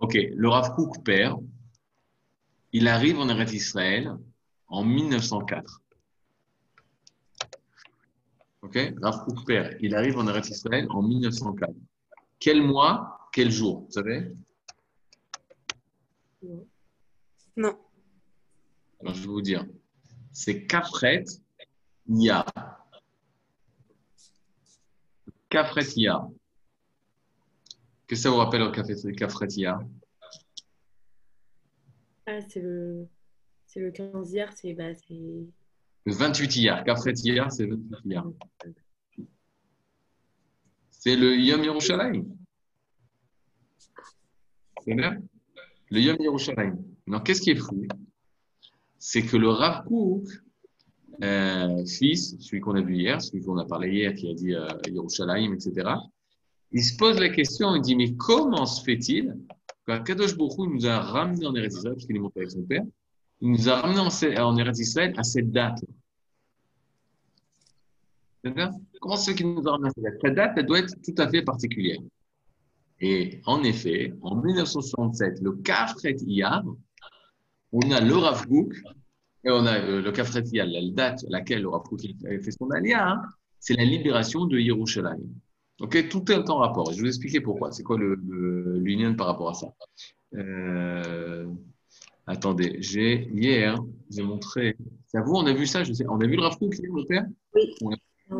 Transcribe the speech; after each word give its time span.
Ok, 0.00 0.14
le 0.14 0.48
Rav 0.48 0.74
Kook 0.74 1.02
père, 1.04 1.36
il 2.72 2.86
arrive 2.88 3.18
en 3.18 3.28
Eretz 3.28 3.52
Israël 3.52 4.16
en 4.68 4.84
1904. 4.84 5.82
Ok, 8.62 8.78
Rav 9.02 9.24
Kook 9.24 9.46
père, 9.46 9.76
il 9.80 9.94
arrive 9.94 10.18
en 10.18 10.26
Eretz 10.28 10.50
Israël 10.50 10.86
en 10.90 11.02
1904. 11.02 11.72
Quel 12.38 12.62
mois, 12.62 13.28
quel 13.32 13.50
jour, 13.50 13.86
vous 13.86 13.92
savez? 13.92 14.32
Non. 17.56 17.76
Alors 19.00 19.14
je 19.14 19.22
vais 19.22 19.28
vous 19.28 19.42
dire, 19.42 19.66
c'est 20.32 20.66
Kafret 20.66 21.24
Nia. 22.06 22.44
Kafret 25.48 25.86
Nia. 25.96 26.28
Qu'est-ce 28.08 28.22
que 28.22 28.28
ça 28.28 28.30
vous 28.30 28.36
rappelle 28.36 28.62
au 28.62 28.72
café 28.72 28.94
Nia 28.94 29.78
Ah, 32.24 32.40
c'est 32.48 32.60
le, 32.62 33.06
c'est 33.66 33.80
le 33.80 33.90
15 33.90 34.32
hier, 34.32 34.50
c'est, 34.54 34.72
bah, 34.72 34.94
c'est... 34.94 35.14
Le 36.06 36.12
28 36.14 36.56
Iyar. 36.56 36.84
Kafret 36.84 37.12
Iyar, 37.12 37.52
c'est 37.52 37.66
le 37.66 37.76
28 37.76 37.98
Iyar. 38.06 38.26
C'est 40.88 41.16
le 41.16 41.36
Yom 41.36 41.62
Yerushalayim. 41.62 42.24
C'est 44.82 44.94
bien 44.94 45.18
Le 45.90 46.00
Yom 46.00 46.16
Yerushalayim. 46.18 46.78
Donc, 47.06 47.26
qu'est-ce 47.26 47.42
qui 47.42 47.50
est 47.50 47.56
fou? 47.56 47.86
C'est 48.98 49.22
que 49.22 49.36
le 49.36 49.50
Rav 49.50 49.84
Kook, 49.84 50.24
euh, 51.22 51.84
fils, 51.84 52.38
celui 52.40 52.60
qu'on 52.60 52.74
a 52.74 52.80
vu 52.80 52.96
hier, 52.96 53.20
celui 53.20 53.44
qu'on 53.44 53.58
a 53.58 53.66
parlé 53.66 53.92
hier, 53.92 54.14
qui 54.14 54.30
a 54.30 54.34
dit 54.34 54.54
euh, 54.54 54.66
Yerushalayim, 54.86 55.52
etc., 55.52 55.90
il 56.72 56.84
se 56.84 56.96
pose 56.96 57.18
la 57.18 57.30
question, 57.30 57.74
il 57.74 57.82
dit, 57.82 57.96
mais 57.96 58.14
comment 58.14 58.66
se 58.66 58.82
fait-il 58.82 59.34
quand 59.86 60.02
Kadosh 60.02 60.36
Baruch 60.36 60.68
nous 60.70 60.86
a 60.86 61.00
ramené 61.00 61.46
en 61.46 61.54
Eretz 61.54 61.76
Israël, 61.76 61.94
parce 61.94 62.06
qu'il 62.06 62.16
est 62.16 62.20
monté 62.20 62.40
avec 62.40 62.50
son 62.50 62.62
père, 62.62 62.82
il 63.40 63.50
nous 63.50 63.68
a 63.70 63.80
ramené 63.80 64.38
en, 64.38 64.56
Eretz 64.58 64.78
Israël 64.80 65.14
à 65.16 65.22
cette 65.22 65.50
date? 65.50 65.82
Comment 69.00 69.16
c'est 69.16 69.34
qu'il 69.34 69.54
nous 69.54 69.66
a 69.66 69.72
ramené 69.72 69.88
à 69.88 69.92
cette 69.92 70.04
date? 70.04 70.18
Cette 70.22 70.34
date, 70.34 70.52
elle 70.58 70.66
doit 70.66 70.80
être 70.80 70.94
tout 71.02 71.14
à 71.16 71.28
fait 71.28 71.42
particulière. 71.42 72.00
Et 73.00 73.40
en 73.46 73.62
effet, 73.62 74.12
en 74.20 74.36
1967, 74.36 75.40
le 75.40 75.52
Kafret 75.52 76.16
Iyar, 76.26 76.64
on 77.72 77.90
a 77.90 78.00
le 78.00 78.14
Rav 78.14 78.46
Kook, 78.46 78.74
et 79.44 79.50
on 79.50 79.64
a 79.64 79.78
euh, 79.78 80.02
le 80.02 80.12
Kafret 80.12 80.42
Iyar, 80.52 80.66
la 80.66 80.80
date 80.90 81.24
à 81.24 81.30
laquelle 81.30 81.62
le 81.62 81.68
Rav 81.68 81.82
a 81.84 82.42
fait 82.42 82.50
son 82.50 82.70
alia, 82.72 83.08
hein, 83.08 83.22
c'est 83.58 83.74
la 83.74 83.84
libération 83.84 84.44
de 84.44 84.58
Yerushalayim. 84.58 85.30
Ok, 85.80 86.08
tout 86.08 86.30
est 86.32 86.50
en 86.50 86.56
rapport. 86.58 86.90
Je 86.90 86.96
vais 86.96 87.02
vous 87.02 87.08
expliquer 87.08 87.40
pourquoi. 87.40 87.70
C'est 87.72 87.82
quoi 87.82 87.96
l'union 87.98 89.14
par 89.14 89.26
rapport 89.28 89.50
à 89.50 89.54
ça 89.54 89.72
euh, 90.34 91.46
Attendez, 92.26 92.76
j'ai 92.80 93.28
hier, 93.32 93.78
j'ai 94.10 94.22
montré. 94.22 94.76
C'est 95.06 95.18
à 95.18 95.22
vous, 95.22 95.34
on 95.34 95.46
a 95.46 95.52
vu 95.54 95.66
ça 95.66 95.84
je 95.84 95.92
sais. 95.92 96.04
On 96.08 96.20
a 96.20 96.26
vu 96.26 96.36
le 96.36 96.42
Rav 96.42 96.58
Kook 96.58 96.74
hier, 96.78 96.92
le 96.92 97.04
père? 97.06 97.24
Oui. 97.54 97.94
A- 97.94 97.96
Ah. 98.30 98.34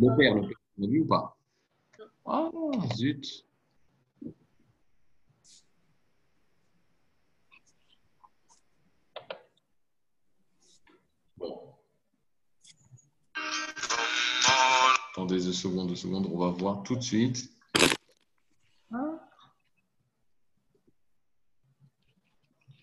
Le 0.00 0.16
père, 0.16 0.34
le 0.34 0.40
père. 0.42 0.56
On 0.78 0.84
a 0.84 0.86
vu 0.88 1.00
ou 1.00 1.06
pas? 1.06 1.36
Ah, 2.26 2.50
zut. 2.96 3.44
Attendez 15.18 15.42
deux 15.42 15.52
secondes, 15.52 15.88
deux 15.88 15.96
secondes, 15.96 16.28
on 16.32 16.38
va 16.38 16.50
voir 16.50 16.84
tout 16.84 16.94
de 16.94 17.02
suite. 17.02 17.50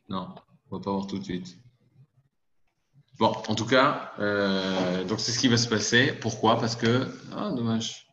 Non, 0.10 0.36
on 0.70 0.78
va 0.78 0.84
pas 0.84 0.92
voir 0.92 1.08
tout 1.08 1.18
de 1.18 1.24
suite. 1.24 1.58
Bon, 3.18 3.32
en 3.48 3.56
tout 3.56 3.66
cas, 3.66 4.12
euh, 4.20 5.06
donc 5.06 5.22
c'est 5.22 5.32
ce 5.32 5.40
qui 5.40 5.48
va 5.48 5.56
se 5.56 5.70
passer. 5.70 6.12
Pourquoi? 6.12 6.60
Parce 6.60 6.76
que. 6.76 7.10
Ah, 7.32 7.52
dommage. 7.52 8.06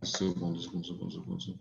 Deux 0.00 0.08
secondes, 0.08 0.54
deux 0.54 0.62
secondes, 0.62 0.80
deux 0.80 1.56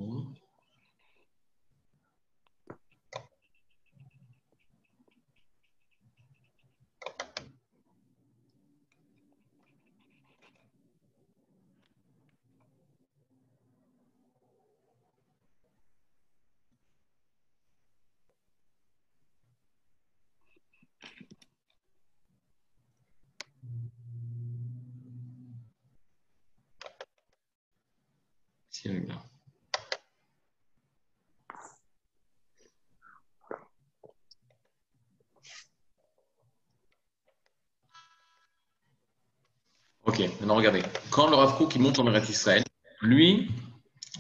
maintenant 40.45 40.57
regardez. 40.57 40.83
Quand 41.09 41.28
le 41.28 41.35
Rav 41.35 41.56
il 41.73 41.81
monte 41.81 41.97
en 41.97 42.07
Eretz 42.07 42.29
Israël, 42.29 42.63
lui, 43.01 43.50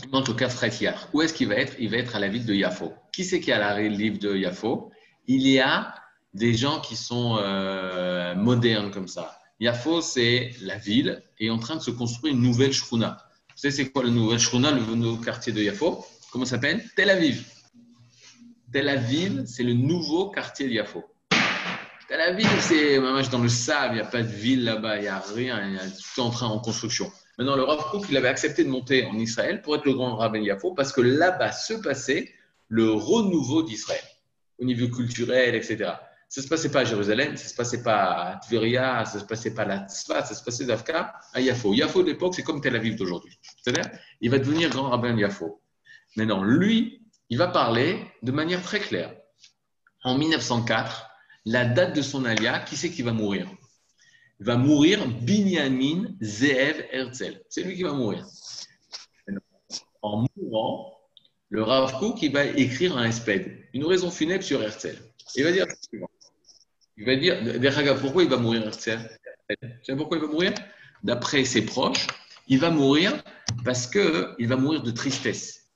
il 0.03 0.09
monte 0.09 0.27
au 0.27 0.33
Kafret 0.33 0.71
Yar. 0.81 1.07
Où 1.13 1.21
est-ce 1.21 1.33
qu'il 1.35 1.47
va 1.47 1.55
être? 1.55 1.73
Il 1.79 1.89
va 1.89 1.97
être 1.97 2.15
à 2.15 2.19
la 2.19 2.27
ville 2.29 2.45
de 2.45 2.53
Yafo. 2.55 2.93
Qui 3.13 3.23
c'est 3.23 3.39
qui 3.39 3.51
est 3.51 3.53
à 3.53 3.59
la 3.59 3.79
ville 3.79 4.17
de 4.17 4.35
Yafo? 4.35 4.91
Il 5.27 5.47
y 5.47 5.59
a 5.59 5.93
des 6.33 6.55
gens 6.55 6.81
qui 6.81 6.95
sont 6.95 7.37
euh, 7.39 8.33
modernes 8.33 8.89
comme 8.89 9.07
ça. 9.07 9.37
Yafo, 9.59 10.01
c'est 10.01 10.51
la 10.61 10.77
ville 10.77 11.23
et 11.39 11.51
en 11.51 11.59
train 11.59 11.75
de 11.75 11.81
se 11.81 11.91
construire 11.91 12.33
une 12.33 12.41
nouvelle 12.41 12.73
shruna. 12.73 13.17
Vous 13.49 13.61
savez, 13.61 13.71
c'est 13.71 13.89
quoi 13.91 14.03
le 14.03 14.09
nouvel 14.09 14.39
shruna, 14.39 14.71
le 14.71 14.81
nouveau 14.81 15.21
quartier 15.21 15.53
de 15.53 15.61
Yafo? 15.61 16.05
Comment 16.31 16.45
ça 16.45 16.55
s'appelle? 16.55 16.83
Tel 16.95 17.11
Aviv. 17.11 17.45
Tel 18.73 18.89
Aviv, 18.89 19.43
c'est 19.45 19.63
le 19.63 19.73
nouveau 19.73 20.31
quartier 20.31 20.67
de 20.67 20.73
Yafo. 20.73 21.05
Tel 22.15 22.21
Aviv, 22.21 22.47
c'est 22.61 22.97
dans 23.29 23.39
le 23.39 23.49
sable, 23.49 23.95
il 23.95 23.95
n'y 23.95 24.01
a 24.01 24.05
pas 24.05 24.21
de 24.21 24.27
ville 24.27 24.63
là-bas, 24.63 24.95
il 24.95 25.01
n'y 25.01 25.07
a 25.09 25.19
rien, 25.19 25.67
il 25.67 25.73
y 25.73 25.77
a 25.77 25.81
tout 25.81 26.21
en 26.21 26.29
train 26.29 26.47
en 26.47 26.59
construction. 26.59 27.11
Maintenant, 27.37 27.57
le 27.57 27.63
Rav 27.63 27.89
Kook, 27.91 28.05
il 28.09 28.15
avait 28.15 28.29
accepté 28.29 28.63
de 28.63 28.69
monter 28.69 29.05
en 29.05 29.15
Israël 29.15 29.61
pour 29.61 29.75
être 29.75 29.83
le 29.83 29.95
grand 29.95 30.15
rabbin 30.15 30.39
Yafo 30.39 30.73
parce 30.73 30.93
que 30.93 31.01
là-bas 31.01 31.51
se 31.51 31.73
passait 31.73 32.31
le 32.69 32.89
renouveau 32.89 33.63
d'Israël 33.63 33.99
au 34.59 34.63
niveau 34.63 34.87
culturel, 34.87 35.55
etc. 35.55 35.91
Ça 36.29 36.39
ne 36.39 36.43
se 36.43 36.47
passait 36.47 36.71
pas 36.71 36.79
à 36.79 36.83
Jérusalem, 36.85 37.35
ça 37.35 37.43
ne 37.43 37.49
se 37.49 37.55
passait 37.55 37.83
pas 37.83 38.13
à 38.13 38.35
Tveria, 38.37 39.03
ça 39.03 39.15
ne 39.17 39.23
se 39.23 39.27
passait 39.27 39.53
pas 39.53 39.63
à 39.63 39.65
la 39.65 39.79
Tzfat, 39.79 40.23
ça 40.23 40.35
se 40.35 40.41
passait 40.41 40.63
d'Afka 40.63 41.15
à 41.33 41.41
Yafo. 41.41 41.73
Yafo 41.73 42.01
de 42.01 42.07
l'époque, 42.07 42.33
c'est 42.33 42.43
comme 42.43 42.61
Tel 42.61 42.77
Aviv 42.77 42.95
d'aujourd'hui. 42.95 43.37
C'est-à-dire, 43.61 43.91
il 44.21 44.31
va 44.31 44.39
devenir 44.39 44.69
grand 44.69 44.89
rabbin 44.89 45.17
Yafo. 45.17 45.61
Maintenant, 46.15 46.45
lui, 46.45 47.01
il 47.29 47.37
va 47.37 47.49
parler 47.49 48.07
de 48.21 48.31
manière 48.31 48.61
très 48.61 48.79
claire. 48.79 49.13
En 50.05 50.17
1904, 50.17 51.11
la 51.45 51.65
date 51.65 51.95
de 51.95 52.01
son 52.01 52.25
alia, 52.25 52.59
qui 52.59 52.75
c'est 52.75 52.89
qui 52.89 53.01
va 53.01 53.13
mourir? 53.13 53.49
Il 54.39 54.45
va 54.45 54.57
mourir 54.57 55.07
Binyamin 55.07 56.15
Zeev 56.21 56.85
Herzl. 56.91 57.41
C'est 57.49 57.63
lui 57.63 57.75
qui 57.75 57.83
va 57.83 57.93
mourir. 57.93 58.25
En 60.01 60.25
mourant, 60.35 60.99
le 61.49 61.63
Rav 61.63 61.99
Kook, 61.99 62.23
va 62.25 62.45
écrire 62.45 62.97
un 62.97 63.05
espède, 63.05 63.63
une 63.73 63.85
raison 63.85 64.11
funèbre 64.11 64.43
sur 64.43 64.61
Herzl. 64.61 64.97
Il 65.35 65.43
va 65.43 65.51
dire. 65.51 65.65
Il 66.97 67.05
va 67.05 67.15
dire, 67.15 67.99
pourquoi 67.99 68.23
il 68.23 68.29
va 68.29 68.37
mourir 68.37 68.65
Herzl? 68.67 68.99
Tu 69.49 69.57
sais 69.83 69.95
pourquoi 69.95 70.17
il 70.17 70.21
va 70.21 70.27
mourir? 70.27 70.53
D'après 71.03 71.45
ses 71.45 71.65
proches, 71.65 72.07
il 72.47 72.59
va 72.59 72.71
mourir 72.71 73.23
parce 73.63 73.85
qu'il 73.85 74.47
va 74.47 74.55
mourir 74.55 74.81
de 74.81 74.91
tristesse. 74.91 75.69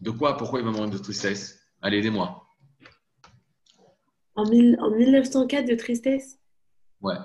De 0.00 0.10
quoi? 0.10 0.36
Pourquoi 0.36 0.60
il 0.60 0.64
va 0.64 0.72
mourir 0.72 0.90
de 0.90 0.98
tristesse? 0.98 1.60
Allez, 1.80 1.98
aidez-moi. 1.98 2.41
En, 4.34 4.48
mille- 4.48 4.78
en 4.80 4.90
1904 4.90 5.66
de 5.66 5.74
tristesse 5.74 6.38
Ouais. 7.00 7.16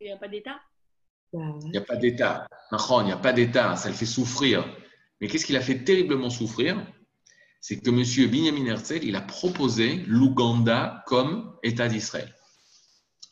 Il 0.00 0.06
n'y 0.06 0.12
a 0.12 0.16
pas 0.16 0.28
d'État? 0.28 0.60
Bah, 1.32 1.40
Il 1.64 1.70
n'y 1.70 1.76
a 1.78 1.82
pas 1.82 1.96
d'État. 1.96 2.46
Il 2.72 3.04
n'y 3.04 3.12
a 3.12 3.16
pas 3.16 3.32
d'État. 3.32 3.74
Ça 3.76 3.88
le 3.88 3.94
fait 3.94 4.06
souffrir. 4.06 4.64
Mais 5.20 5.26
qu'est-ce 5.26 5.44
qu'il 5.46 5.56
a 5.56 5.60
fait 5.60 5.82
terriblement 5.82 6.30
souffrir? 6.30 6.86
C'est 7.60 7.80
que 7.80 7.90
M. 7.90 8.30
Benjamin 8.30 8.66
Herzl, 8.66 9.02
il 9.02 9.16
a 9.16 9.20
proposé 9.20 10.04
l'Ouganda 10.06 11.02
comme 11.06 11.58
État 11.64 11.88
d'Israël. 11.88 12.32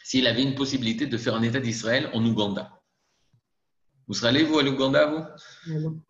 S'il 0.02 0.26
avait 0.26 0.43
une 0.43 0.55
possibilité 0.56 1.06
de 1.06 1.17
faire 1.17 1.34
un 1.37 1.43
État 1.43 1.61
d'Israël 1.61 2.11
en 2.12 2.25
Ouganda. 2.25 2.72
Vous 4.08 4.14
serez 4.14 4.29
allé, 4.29 4.43
vous, 4.44 4.58
à 4.58 4.62
l'Ouganda, 4.62 5.06
vous? 5.06 5.25
Ah 5.72 5.79
non. 5.81 6.00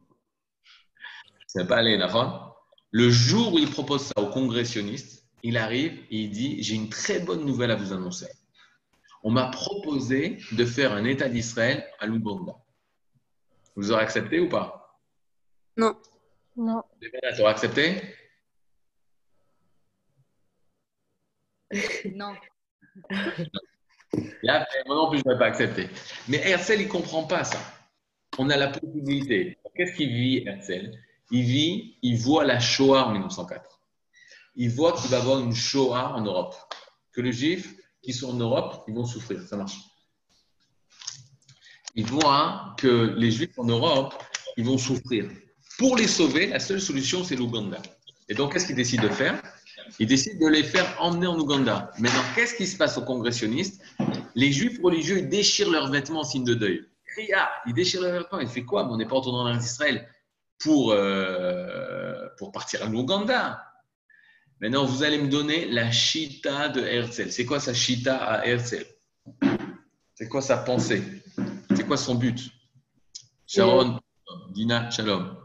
Ça 1.47 1.63
va 1.63 1.69
pas 1.69 1.77
aller, 1.77 1.97
Nahon 1.99 2.41
Le 2.91 3.11
jour 3.11 3.55
où 3.55 3.59
il 3.59 3.71
propose 3.71 4.03
ça 4.03 4.15
aux 4.21 4.31
congressionnistes, 4.31 5.26
il 5.47 5.57
arrive 5.57 5.93
et 6.11 6.17
il 6.23 6.31
dit 6.31 6.63
J'ai 6.63 6.75
une 6.75 6.89
très 6.89 7.21
bonne 7.21 7.45
nouvelle 7.45 7.71
à 7.71 7.77
vous 7.77 7.93
annoncer. 7.93 8.27
on 9.23 9.31
m'a 9.31 9.47
proposé 9.49 10.39
de 10.53 10.65
faire 10.65 10.93
un 10.93 11.05
État 11.05 11.29
d'Israël 11.29 11.87
à 12.01 12.07
l'Ouganda. 12.07 12.55
Vous 13.77 13.93
aurez 13.93 14.03
accepté 14.03 14.41
ou 14.41 14.49
pas? 14.49 14.99
Non. 15.77 15.97
Non. 16.57 16.83
Tu 17.01 17.43
aurais 17.43 17.51
accepté? 17.53 18.03
Non. 22.15 22.35
Après, 24.49 24.83
moi 24.87 24.95
non 24.97 25.11
plus, 25.11 25.19
je 25.19 25.25
n'aurais 25.25 25.39
pas 25.39 25.47
accepté. 25.47 25.89
Mais 26.29 26.39
Herzl, 26.39 26.81
il 26.81 26.87
ne 26.87 26.91
comprend 26.91 27.25
pas 27.25 27.45
ça. 27.45 27.59
On 28.39 28.49
a 28.51 28.57
la 28.57 28.69
possibilité. 28.69 29.59
Qu'est-ce 29.75 29.95
qu'il 29.97 30.09
vit, 30.09 30.47
Herzl? 30.47 30.93
Il 31.31 31.43
vit, 31.43 31.99
il 32.03 32.17
voit 32.19 32.45
la 32.45 32.59
Shoah 32.61 33.07
en 33.09 33.13
1904. 33.13 33.76
Il 34.57 34.71
voit 34.71 34.93
qu'il 34.93 35.11
va 35.11 35.19
y 35.19 35.21
avoir 35.21 35.39
une 35.41 35.55
Shoah 35.55 36.15
en 36.15 36.23
Europe. 36.23 36.55
Que 37.13 37.21
les 37.21 37.33
Juifs 37.33 37.75
qui 38.03 38.13
sont 38.13 38.31
en 38.31 38.39
Europe, 38.39 38.85
ils 38.89 38.95
vont 38.95 39.05
souffrir. 39.05 39.41
Ça 39.47 39.57
marche. 39.57 39.79
Il 41.95 42.07
voit 42.07 42.75
que 42.79 43.15
les 43.17 43.31
Juifs 43.31 43.59
en 43.59 43.65
Europe, 43.65 44.15
ils 44.57 44.65
vont 44.65 44.79
souffrir. 44.79 45.31
Pour 45.79 45.97
les 45.97 46.07
sauver, 46.07 46.47
la 46.47 46.59
seule 46.59 46.81
solution, 46.81 47.25
c'est 47.25 47.37
l'Ouganda. 47.37 47.81
Et 48.29 48.35
donc, 48.35 48.53
qu'est-ce 48.53 48.67
qu'il 48.67 48.77
décide 48.77 49.03
de 49.03 49.09
faire? 49.09 49.41
Il 49.99 50.07
décide 50.07 50.41
de 50.41 50.47
les 50.47 50.63
faire 50.63 50.87
emmener 51.01 51.27
en 51.27 51.39
Ouganda. 51.39 51.91
Maintenant, 51.99 52.23
qu'est-ce 52.35 52.55
qui 52.55 52.67
se 52.67 52.77
passe 52.77 52.99
aux 52.99 53.05
congressionnistes 53.05 53.83
Les 54.35 54.53
Juifs 54.53 54.81
religieux 54.83 55.19
ils 55.19 55.29
déchirent 55.29 55.71
leurs 55.71 55.91
vêtements 55.91 56.21
en 56.21 56.25
signe 56.25 56.45
de 56.45 56.55
deuil. 56.55 56.85
Cria, 57.07 57.49
ils 57.67 57.75
déchirent 57.75 58.03
leurs 58.03 58.23
vêtements. 58.23 58.41
Il 58.41 58.49
fait 58.49 58.65
quoi? 58.65 58.89
On 58.91 58.97
n'est 58.97 59.07
pas 59.07 59.17
retourné 59.17 59.51
en 59.51 59.59
Israël 59.59 60.09
pour, 60.59 60.93
euh, 60.93 62.29
pour 62.39 62.53
partir 62.53 62.83
en 62.87 62.93
Ouganda. 62.93 63.63
Maintenant, 64.61 64.87
vous 64.87 65.03
allez 65.03 65.19
me 65.19 65.29
donner 65.29 65.67
la 65.67 65.91
chita 65.91 66.69
de 66.71 66.81
Herzl. 66.81 67.31
C'est 67.31 67.45
quoi 67.45 67.61
sa 67.61 67.75
chita 67.75 68.17
à 68.17 68.47
Herzl? 68.47 68.87
C'est 70.15 70.29
quoi 70.29 70.41
sa 70.41 70.57
pensée? 70.59 71.03
C'est 71.75 71.87
quoi 71.87 71.97
son 71.99 72.15
but? 72.15 72.51
Sharon, 73.47 74.01
Dina, 74.51 74.91
Shalom. 74.91 75.37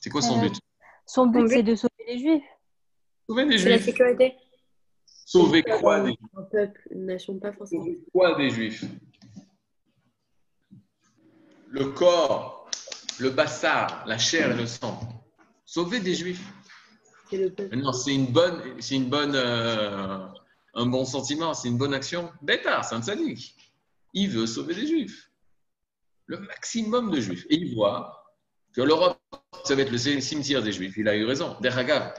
C'est 0.00 0.10
quoi 0.10 0.20
son 0.20 0.38
Euh, 0.38 0.48
but? 0.48 0.54
Son 1.06 1.26
but, 1.26 1.38
Son 1.40 1.44
but- 1.44 1.48
c'est 1.50 1.62
de 1.62 1.74
sauver 1.74 2.04
les 2.06 2.18
Juifs. 2.18 2.42
Sauver 3.26 3.46
des 3.46 3.58
C'est 3.58 3.68
la 3.70 3.76
Juifs. 3.76 3.84
sécurité. 3.86 4.34
Sauver 5.24 5.62
quoi 5.62 6.00
des 6.02 6.14
Un 6.36 6.42
peuple, 6.42 6.80
une 6.90 7.06
nation, 7.06 7.38
pas 7.38 7.52
forcément. 7.52 7.84
Sauver 7.84 8.00
quoi 8.12 8.34
des 8.36 8.50
Juifs? 8.50 8.84
Le 11.70 11.86
corps, 11.86 12.68
le 13.18 13.30
bassar, 13.30 14.04
la 14.06 14.18
chair 14.18 14.50
et 14.52 14.56
le 14.56 14.66
sang. 14.66 15.00
Sauver 15.64 16.00
des 16.00 16.14
Juifs. 16.14 16.42
Non, 17.72 17.92
c'est 17.92 18.14
une 18.14 18.26
bonne, 18.26 18.60
c'est 18.80 18.96
une 18.96 19.08
bonne, 19.08 19.34
euh, 19.34 20.26
un 20.74 20.86
bon 20.86 21.04
sentiment, 21.04 21.54
c'est 21.54 21.68
une 21.68 21.78
bonne 21.78 21.94
action. 21.94 22.30
Bêtard, 22.42 22.84
c'est 22.84 22.94
un 22.94 23.02
sadique. 23.02 23.56
Il 24.14 24.30
veut 24.30 24.46
sauver 24.46 24.74
des 24.74 24.86
Juifs. 24.86 25.30
Le 26.26 26.38
maximum 26.38 27.10
de 27.10 27.20
Juifs. 27.20 27.46
Et 27.50 27.56
il 27.56 27.74
voit 27.74 28.24
que 28.74 28.82
l'Europe, 28.82 29.18
ça 29.64 29.74
va 29.74 29.82
être 29.82 29.90
le 29.90 29.98
cimetière 29.98 30.62
des 30.62 30.72
Juifs. 30.72 30.96
Il 30.96 31.08
a 31.08 31.16
eu 31.16 31.24
raison. 31.24 31.56
Derrière, 31.60 32.14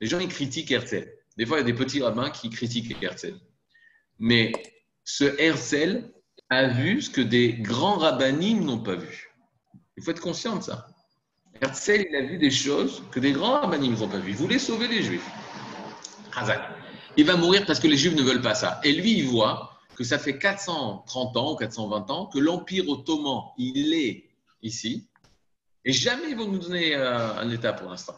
les 0.00 0.06
gens, 0.06 0.18
ils 0.18 0.28
critiquent 0.28 0.70
Herzl. 0.70 1.08
Des 1.36 1.46
fois, 1.46 1.58
il 1.58 1.60
y 1.60 1.62
a 1.62 1.66
des 1.66 1.74
petits 1.74 2.02
rabbins 2.02 2.30
qui 2.30 2.50
critiquent 2.50 3.02
Herzl. 3.02 3.38
Mais 4.18 4.52
ce 5.04 5.24
Herzl 5.40 6.10
a 6.50 6.68
vu 6.68 7.02
ce 7.02 7.10
que 7.10 7.20
des 7.20 7.54
grands 7.54 7.98
rabbinim 7.98 8.64
n'ont 8.64 8.82
pas 8.82 8.96
vu. 8.96 9.30
Il 9.96 10.02
faut 10.02 10.10
être 10.10 10.20
conscient 10.20 10.56
de 10.56 10.62
ça. 10.62 10.88
Herzl, 11.60 12.06
il 12.08 12.16
a 12.16 12.22
vu 12.22 12.38
des 12.38 12.50
choses 12.50 13.02
que 13.10 13.20
des 13.20 13.32
grands 13.32 13.60
rabbinim 13.60 13.94
n'ont 13.94 14.08
pas 14.08 14.18
vues. 14.18 14.30
Il 14.30 14.36
voulait 14.36 14.58
sauver 14.58 14.88
les 14.88 15.02
Juifs. 15.02 15.28
Hazak. 16.36 16.60
Il 17.16 17.24
va 17.26 17.36
mourir 17.36 17.64
parce 17.66 17.80
que 17.80 17.88
les 17.88 17.96
Juifs 17.96 18.14
ne 18.14 18.22
veulent 18.22 18.40
pas 18.40 18.54
ça. 18.54 18.80
Et 18.84 18.92
lui, 18.92 19.18
il 19.18 19.26
voit 19.26 19.78
que 19.96 20.04
ça 20.04 20.18
fait 20.18 20.38
430 20.38 21.36
ans 21.36 21.52
ou 21.52 21.56
420 21.56 22.10
ans 22.10 22.26
que 22.26 22.38
l'Empire 22.38 22.88
ottoman, 22.88 23.42
il 23.58 23.92
est 23.94 24.30
ici. 24.62 25.08
Et 25.84 25.92
jamais 25.92 26.30
ils 26.30 26.36
vont 26.36 26.46
nous 26.46 26.58
donner 26.58 26.94
euh, 26.94 27.34
un 27.34 27.50
État 27.50 27.72
pour 27.72 27.90
l'instant. 27.90 28.14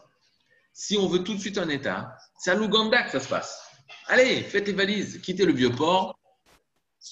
Si 0.74 0.98
on 0.98 1.06
veut 1.06 1.24
tout 1.24 1.34
de 1.34 1.40
suite 1.40 1.56
un 1.56 1.68
État, 1.68 2.16
c'est 2.38 2.50
à 2.50 2.54
l'Ouganda 2.54 3.02
que 3.02 3.10
ça 3.10 3.20
se 3.20 3.28
passe. 3.28 3.66
Allez, 4.06 4.42
faites 4.42 4.66
les 4.66 4.72
valises, 4.72 5.20
quittez 5.22 5.46
le 5.46 5.52
vieux 5.52 5.70
port, 5.70 6.18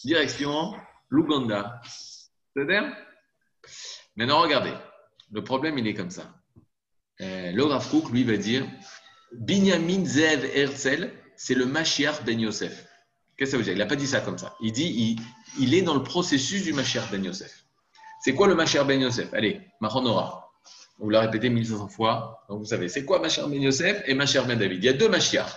direction 0.04 0.74
l'Ouganda. 1.08 1.80
C'est-à-dire? 2.54 2.94
Maintenant, 4.16 4.42
regardez. 4.42 4.74
Le 5.30 5.44
problème, 5.44 5.78
il 5.78 5.86
est 5.86 5.94
comme 5.94 6.10
ça. 6.10 6.34
Euh, 7.20 7.52
le 7.52 7.64
Rav 7.64 7.88
Kook, 7.90 8.10
lui, 8.10 8.24
va 8.24 8.36
dire 8.36 8.66
Binyamin 9.32 10.04
Zev 10.04 10.44
Herzl, 10.54 11.10
c'est 11.36 11.54
le 11.54 11.66
Mashiach 11.66 12.24
Ben 12.24 12.40
Yosef. 12.40 12.86
Qu'est-ce 13.36 13.50
que 13.50 13.52
ça 13.52 13.56
veut 13.58 13.64
dire? 13.64 13.72
Il 13.74 13.78
n'a 13.78 13.86
pas 13.86 13.96
dit 13.96 14.06
ça 14.06 14.20
comme 14.20 14.38
ça. 14.38 14.54
Il 14.60 14.72
dit 14.72 14.86
il, 14.86 15.62
il 15.62 15.74
est 15.74 15.82
dans 15.82 15.94
le 15.94 16.02
processus 16.02 16.64
du 16.64 16.72
Mashiach 16.72 17.10
Ben 17.10 17.24
Yosef. 17.24 17.64
C'est 18.20 18.34
quoi 18.34 18.48
le 18.48 18.54
Mashiach 18.54 18.86
Ben 18.86 19.00
Yosef? 19.00 19.32
Allez, 19.34 19.60
Mahonora. 19.80 20.50
On 20.98 21.04
vous 21.04 21.10
l'a 21.10 21.20
répété 21.20 21.48
1500 21.48 21.88
fois. 21.88 22.44
Donc 22.48 22.60
vous 22.60 22.64
savez, 22.64 22.88
c'est 22.88 23.04
quoi 23.04 23.20
Mashiach 23.20 23.48
Ben 23.48 23.62
Yosef 23.62 24.02
et 24.06 24.14
Mashiach 24.14 24.46
Ben 24.46 24.58
David? 24.58 24.82
Il 24.82 24.86
y 24.86 24.88
a 24.88 24.92
deux 24.92 25.08
Mashiach. 25.08 25.50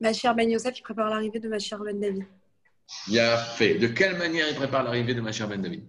Ma 0.00 0.12
chère 0.12 0.34
Ben 0.34 0.50
Yosef, 0.50 0.78
il 0.78 0.82
prépare 0.82 1.08
l'arrivée 1.08 1.40
de 1.40 1.48
ma 1.48 1.58
chère 1.58 1.78
Ben 1.78 1.98
David. 1.98 2.26
Il 3.08 3.14
y 3.14 3.18
a 3.18 3.36
fait. 3.38 3.76
De 3.78 3.86
quelle 3.86 4.16
manière 4.18 4.46
il 4.48 4.54
prépare 4.54 4.82
l'arrivée 4.82 5.14
de 5.14 5.20
Mashiach 5.20 5.48
Ben 5.48 5.62
David? 5.62 5.84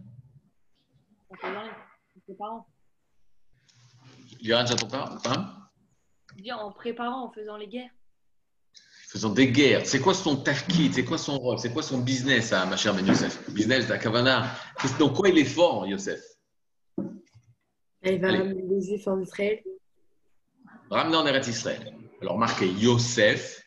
En 4.39 4.45
faisant 4.45 4.45
les- 4.45 4.45
en 4.45 4.45
préparant. 4.45 4.45
Il 4.45 4.45
y 4.48 4.54
a 4.54 4.60
un 4.60 4.66
ton 4.66 4.88
père 4.88 5.01
hein 5.25 6.66
en 6.66 6.72
préparant, 6.72 7.25
en 7.25 7.31
faisant 7.31 7.57
les 7.57 7.68
guerres. 7.68 7.89
Faisant 9.10 9.30
des 9.30 9.51
guerres. 9.51 9.86
C'est 9.86 10.00
quoi 10.01 10.13
son 10.13 10.36
tafkid 10.36 10.94
C'est 10.94 11.06
quoi 11.06 11.18
son 11.18 11.38
rôle? 11.39 11.57
C'est 11.60 11.72
quoi 11.74 11.81
son 11.81 12.00
business 12.00 12.54
à 12.54 12.66
Mashiach 12.66 12.94
Ben 12.95 13.07
Yosef 13.07 13.50
Business 13.51 13.88
d'Akavana. 13.88 14.51
Dans 15.00 15.13
quoi 15.13 15.30
il 15.30 15.38
est 15.38 15.45
fort, 15.45 15.88
Yosef? 15.88 16.22
Elle 18.01 18.19
va 18.22 18.28
Allez. 18.30 18.38
ramener 18.39 18.62
les 18.62 18.81
Juifs 18.81 19.07
en 19.07 19.19
Israël. 19.22 19.63
Ramener 20.92 21.16
en 21.18 21.25
Eretz 21.25 21.48
Israël. 21.48 21.94
Alors 22.22 22.38
marqué 22.38 22.68
Yosef, 22.68 23.63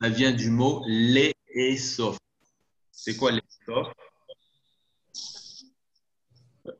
ça 0.00 0.08
vient 0.08 0.32
du 0.32 0.50
mot 0.50 0.82
Le'esof. 0.86 2.16
C'est 2.90 3.16
quoi 3.16 3.32
Le'esof? 3.32 3.88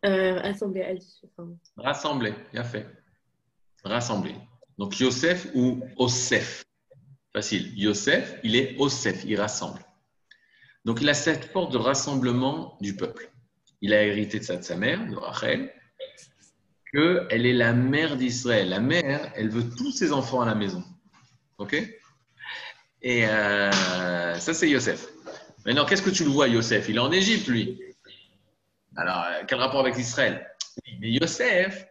Euh, 0.04 0.40
assemblée, 0.42 0.80
elle, 0.80 1.00
enfin, 1.24 1.50
Rassembler, 1.76 2.34
bien 2.52 2.64
fait. 2.64 2.86
Rassembler. 3.84 4.34
Donc 4.78 4.98
Yosef 4.98 5.48
ou 5.54 5.82
Osef. 5.96 6.64
Facile. 7.32 7.72
Yosef, 7.78 8.36
il 8.42 8.56
est 8.56 8.76
Osef, 8.78 9.24
il 9.24 9.38
rassemble. 9.38 9.80
Donc 10.84 11.00
il 11.00 11.08
a 11.08 11.14
cette 11.14 11.44
force 11.46 11.72
de 11.72 11.78
rassemblement 11.78 12.76
du 12.80 12.96
peuple. 12.96 13.30
Il 13.80 13.94
a 13.94 14.02
hérité 14.02 14.38
de 14.38 14.44
ça 14.44 14.56
de 14.56 14.62
sa 14.62 14.76
mère, 14.76 15.06
de 15.06 15.16
Rachel, 15.16 15.72
qu'elle 16.92 17.46
est 17.46 17.52
la 17.52 17.72
mère 17.72 18.16
d'Israël. 18.16 18.68
La 18.68 18.80
mère, 18.80 19.32
elle 19.36 19.48
veut 19.48 19.68
tous 19.76 19.92
ses 19.92 20.12
enfants 20.12 20.40
à 20.40 20.46
la 20.46 20.54
maison. 20.54 20.84
OK? 21.58 21.74
Et 23.02 23.26
euh, 23.26 24.34
ça, 24.34 24.52
c'est 24.52 24.68
Yosef. 24.68 25.08
Maintenant, 25.64 25.86
qu'est-ce 25.86 26.02
que 26.02 26.10
tu 26.10 26.24
le 26.24 26.30
vois, 26.30 26.48
Yosef? 26.48 26.88
Il 26.88 26.96
est 26.96 27.00
en 27.00 27.12
Égypte, 27.12 27.48
lui. 27.48 27.80
Alors, 28.96 29.24
euh, 29.24 29.42
quel 29.46 29.58
rapport 29.58 29.80
avec 29.80 29.96
Israël? 29.96 30.46
Mais 31.00 31.12
Yosef, 31.12 31.86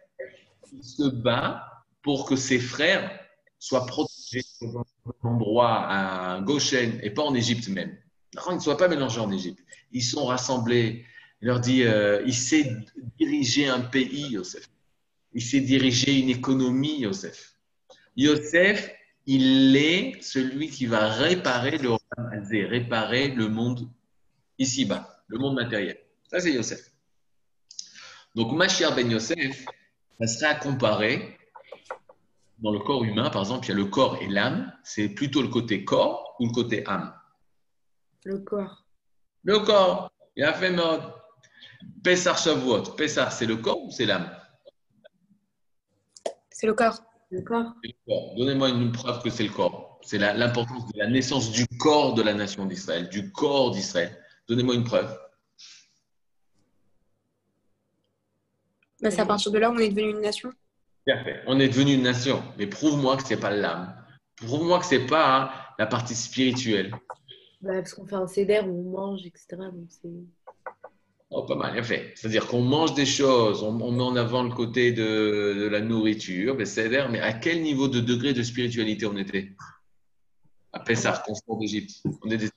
il 0.72 0.84
se 0.84 1.08
bat 1.08 1.69
pour 2.02 2.26
que 2.26 2.36
ses 2.36 2.58
frères 2.58 3.18
soient 3.58 3.86
protégés 3.86 4.44
dans 4.60 4.84
un 5.06 5.28
endroit 5.28 5.86
à 5.88 6.40
Goshen 6.40 6.98
et 7.02 7.10
pas 7.10 7.22
en 7.22 7.34
Égypte 7.34 7.68
même. 7.68 7.96
Ils 8.32 8.54
ne 8.54 8.60
soient 8.60 8.76
pas 8.76 8.88
mélangés 8.88 9.20
en 9.20 9.30
Égypte. 9.30 9.60
Ils 9.92 10.02
sont 10.02 10.26
rassemblés. 10.26 11.04
Il 11.42 11.48
leur 11.48 11.60
dit, 11.60 11.82
euh, 11.82 12.22
il 12.26 12.34
sait 12.34 12.76
diriger 13.18 13.68
un 13.68 13.80
pays, 13.80 14.30
Yosef. 14.30 14.68
Il 15.32 15.42
sait 15.42 15.60
diriger 15.60 16.18
une 16.18 16.28
économie, 16.28 17.00
Yosef. 17.00 17.54
Yosef, 18.16 18.90
il 19.26 19.76
est 19.76 20.22
celui 20.22 20.70
qui 20.70 20.86
va 20.86 21.08
réparer 21.08 21.78
le 21.78 21.90
réparer 22.66 23.28
le 23.28 23.48
monde 23.48 23.88
ici-bas, 24.58 25.22
le 25.28 25.38
monde 25.38 25.54
matériel. 25.54 25.98
Ça, 26.30 26.40
c'est 26.40 26.52
Yosef. 26.52 26.90
Donc, 28.34 28.52
Mashiach 28.52 28.94
ben 28.94 29.10
Yosef, 29.10 29.64
ça 30.20 30.26
serait 30.26 30.46
à 30.46 30.54
comparer 30.54 31.38
dans 32.60 32.72
le 32.72 32.78
corps 32.78 33.04
humain, 33.04 33.30
par 33.30 33.42
exemple, 33.42 33.66
il 33.66 33.68
y 33.70 33.72
a 33.72 33.76
le 33.76 33.86
corps 33.86 34.18
et 34.20 34.28
l'âme. 34.28 34.72
C'est 34.84 35.08
plutôt 35.08 35.42
le 35.42 35.48
côté 35.48 35.84
corps 35.84 36.36
ou 36.38 36.46
le 36.46 36.52
côté 36.52 36.86
âme 36.86 37.14
le 38.24 38.38
corps. 38.38 38.84
Le 39.44 39.58
corps. 39.60 40.12
Il 40.36 40.44
a 40.44 40.52
fait 40.52 40.70
mode. 40.70 41.02
Pessar 42.02 42.38
Shavuot. 42.38 42.94
Pessar, 42.96 43.32
c'est 43.32 43.46
le 43.46 43.56
corps 43.56 43.82
ou 43.82 43.90
c'est 43.90 44.06
l'âme? 44.06 44.30
C'est 46.50 46.66
le 46.66 46.74
corps. 46.74 46.98
Le 47.30 47.42
corps. 47.42 47.74
C'est 47.82 47.88
le 47.90 47.94
corps. 48.06 48.34
Donnez-moi 48.36 48.68
une 48.70 48.92
preuve 48.92 49.22
que 49.22 49.30
c'est 49.30 49.44
le 49.44 49.50
corps. 49.50 49.98
C'est 50.02 50.18
l'importance 50.18 50.86
de 50.92 50.98
la 50.98 51.08
naissance 51.08 51.50
du 51.50 51.66
corps 51.78 52.14
de 52.14 52.22
la 52.22 52.34
nation 52.34 52.64
d'Israël, 52.66 53.08
du 53.08 53.30
corps 53.32 53.70
d'Israël. 53.70 54.18
Donnez-moi 54.48 54.74
une 54.74 54.84
preuve. 54.84 55.18
Bah, 59.02 59.10
c'est 59.10 59.20
à 59.20 59.26
partir 59.26 59.50
de 59.52 59.58
là 59.58 59.70
où 59.70 59.74
on 59.74 59.78
est 59.78 59.88
devenu 59.88 60.10
une 60.10 60.20
nation. 60.20 60.52
On 61.46 61.58
est 61.58 61.68
devenu 61.68 61.94
une 61.94 62.02
nation, 62.02 62.42
mais 62.58 62.66
prouve-moi 62.66 63.16
que 63.16 63.24
c'est 63.24 63.40
pas 63.40 63.50
l'âme. 63.50 63.94
Prouve-moi 64.36 64.78
que 64.78 64.86
c'est 64.86 65.06
pas 65.06 65.36
hein, 65.36 65.50
la 65.78 65.86
partie 65.86 66.14
spirituelle. 66.14 66.94
Bah, 67.60 67.74
parce 67.74 67.94
qu'on 67.94 68.06
fait 68.06 68.56
un 68.56 68.66
où 68.66 68.88
on 68.88 68.90
mange, 68.90 69.26
etc. 69.26 69.46
Donc. 69.50 69.88
Oh, 71.30 71.44
pas 71.44 71.54
mal, 71.54 71.72
bien 71.74 71.82
fait. 71.82 72.12
C'est-à-dire 72.16 72.46
qu'on 72.48 72.62
mange 72.62 72.94
des 72.94 73.06
choses, 73.06 73.62
on, 73.62 73.80
on 73.80 73.92
met 73.92 74.02
en 74.02 74.16
avant 74.16 74.42
le 74.42 74.50
côté 74.50 74.92
de, 74.92 75.56
de 75.60 75.68
la 75.68 75.80
nourriture, 75.80 76.56
mais 76.56 76.64
c'est-à-dire, 76.64 77.08
mais 77.08 77.20
à 77.20 77.32
quel 77.32 77.62
niveau 77.62 77.86
de 77.86 78.00
degré 78.00 78.32
de 78.32 78.42
spiritualité 78.42 79.06
on 79.06 79.16
était? 79.16 79.52
À 80.72 80.80
Pessah, 80.80 81.22
constant 81.24 81.56
d'Égypte. 81.56 82.02
On 82.24 82.30
est 82.30 82.36
des 82.36 82.50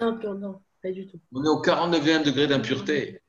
Un 0.00 0.12
peu, 0.14 0.34
non, 0.34 0.60
pas 0.82 0.90
du 0.90 1.06
tout. 1.06 1.20
On 1.32 1.44
est 1.44 1.48
au 1.48 1.62
49e 1.62 2.24
degré 2.24 2.46
d'impureté. 2.46 3.20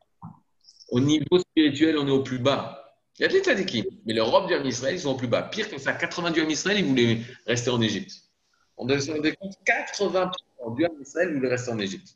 Au 0.89 0.99
niveau 0.99 1.39
spirituel, 1.39 1.97
on 1.97 2.07
est 2.07 2.11
au 2.11 2.23
plus 2.23 2.39
bas. 2.39 2.78
Il 3.19 3.23
y 3.23 3.25
a 3.25 3.27
des 3.27 3.39
tzadikim, 3.39 3.83
mais 4.05 4.13
l'Europe 4.13 4.47
du 4.47 4.53
Ham 4.53 4.65
Israël, 4.65 4.95
ils 4.95 5.01
sont 5.01 5.15
plus 5.15 5.27
bas. 5.27 5.43
Pire 5.43 5.69
que 5.69 5.77
ça, 5.77 5.91
80 5.91 6.31
du 6.31 6.41
Ham 6.41 6.49
Israël, 6.49 6.79
ils 6.79 6.85
voulaient 6.85 7.17
rester 7.45 7.69
en 7.69 7.81
Égypte. 7.81 8.11
On 8.77 8.85
doit 8.85 8.99
se 9.01 9.11
rendre 9.11 9.29
compte, 9.31 9.55
80% 9.67 10.75
du 10.77 10.85
Ham 10.85 10.91
Israël 11.01 11.33
voulait 11.33 11.49
rester 11.49 11.71
en 11.71 11.79
Égypte. 11.79 12.15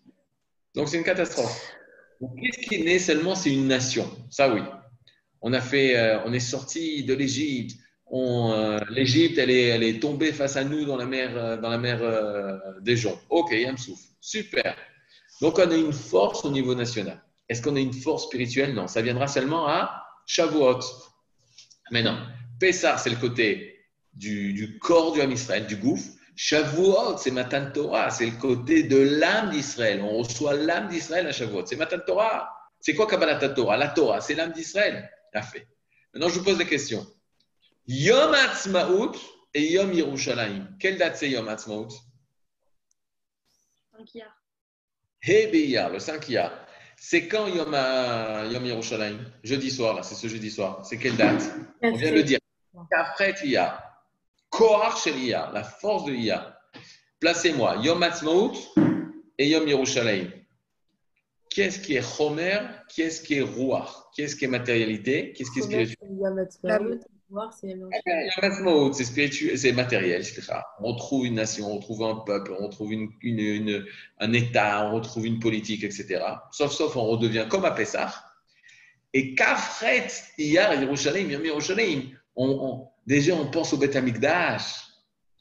Donc 0.73 0.87
c'est 0.87 0.97
une 0.97 1.03
catastrophe. 1.03 1.73
Qu'est-ce 2.41 2.67
qui 2.67 2.75
est 2.75 2.83
né 2.85 2.99
seulement 2.99 3.35
C'est 3.35 3.51
une 3.51 3.67
nation. 3.67 4.09
Ça, 4.29 4.53
oui. 4.53 4.61
On 5.41 5.51
a 5.51 5.59
fait, 5.59 5.97
euh, 5.97 6.19
on 6.25 6.31
est 6.31 6.39
sorti 6.39 7.03
de 7.03 7.13
l'Égypte. 7.13 7.77
Euh, 8.13 8.79
L'Égypte, 8.89 9.37
elle 9.39 9.49
est, 9.49 9.99
tombée 9.99 10.31
face 10.31 10.55
à 10.55 10.63
nous 10.63 10.85
dans 10.85 10.95
la 10.95 11.05
mer, 11.05 11.35
euh, 11.35 11.57
dans 11.57 11.69
la 11.69 11.77
mer 11.77 11.99
des 12.81 12.95
joncs. 12.95 13.19
Ok, 13.29 13.51
Yamsouf. 13.51 13.99
Super. 14.21 14.77
Donc, 15.41 15.59
on 15.59 15.69
a 15.69 15.75
une 15.75 15.91
force 15.91 16.45
au 16.45 16.51
niveau 16.51 16.75
national. 16.75 17.21
Est-ce 17.49 17.61
qu'on 17.61 17.75
a 17.75 17.79
une 17.79 17.91
force 17.91 18.25
spirituelle? 18.25 18.73
Non. 18.73 18.87
Ça 18.87 19.01
viendra 19.01 19.27
seulement 19.27 19.67
à 19.67 20.03
Shavuot. 20.25 20.79
Mais 21.91 22.03
non. 22.03 22.17
Pessah, 22.59 22.97
c'est 22.97 23.09
le 23.09 23.17
côté 23.17 23.79
du, 24.13 24.53
du 24.53 24.79
corps 24.79 25.13
du 25.13 25.21
Ham 25.21 25.31
Israël, 25.31 25.67
du 25.67 25.75
gouffre. 25.77 26.09
Shavuot, 26.35 27.17
c'est 27.17 27.31
Matan 27.31 27.71
Torah, 27.71 28.09
c'est 28.09 28.25
le 28.25 28.37
côté 28.37 28.83
de 28.83 28.97
l'âme 28.97 29.51
d'Israël. 29.51 30.01
On 30.01 30.17
reçoit 30.17 30.55
l'âme 30.55 30.87
d'Israël 30.87 31.27
à 31.27 31.31
Shavuot. 31.31 31.65
C'est 31.65 31.75
Matan 31.75 31.99
Torah. 32.05 32.49
C'est 32.79 32.95
quoi 32.95 33.07
Kabbalat 33.07 33.49
Torah? 33.49 33.77
La 33.77 33.89
Torah, 33.89 34.19
c'est 34.19 34.35
l'âme 34.35 34.51
d'Israël. 34.51 35.09
A 35.33 35.41
fait. 35.41 35.67
Maintenant, 36.13 36.29
je 36.29 36.39
vous 36.39 36.45
pose 36.45 36.59
la 36.59 36.65
question. 36.65 37.05
Yom 37.87 38.33
Ha'atzmaut 38.33 39.15
et 39.53 39.71
Yom 39.71 39.93
Yerushalayim. 39.93 40.75
Quelle 40.79 40.97
date 40.97 41.17
c'est 41.17 41.29
Yom 41.29 41.47
Ha'atzmaut? 41.47 41.89
Cinq 43.91 44.15
Iyar. 44.15 44.43
He 45.21 45.47
Be'iyar, 45.47 45.89
le 45.89 45.99
5 45.99 46.27
Iyar. 46.29 46.51
C'est 47.05 47.27
quand 47.27 47.47
Yom, 47.47 47.75
Yom 48.53 48.65
Yerushalayim? 48.65 49.19
Jeudi 49.43 49.69
soir, 49.69 49.93
là, 49.93 50.03
c'est 50.03 50.15
ce 50.15 50.29
jeudi 50.29 50.49
soir. 50.49 50.85
C'est 50.85 50.97
quelle 50.97 51.17
date? 51.17 51.53
On 51.81 51.91
vient 51.91 52.11
de 52.11 52.15
le 52.15 52.23
dire. 52.23 52.39
Kafret 52.89 53.35
Iyar. 53.43 54.01
Koach 54.49 55.03
Shel 55.03 55.19
Iyar, 55.19 55.51
la 55.51 55.63
force 55.63 56.05
de 56.05 56.13
Iyar. 56.13 56.55
Placez-moi 57.19 57.75
Yom 57.83 58.01
Ha'atzmaut 58.01 58.53
et 59.37 59.49
Yom 59.49 59.67
Yerushalayim. 59.67 60.31
Qu'est-ce 61.49 61.81
qui 61.81 61.95
est 61.97 62.01
Chomer 62.01 62.59
Qu'est-ce 62.87 63.21
qui 63.21 63.33
est 63.35 63.41
Ruach? 63.41 64.05
Qu'est-ce 64.15 64.37
qui 64.37 64.45
est 64.45 64.47
matérialité? 64.47 65.33
Qu'est-ce 65.33 65.51
qui 65.51 65.59
est 65.59 65.63
spirituel? 65.63 67.01
C'est 68.05 68.45
Ha'atzmaut, 68.45 68.93
c'est 68.93 69.05
spirituel, 69.05 69.57
c'est 69.57 69.71
matériel. 69.71 70.23
On 70.79 70.93
retrouve 70.93 71.25
une 71.25 71.35
nation, 71.35 71.71
on 71.71 71.75
retrouve 71.77 72.03
un 72.03 72.15
peuple, 72.15 72.55
on 72.59 72.67
retrouve 72.67 72.93
une, 72.93 73.09
une- 73.21 73.85
un 74.19 74.33
État, 74.33 74.87
on 74.89 74.95
retrouve 74.95 75.25
une 75.25 75.39
politique, 75.39 75.83
etc. 75.83 76.21
Sauf, 76.51 76.71
sauf, 76.71 76.95
on 76.95 77.05
redevient 77.05 77.45
comme 77.49 77.65
à 77.65 77.71
Pessah. 77.71 78.13
Et 79.13 79.35
Kafret, 79.35 80.07
Iyar, 80.37 80.73
Yerushalayim, 80.79 81.29
Yerushalayim, 81.29 82.11
on- 82.35 82.87
déjà 83.05 83.35
on 83.35 83.49
pense 83.49 83.73
au 83.73 83.77
Beth 83.77 83.95
Amikdash, 83.95 84.85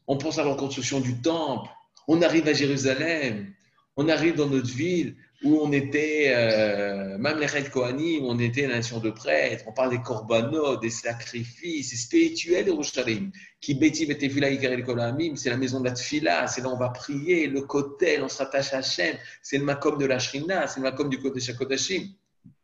on 0.07 0.17
pense 0.19 0.39
à 0.39 0.45
la 0.45 0.51
reconstruction 0.51 1.01
du 1.01 1.21
temple, 1.23 1.71
on 2.09 2.21
arrive 2.23 2.49
à 2.49 2.53
Jérusalem, 2.53 3.53
on 3.97 4.09
arrive 4.09 4.35
dans 4.37 4.49
notre 4.49 4.69
ville 4.75 5.17
où 5.45 5.61
on 5.61 5.73
était, 5.73 6.33
euh, 6.35 7.19
même 7.19 7.39
les 7.39 7.47
Red 7.47 7.71
Kohanim, 7.71 8.25
on 8.25 8.39
était 8.39 8.67
la 8.67 8.77
nation 8.77 9.01
de 9.01 9.11
prêtres, 9.11 9.65
on 9.67 9.73
parle 9.73 9.91
des 9.91 10.01
korbanot, 10.01 10.77
des 10.77 10.91
sacrifices, 10.91 11.91
c'est 11.91 11.97
spirituel 11.97 12.69
Yerushalayim. 12.69 13.31
Qui 13.61 13.75
beti 13.75 14.07
betefila 14.07 14.51
ikarel 14.51 14.85
kol 14.85 15.01
ha'amim, 15.01 15.35
c'est 15.37 15.51
la 15.51 15.57
maison 15.57 15.81
de 15.81 15.87
la 15.87 15.95
tfila, 15.95 16.47
c'est 16.47 16.61
là 16.61 16.69
où 16.69 16.73
on 16.73 16.77
va 16.77 16.91
prier, 16.91 17.49
le 17.49 17.63
kotel, 17.63 18.23
on 18.23 18.29
se 18.29 18.39
rattache 18.39 18.73
à 18.73 18.79
Hachem, 18.79 19.17
c'est 19.43 19.59
le 19.59 19.65
makom 19.65 19.99
de 19.99 20.07
la 20.07 20.19
shrina, 20.19 20.67
c'est 20.67 20.81
le 20.81 20.85
makom 20.85 21.09
du 21.09 21.19
kodesh 21.19 21.51
HaKodashim. 21.51 22.09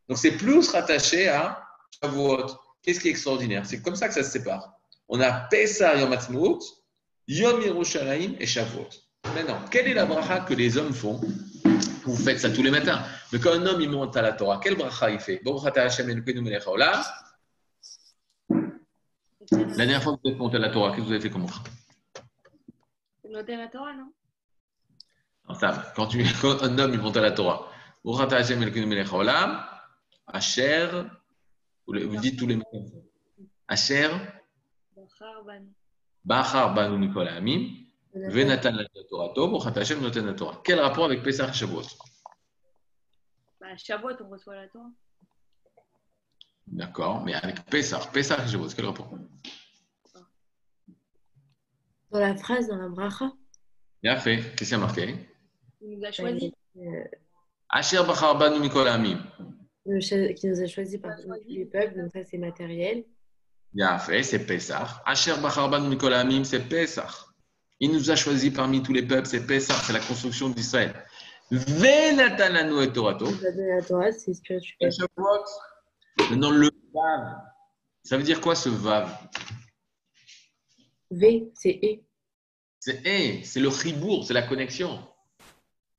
Donc 0.09 0.19
c'est 0.19 0.33
plus 0.33 0.69
rattaché 0.69 1.29
à 1.29 1.61
Shavuot. 2.03 2.47
Qu'est-ce 2.83 3.01
qui 3.01 3.09
est 3.09 3.11
extraordinaire? 3.11 3.67
C'est 3.67 3.83
comme 3.83 3.97
ça 3.97 4.09
que 4.09 4.15
ça 4.15 4.23
se 4.23 4.31
sépare. 4.31 4.73
On 5.09 5.21
a 5.21 5.33
Pessah 5.33 5.97
Yom 5.97 6.13
Ha'atzmaut, 6.13 6.61
Yom 7.27 7.61
Yerushalayim 7.61 8.35
et 8.39 8.47
Shavuot. 8.47 8.89
Maintenant, 9.35 9.61
quelle 9.71 9.89
est 9.89 9.95
la 9.95 10.07
bracha 10.07 10.41
que 10.41 10.55
les 10.55 10.79
hommes 10.79 10.95
font 10.95 11.21
Vous 12.09 12.17
faites 12.17 12.41
ça 12.41 12.49
tous 12.51 12.63
les 12.63 12.71
matins. 12.71 13.03
Mais 13.33 13.39
quand 13.39 13.53
un 13.53 13.67
homme 13.67 13.83
il 13.83 13.91
monte 13.91 14.17
à 14.17 14.23
la 14.23 14.33
Torah, 14.33 14.59
quelle 14.63 14.77
bracha 14.77 15.11
il 15.11 15.21
fait? 15.21 15.43
La 15.45 15.51
dernière 19.77 20.03
fois 20.03 20.17
que 20.17 20.21
vous 20.25 20.31
êtes 20.31 20.39
monté 20.39 20.57
à 20.57 20.61
la 20.61 20.71
Torah, 20.71 20.91
qu'est-ce 20.91 21.03
que 21.03 21.07
vous 21.07 21.13
avez 21.13 21.21
fait 21.21 21.31
comme 21.31 21.45
bracha? 21.45 21.63
Noté 23.29 23.57
la 23.57 23.69
Torah, 23.69 23.93
non? 23.93 24.11
Quand, 25.95 26.07
tu, 26.07 26.25
quand 26.41 26.63
un 26.63 26.79
homme 26.79 26.95
il 26.95 27.01
monte 27.01 27.19
à 27.19 27.21
la 27.21 27.33
Torah, 27.33 27.71
Asher, 30.27 30.89
vous 31.87 32.17
dites 32.17 32.39
tous 32.39 32.47
les 32.47 32.57
matins. 32.57 32.85
Asher, 33.67 34.09
Bachar 34.97 35.45
Ban. 35.45 35.65
Bachar 36.25 36.75
Banu 36.75 36.97
Mikol 36.99 37.29
Ha'amim, 37.29 37.69
Venatan 38.27 38.73
la 38.73 38.85
Torah 39.09 39.33
Tov, 39.35 39.67
Hashem 39.77 40.01
Noten 40.01 40.27
la 40.27 40.35
Torah. 40.35 40.61
Quel 40.65 40.81
rapport 40.81 41.05
avec 41.05 41.23
Pesach 41.23 41.51
et 41.51 41.53
Shavuot? 41.53 41.83
Bah, 43.61 43.77
Shavuot, 43.77 44.17
on 44.25 44.29
reçoit 44.29 44.57
la 44.57 44.69
Torah. 44.69 44.91
D'accord, 46.67 47.23
mais 47.25 47.35
avec 47.35 47.65
Pesach, 47.67 48.11
Pesach 48.13 48.41
et 48.45 48.49
Shavuot, 48.49 48.69
quel 48.75 48.87
rapport? 48.87 49.11
Dans 52.11 52.21
la 52.21 52.35
phrase, 52.37 52.69
dans 52.69 52.77
la 52.77 52.89
bracha, 52.89 53.31
Bien 54.03 54.17
fait, 54.17 54.39
qu'est-ce 54.57 54.71
qu'il 54.71 54.71
y 54.71 54.75
a 54.75 54.79
marqué? 54.79 55.15
Il 55.81 55.99
nous 55.99 56.05
a 56.05 56.13
choisi. 56.13 56.55
euh, 56.77 57.05
Asher 57.69 58.03
Bachar 58.07 58.39
Banu 58.39 58.61
Mikol 58.61 58.87
cha- 60.01 60.33
qui 60.35 60.47
nous 60.49 60.61
a 60.61 60.67
choisi 60.67 60.99
par 60.99 61.19
Il 61.19 61.27
nous 61.27 61.35
a 61.35 61.39
tous 61.39 61.49
les 61.49 61.65
peuples, 61.67 62.01
donc 62.01 62.13
ça 62.13 62.25
c'est 62.25 62.39
matériel. 62.39 63.05
Bien 63.73 63.99
fait, 63.99 64.23
c'est 64.23 64.47
Pesach. 64.47 64.89
Asher 65.05 65.35
Bachar 65.43 65.69
Banu 65.69 65.89
Mikol 65.89 66.15
Ha'amim, 66.15 66.45
c'est 66.45 66.69
Pesach. 66.69 67.28
Il 67.81 67.93
nous 67.93 68.11
a 68.11 68.17
choisi 68.17 68.51
parmi 68.51 68.83
tous 68.83 68.93
les 68.93 69.07
peuples, 69.07 69.27
c'est 69.27 69.47
Pesach, 69.47 69.77
c'est 69.85 69.93
la 69.93 70.01
construction 70.01 70.49
d'Israël. 70.49 70.95
Venatan 71.51 72.51
lanu 72.51 72.83
et 72.83 72.93
Torah, 72.93 73.17
c'est 74.13 74.35
spirituel. 74.35 74.91
Maintenant, 76.31 76.51
le 76.51 76.71
Vav. 76.93 77.37
Ça 78.03 78.17
veut 78.17 78.23
dire 78.23 78.41
quoi 78.41 78.55
ce 78.55 78.69
Vav? 78.69 79.11
V, 81.11 81.51
c'est 81.55 81.81
E. 81.83 82.03
C'est 82.81 83.01
eh, 83.05 83.45
c'est 83.45 83.61
le 83.61 83.71
chibour, 83.71 84.25
c'est 84.25 84.35
la 84.35 84.43
connexion. 84.43 85.03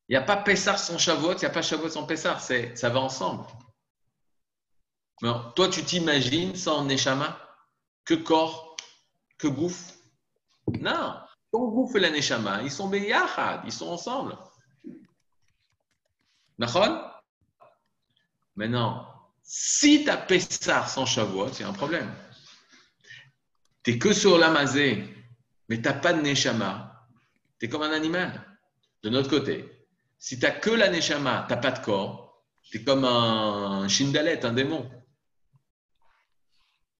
Il 0.07 0.13
n'y 0.13 0.17
a 0.17 0.21
pas 0.21 0.37
Pessah 0.37 0.77
sans 0.77 0.97
Shavuot, 0.97 1.33
il 1.33 1.39
n'y 1.39 1.45
a 1.45 1.49
pas 1.49 1.61
Shavuot 1.61 1.89
sans 1.89 2.05
Pessah, 2.05 2.39
ça 2.39 2.89
va 2.89 2.99
ensemble. 2.99 3.45
Mais 5.21 5.29
toi, 5.55 5.67
tu 5.69 5.83
t'imagines 5.83 6.55
sans 6.55 6.83
Neshama? 6.85 7.37
Que 8.05 8.15
corps, 8.15 8.77
que 9.37 9.47
gouffre? 9.47 9.93
Non, 10.79 11.15
ton 11.51 11.67
gouffre 11.69 11.97
et 11.97 11.99
la 11.99 12.11
Neshama, 12.11 12.61
ils 12.63 12.71
sont 12.71 12.87
beyachad, 12.87 13.61
ils 13.65 13.71
sont 13.71 13.87
ensemble. 13.87 14.37
D'accord? 16.57 17.21
Maintenant, 18.55 19.07
si 19.41 20.03
tu 20.03 20.09
as 20.09 20.17
Pessah 20.17 20.85
sans 20.85 21.05
Shavuot, 21.05 21.53
c'est 21.53 21.63
un 21.63 21.73
problème. 21.73 22.13
Tu 23.83 23.97
que 23.97 24.13
sur 24.13 24.37
l'amazé, 24.37 25.03
mais 25.69 25.77
tu 25.77 25.83
n'as 25.83 25.93
pas 25.93 26.13
de 26.13 26.21
Neshama, 26.21 27.07
tu 27.59 27.65
es 27.65 27.69
comme 27.69 27.83
un 27.83 27.91
animal. 27.91 28.45
De 29.01 29.09
notre 29.09 29.29
côté, 29.29 29.87
si 30.17 30.37
tu 30.37 30.45
n'as 30.45 30.51
que 30.51 30.69
la 30.69 30.89
Neshama, 30.89 31.45
tu 31.47 31.53
n'as 31.53 31.61
pas 31.61 31.71
de 31.71 31.83
corps, 31.83 32.43
tu 32.63 32.77
es 32.77 32.83
comme 32.83 33.05
un 33.05 33.87
Shindalet, 33.87 34.45
un 34.45 34.53
démon. 34.53 34.89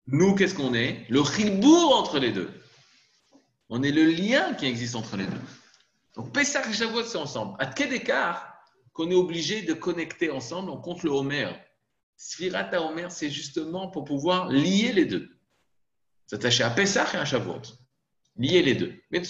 Nous, 0.08 0.34
qu'est-ce 0.34 0.56
qu'on 0.56 0.74
est? 0.74 1.06
Le 1.10 1.22
ribourg 1.22 1.96
entre 1.96 2.18
les 2.18 2.32
deux. 2.32 2.52
On 3.70 3.84
est 3.84 3.92
le 3.92 4.06
lien 4.06 4.54
qui 4.56 4.66
existe 4.66 4.96
entre 4.96 5.16
les 5.16 5.26
deux. 5.26 5.42
Donc, 6.16 6.34
Pessah 6.34 6.68
et 6.68 6.74
Shavuot, 6.74 7.04
c'est 7.04 7.18
ensemble. 7.18 7.56
À 7.60 7.68
quel 7.68 7.94
écart 7.94 8.52
qu'on 8.94 9.10
est 9.12 9.16
obligé 9.16 9.62
de 9.62 9.74
connecter 9.74 10.32
ensemble, 10.32 10.72
on 10.72 10.78
compte 10.78 11.04
le 11.04 11.12
Homer. 11.12 11.52
Sfirat 12.18 12.70
à 12.74 12.82
Homer, 12.82 13.08
c'est 13.10 13.30
justement 13.30 13.90
pour 13.90 14.04
pouvoir 14.04 14.50
lier 14.50 14.92
les 14.92 15.06
deux. 15.06 15.30
S'attacher 16.26 16.64
à 16.64 16.72
Pessah 16.72 17.08
et 17.14 17.18
à 17.18 17.26
Shavuot. 17.26 17.62
Lier 18.38 18.64
les 18.64 18.76
deux. 18.76 18.94
Mais 19.12 19.22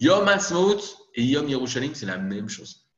Yom 0.00 0.28
Ha'atzmaut 0.28 0.80
et 1.14 1.24
Yom 1.24 1.48
Yerushalayim, 1.48 1.94
c'est 1.94 2.06
la 2.06 2.18
même 2.18 2.48
chose. 2.48 2.88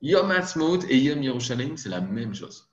Yom 0.00 0.30
Ha'atzmaut 0.30 0.80
et 0.88 0.98
Yom 0.98 1.22
Yerushalayim, 1.22 1.76
c'est 1.76 1.88
la 1.88 2.00
même 2.00 2.34
chose. 2.34 2.72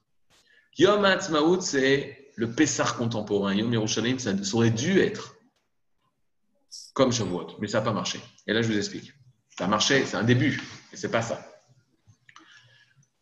Yom 0.77 1.03
Ha'atzmaut, 1.03 1.61
c'est 1.61 2.31
le 2.35 2.51
Pessah 2.53 2.93
contemporain. 2.97 3.53
Yom 3.53 3.73
Yerushalayim, 3.73 4.19
ça 4.19 4.33
aurait 4.53 4.71
dû 4.71 4.99
être 4.99 5.38
comme 6.99 7.13
Shavuot, 7.13 7.55
mais 7.61 7.69
ça 7.69 7.77
n'a 7.79 7.85
pas 7.85 7.93
marché. 7.93 8.19
Et 8.45 8.51
là, 8.51 8.61
je 8.61 8.67
vous 8.67 8.77
explique. 8.77 9.13
Ça 9.57 9.67
marchait, 9.67 10.05
c'est 10.05 10.17
un 10.17 10.23
début, 10.25 10.61
mais 10.91 10.97
c'est 10.97 11.09
pas 11.09 11.21
ça. 11.21 11.49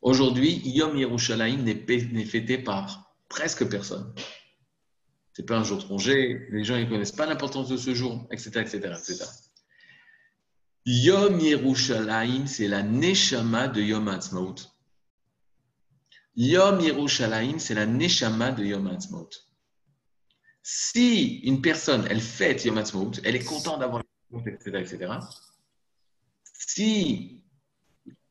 Aujourd'hui, 0.02 0.64
Yom 0.66 0.98
Yerushalayim 0.98 1.62
n'est 1.62 1.86
n'est 1.86 2.26
fêté 2.26 2.58
par 2.58 3.14
presque 3.30 3.70
personne. 3.70 4.16
C'est 5.34 5.46
pas 5.46 5.58
un 5.58 5.64
jour 5.64 5.78
de 5.78 5.84
congé, 5.84 6.48
les 6.50 6.64
gens 6.64 6.76
ne 6.76 6.86
connaissent 6.86 7.12
pas 7.12 7.28
l'importance 7.28 7.70
de 7.70 7.78
ce 7.78 7.94
jour, 7.94 8.28
etc., 8.32 8.62
etc., 8.62 8.78
etc. 8.98 9.26
Yom 10.88 11.40
Yerushalayim, 11.40 12.48
c'est 12.48 12.68
la 12.68 12.82
Neshama 12.82 13.68
de 13.68 13.84
Yom 13.84 14.08
Ha'atzmaut. 14.08 14.56
Yom 16.36 16.80
Yerushalayim, 16.80 17.60
c'est 17.60 17.76
la 17.76 17.86
Neshama 17.86 18.54
de 18.54 18.66
Yom 18.66 18.88
Ha'atzmaut. 18.88 19.30
Si 20.70 21.40
une 21.46 21.62
personne, 21.62 22.06
elle 22.10 22.20
fête 22.20 22.66
Yom 22.66 22.78
Ha'atzmaut, 22.78 23.12
elle 23.24 23.38
est 23.38 23.46
contente 23.46 23.80
d'avoir 23.80 24.04
le 24.34 24.52
etc., 24.52 24.80
etc. 24.82 25.14
Si, 26.44 27.42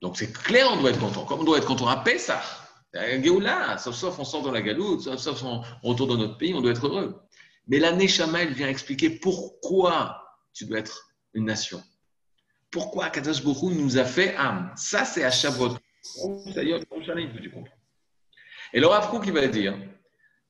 donc 0.02 0.18
c'est 0.18 0.30
clair, 0.34 0.68
on 0.70 0.78
doit 0.78 0.90
être 0.90 1.00
content. 1.00 1.24
Comme 1.24 1.40
on 1.40 1.44
doit 1.44 1.56
être 1.56 1.66
content 1.66 1.88
à 1.88 1.96
Pessah, 1.96 2.42
à 2.92 3.22
Géoula, 3.22 3.78
sauf, 3.78 3.94
sauf 3.94 4.18
on 4.18 4.24
sort 4.24 4.42
dans 4.42 4.50
la 4.50 4.60
galoute, 4.60 5.00
sauf, 5.00 5.18
sauf 5.18 5.42
on, 5.44 5.62
retourne 5.82 6.10
dans 6.10 6.18
notre 6.18 6.36
pays, 6.36 6.52
on 6.52 6.60
doit 6.60 6.72
être 6.72 6.86
heureux. 6.86 7.22
Mais 7.68 7.78
la 7.78 7.92
Neshama, 7.92 8.42
elle 8.42 8.52
vient 8.52 8.68
expliquer 8.68 9.08
pourquoi 9.08 10.22
tu 10.52 10.66
dois 10.66 10.80
être 10.80 11.08
une 11.32 11.46
nation. 11.46 11.82
Pourquoi 12.70 13.08
Kadosh 13.08 13.42
Baruch 13.42 13.62
Hu 13.62 13.76
nous 13.76 13.96
a 13.96 14.04
fait 14.04 14.36
âme. 14.36 14.74
Ça, 14.76 15.06
c'est 15.06 15.24
à 15.24 15.30
Shavuot. 15.30 15.78
D'ailleurs, 16.54 16.80
tu 16.80 17.50
comprends. 17.50 17.72
Et 18.74 18.80
le 18.80 18.88
Rav 18.88 19.10
il 19.24 19.32
va 19.32 19.46
dire, 19.46 19.74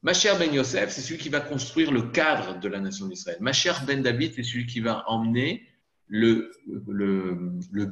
Macher 0.07 0.35
Ben 0.39 0.55
Yosef, 0.55 0.91
c'est 0.91 1.01
celui 1.01 1.19
qui 1.19 1.31
va 1.31 1.41
construire 1.41 1.91
le 1.91 2.03
cadre 2.03 2.61
de 2.61 2.69
la 2.69 2.79
nation 2.79 3.09
d'Israël. 3.09 3.39
Macher 3.41 3.73
Ben 3.89 4.03
David, 4.03 4.35
c'est 4.37 4.45
celui 4.45 4.65
qui 4.65 4.79
va 4.79 5.03
emmener 5.09 5.69
le, 6.07 6.53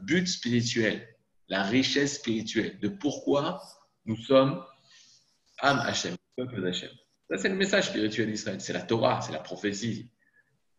but 0.04 0.28
spirituel, 0.28 1.08
la 1.48 1.64
richesse 1.64 2.18
spirituelle, 2.18 2.78
de 2.78 2.86
pourquoi 2.86 3.60
nous 4.06 4.16
sommes 4.16 4.62
Am 5.58 5.80
Hashem, 5.80 6.14
peuple 6.36 6.62
d'Hachem. 6.62 6.90
Ça, 7.28 7.36
c'est 7.36 7.48
le 7.48 7.56
message 7.56 7.88
spirituel 7.88 8.30
d'Israël. 8.30 8.60
C'est 8.60 8.72
la 8.72 8.82
Torah, 8.82 9.20
c'est 9.20 9.32
la 9.32 9.40
prophétie, 9.40 10.08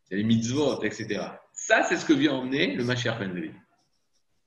c'est 0.08 0.16
les 0.16 0.24
mitzvot, 0.24 0.84
etc. 0.84 1.22
Ça, 1.52 1.84
c'est 1.84 1.98
ce 1.98 2.06
que 2.06 2.14
vient 2.14 2.32
emmener 2.32 2.78
le 2.78 2.86
Mashiach 2.86 3.20
Ben 3.20 3.34
David. 3.34 3.56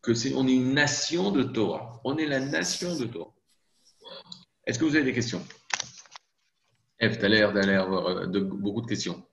Que 0.00 0.14
c'est, 0.14 0.33
on 0.33 0.49
est 0.49 0.54
une 0.54 0.73
nation 0.73 1.33
de 1.33 1.42
Torah. 1.42 2.00
On 2.04 2.16
est 2.16 2.26
la 2.26 2.40
nation 2.40 2.97
de 2.97 3.04
Torah. 3.04 3.35
Est-ce 4.64 4.78
que 4.78 4.87
vous 4.87 4.97
avez 4.97 5.04
des 5.04 5.12
questions? 5.12 5.45
Eve, 7.00 7.19
tu 7.19 7.25
as 7.25 7.28
l'air 7.28 7.52
d'aller 7.52 7.75
avoir 7.75 8.07
euh, 8.07 8.26
de, 8.26 8.40
beaucoup 8.40 8.83
de 8.83 8.87
questions. 8.87 9.25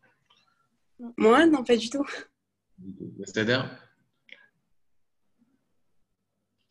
Moi, 1.18 1.46
non, 1.48 1.64
pas 1.64 1.78
du 1.78 1.90
tout. 1.90 2.06
C'est-à-dire 3.24 3.70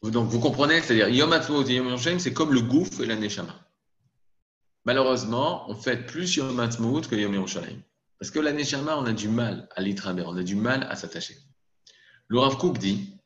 Donc, 0.03 0.29
vous 0.29 0.41
comprenez 0.41 0.81
C'est-à-dire, 0.81 1.09
Yom 1.09 1.33
Ha'atzmaut 1.33 1.65
et 1.65 1.75
Yom 1.75 1.89
Yerushalayim, 1.89 2.19
c'est 2.19 2.33
comme 2.33 2.53
le 2.53 2.61
gouffre 2.61 3.03
et 3.03 3.07
la 3.07 3.17
Neshama. 3.17 3.55
Malheureusement, 4.85 5.69
on 5.71 5.75
fait 5.75 6.07
plus 6.07 6.37
Yom 6.37 6.57
que 6.57 7.17
Yom 7.17 7.35
Yerushalayim. 7.35 7.83
Parce 8.19 8.31
que 8.31 8.39
la 8.39 8.53
Neshama, 8.53 8.97
on 8.97 9.07
a 9.07 9.13
du 9.13 9.29
mal 9.29 9.69
à 9.75 9.83
l'Itraber, 9.83 10.25
on 10.27 10.37
a 10.37 10.43
du 10.43 10.57
mal 10.57 10.85
à 10.85 10.97
s'attacher. 10.97 11.37
Le 12.29 12.39
Rav 12.39 12.57
Kook 12.59 12.79
dit 12.79 13.19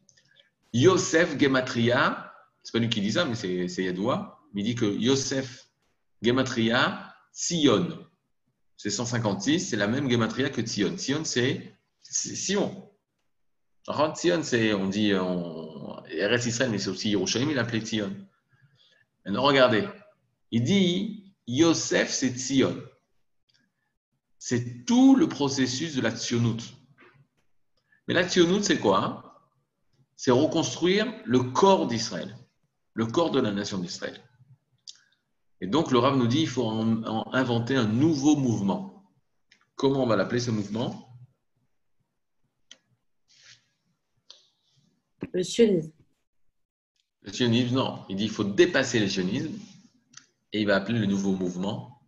Yosef 0.73 1.39
Gematria, 1.39 2.33
c'est 2.63 2.73
pas 2.73 2.79
lui 2.79 2.89
qui 2.89 3.01
dit 3.01 3.13
ça, 3.13 3.25
mais 3.25 3.35
c'est 3.35 3.69
c'est 3.69 3.85
Yadoua, 3.85 4.41
mais 4.53 4.63
il 4.63 4.65
dit 4.65 4.75
que 4.75 4.87
Yosef 4.87 5.69
Gematria, 6.23 7.08
Sion. 7.39 8.05
C'est 8.77 8.91
156, 8.91 9.61
c'est 9.61 9.77
la 9.77 9.87
même 9.87 10.11
Gematria 10.11 10.51
que 10.51 10.67
Sion. 10.67 10.99
Sion, 10.99 11.25
c'est 11.25 11.73
Sion. 12.03 12.91
Sion, 14.17 14.43
c'est, 14.43 14.75
on 14.75 14.89
dit, 14.89 15.15
on, 15.15 16.03
Israël, 16.11 16.73
mais 16.73 16.79
c'est 16.79 16.91
aussi 16.91 17.11
Yerushalayim, 17.11 17.51
il 17.53 17.59
appelait 17.61 17.85
Sion. 17.87 18.13
Maintenant, 19.25 19.45
regardez. 19.45 19.89
Il 20.51 20.65
dit 20.65 21.33
Yosef, 21.47 22.11
c'est 22.11 22.37
Sion. 22.37 22.77
C'est 24.41 24.85
tout 24.85 25.15
le 25.15 25.29
processus 25.29 25.95
de 25.95 26.01
la 26.01 26.11
Tzionut. 26.11 26.61
Mais 28.09 28.15
la 28.15 28.29
Tzionut, 28.29 28.65
c'est 28.65 28.81
quoi? 28.81 29.47
C'est 30.17 30.33
reconstruire 30.33 31.07
le 31.25 31.45
corps 31.45 31.87
d'Israël, 31.87 32.37
le 32.95 33.07
corps 33.07 33.31
de 33.31 33.41
la 33.41 33.53
nation 33.53 33.79
d'Israël. 33.79 34.28
Et 35.61 35.67
donc, 35.67 35.91
le 35.91 35.99
Rav 35.99 36.17
nous 36.17 36.27
dit 36.27 36.43
il 36.43 36.49
faut 36.49 36.65
en- 36.65 37.03
en 37.05 37.33
inventer 37.35 37.77
un 37.77 37.87
nouveau 37.87 38.37
mouvement. 38.37 39.11
Comment 39.75 40.05
on 40.05 40.07
va 40.07 40.17
l'appeler 40.17 40.41
ce 40.41 40.51
mouvement? 40.51 41.09
Le 45.33 45.43
sionisme. 45.43 45.93
Le 47.23 47.33
sionisme, 47.33 47.75
non. 47.75 48.05
Il 48.09 48.17
dit 48.17 48.25
qu'il 48.25 48.33
faut 48.33 48.45
dépasser 48.45 49.01
le 49.01 49.09
sionisme 49.09 49.53
et 50.53 50.61
il 50.61 50.67
va 50.67 50.77
appeler 50.77 50.99
le 50.99 51.07
nouveau 51.07 51.33
mouvement 51.33 52.01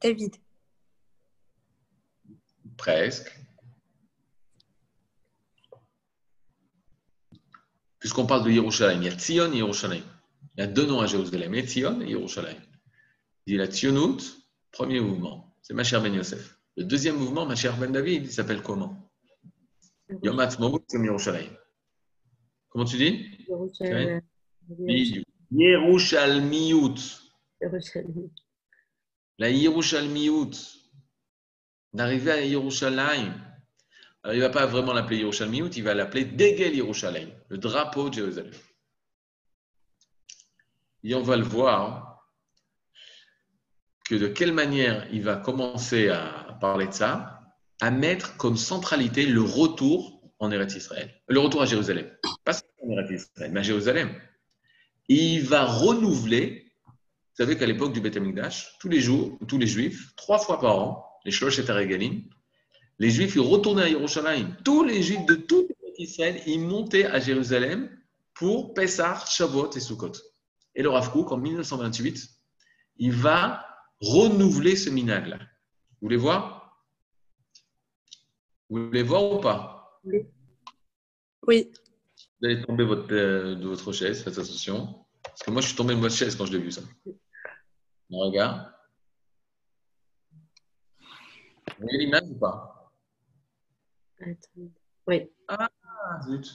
David. 0.00 0.36
presque. 2.76 3.32
Puisqu'on 8.06 8.24
parle 8.24 8.44
de 8.44 8.52
Yerushalayim, 8.52 9.02
il 9.02 9.06
y 9.06 9.08
a 9.08 9.16
Tzion 9.16 9.52
et 9.52 9.56
Yerushalayim. 9.56 10.04
Il 10.56 10.60
y 10.60 10.62
a 10.62 10.68
deux 10.68 10.86
noms 10.86 11.00
à 11.00 11.06
Jérusalem, 11.06 11.52
y 11.54 11.58
a 11.58 11.66
Tzion 11.66 12.00
et 12.02 12.10
Yerushalayim. 12.10 12.62
Il 13.44 13.54
dit 13.54 13.56
la 13.56 13.66
Tzionut, 13.66 14.22
premier 14.70 15.00
mouvement, 15.00 15.56
c'est 15.60 15.74
Masher 15.74 15.98
Ben 15.98 16.14
Yosef. 16.14 16.56
Le 16.76 16.84
deuxième 16.84 17.16
mouvement, 17.16 17.46
Masher 17.46 17.72
Ben 17.80 17.90
David, 17.90 18.26
il 18.26 18.30
s'appelle 18.30 18.62
comment? 18.62 19.10
Yom 20.22 20.38
Ha'atzmaut, 20.38 20.84
c'est 20.86 21.02
Yerushalayim. 21.02 21.50
Comment 22.68 22.84
tu 22.84 22.96
dis? 22.96 23.28
Yerushalmiyut. 25.50 27.00
Jérusalem. 27.60 28.30
La 29.40 29.50
Yerushalmiyut, 29.50 30.54
d'arriver 31.92 32.30
à 32.30 32.44
Yerushalayim. 32.44 33.34
Il 34.32 34.36
ne 34.36 34.40
va 34.40 34.50
pas 34.50 34.66
vraiment 34.66 34.92
l'appeler 34.92 35.18
Yerushalmiyut, 35.18 35.70
il 35.76 35.82
va 35.82 35.94
l'appeler 35.94 36.24
Degel 36.24 36.74
Yerushalayim, 36.74 37.30
le 37.48 37.58
drapeau 37.58 38.08
de 38.08 38.14
Jérusalem. 38.14 38.52
Et 41.04 41.14
on 41.14 41.22
va 41.22 41.36
le 41.36 41.44
voir 41.44 42.26
que 44.04 44.14
de 44.14 44.26
quelle 44.26 44.52
manière 44.52 45.06
il 45.12 45.22
va 45.22 45.36
commencer 45.36 46.08
à 46.08 46.58
parler 46.60 46.88
de 46.88 46.92
ça, 46.92 47.40
à 47.80 47.90
mettre 47.90 48.36
comme 48.36 48.56
centralité 48.56 49.26
le 49.26 49.42
retour 49.42 50.32
en 50.38 50.50
Eretz 50.50 50.74
Israël, 50.74 51.14
le 51.28 51.38
retour 51.38 51.62
à 51.62 51.66
Jérusalem. 51.66 52.10
Pas 52.44 52.60
en 52.82 52.90
Eretz 52.90 53.10
Israël, 53.10 53.52
mais 53.52 53.60
à 53.60 53.62
Jérusalem. 53.62 54.14
Et 55.08 55.14
il 55.14 55.42
va 55.44 55.64
renouveler 55.64 56.66
vous 57.36 57.44
savez 57.44 57.58
qu'à 57.58 57.66
l'époque 57.66 57.92
du 57.92 58.00
Beth 58.00 58.16
Amikdash, 58.16 58.78
tous 58.80 58.88
les 58.88 58.98
jours, 58.98 59.38
tous 59.46 59.58
les 59.58 59.66
Juifs, 59.66 60.16
trois 60.16 60.38
fois 60.38 60.58
par 60.58 60.78
an, 60.78 61.06
les 61.26 61.30
Shlosh 61.30 61.58
et 61.58 61.70
Regalim, 61.70 62.22
les 62.98 63.10
Juifs 63.10 63.34
ils 63.34 63.40
retournaient 63.40 63.82
à 63.82 63.88
Yerushalayim. 63.88 64.56
Tous 64.64 64.84
les 64.84 65.02
Juifs 65.02 65.26
de 65.26 65.34
tout 65.34 65.68
Israël, 65.98 66.42
ils 66.46 66.60
montaient 66.60 67.06
à 67.06 67.20
Jérusalem 67.20 67.90
pour 68.34 68.74
Pessah, 68.74 69.24
Shavuot 69.26 69.70
et 69.72 69.80
Sukkot. 69.80 70.12
Et 70.74 70.82
le 70.82 70.90
Rav 70.90 71.10
Kook, 71.10 71.32
en 71.32 71.38
1928, 71.38 72.28
il 72.98 73.12
va 73.12 73.64
renouveler 74.00 74.76
ce 74.76 74.90
minag-là. 74.90 75.38
Vous 75.38 76.02
voulez 76.02 76.16
voir? 76.16 76.82
Vous 78.68 78.86
voulez 78.86 79.02
voir 79.02 79.32
ou 79.32 79.40
pas? 79.40 80.00
Oui. 81.46 81.72
Vous 82.40 82.46
allez 82.46 82.62
tomber 82.62 82.84
votre, 82.84 83.12
euh, 83.12 83.54
de 83.54 83.66
votre 83.66 83.92
chaise, 83.92 84.22
faites 84.22 84.38
attention. 84.38 85.06
Parce 85.22 85.42
que 85.42 85.50
moi, 85.50 85.62
je 85.62 85.68
suis 85.68 85.76
tombé 85.76 85.94
de 85.94 86.00
votre 86.00 86.14
chaise 86.14 86.36
quand 86.36 86.44
je 86.44 86.52
l'ai 86.52 86.58
vu 86.58 86.70
ça. 86.70 86.82
On 88.10 88.18
regarde. 88.18 88.70
Vous 91.78 91.84
voyez 91.84 91.98
l'image 91.98 92.28
ou 92.28 92.38
pas? 92.38 92.75
Oui. 95.06 95.30
Ah, 95.48 95.68
zut. 96.26 96.46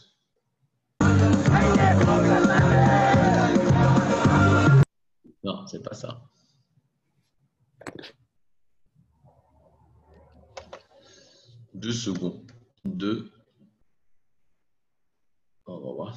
Non, 5.43 5.65
c'est 5.67 5.83
pas 5.83 5.93
ça. 5.93 6.21
Deux 11.73 11.91
secondes. 11.91 12.51
Deux. 12.85 13.31
On 15.65 16.03
va. 16.03 16.13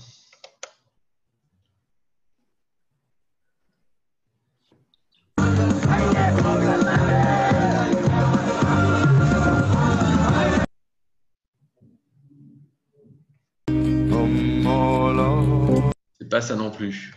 C'est 16.19 16.29
pas 16.29 16.40
ça 16.40 16.57
non 16.57 16.71
plus. 16.71 17.12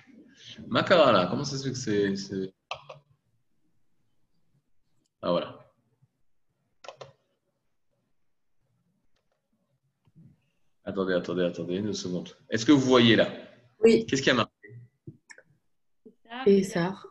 Macarala, 0.67 1.27
comment 1.27 1.43
ça 1.43 1.57
se 1.57 1.63
fait 1.63 1.71
que 1.71 2.15
c'est. 2.15 2.53
Ah 5.21 5.31
voilà. 5.31 5.59
Attendez, 10.83 11.13
attendez, 11.13 11.43
attendez 11.43 11.75
une 11.75 11.93
seconde. 11.93 12.29
Est-ce 12.49 12.65
que 12.65 12.71
vous 12.71 12.79
voyez 12.81 13.15
là? 13.15 13.29
Oui. 13.79 14.05
Qu'est-ce 14.05 14.21
qu'il 14.21 14.29
y 14.29 14.31
a 14.31 14.35
marqué? 14.35 14.51
Pessar. 16.45 17.07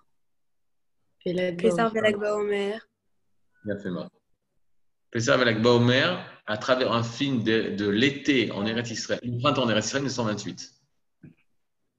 Pessar 1.25 1.93
Velakbaomer. 1.93 2.79
Bien 3.65 3.79
fait, 3.79 3.91
Pessar 5.11 5.39
Velakbaomer 5.39 6.17
à 6.48 6.58
travers 6.58 6.92
un 6.92 7.04
film 7.04 7.44
de, 7.44 7.76
de 7.76 7.88
l'été 7.88 8.52
en 8.52 8.66
Eretz 8.66 8.92
Israël, 8.92 9.20
le 9.24 9.40
printemps 9.40 9.64
en 9.64 9.70
Eretz 9.70 9.86
Israël 9.88 10.04
1928. 10.04 10.72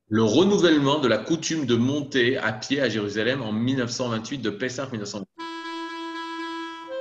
Le 0.09 0.22
renouvellement 0.22 0.98
de 0.98 1.09
la 1.09 1.18
coutume 1.18 1.64
de 1.64 1.75
monter 1.75 2.37
à 2.38 2.53
pied 2.53 2.81
à 2.81 2.88
Jérusalem 2.88 3.40
en 3.42 3.53
1928, 3.53 4.38
de 4.38 4.51
Pessah 4.51 4.85
1928. 4.87 5.27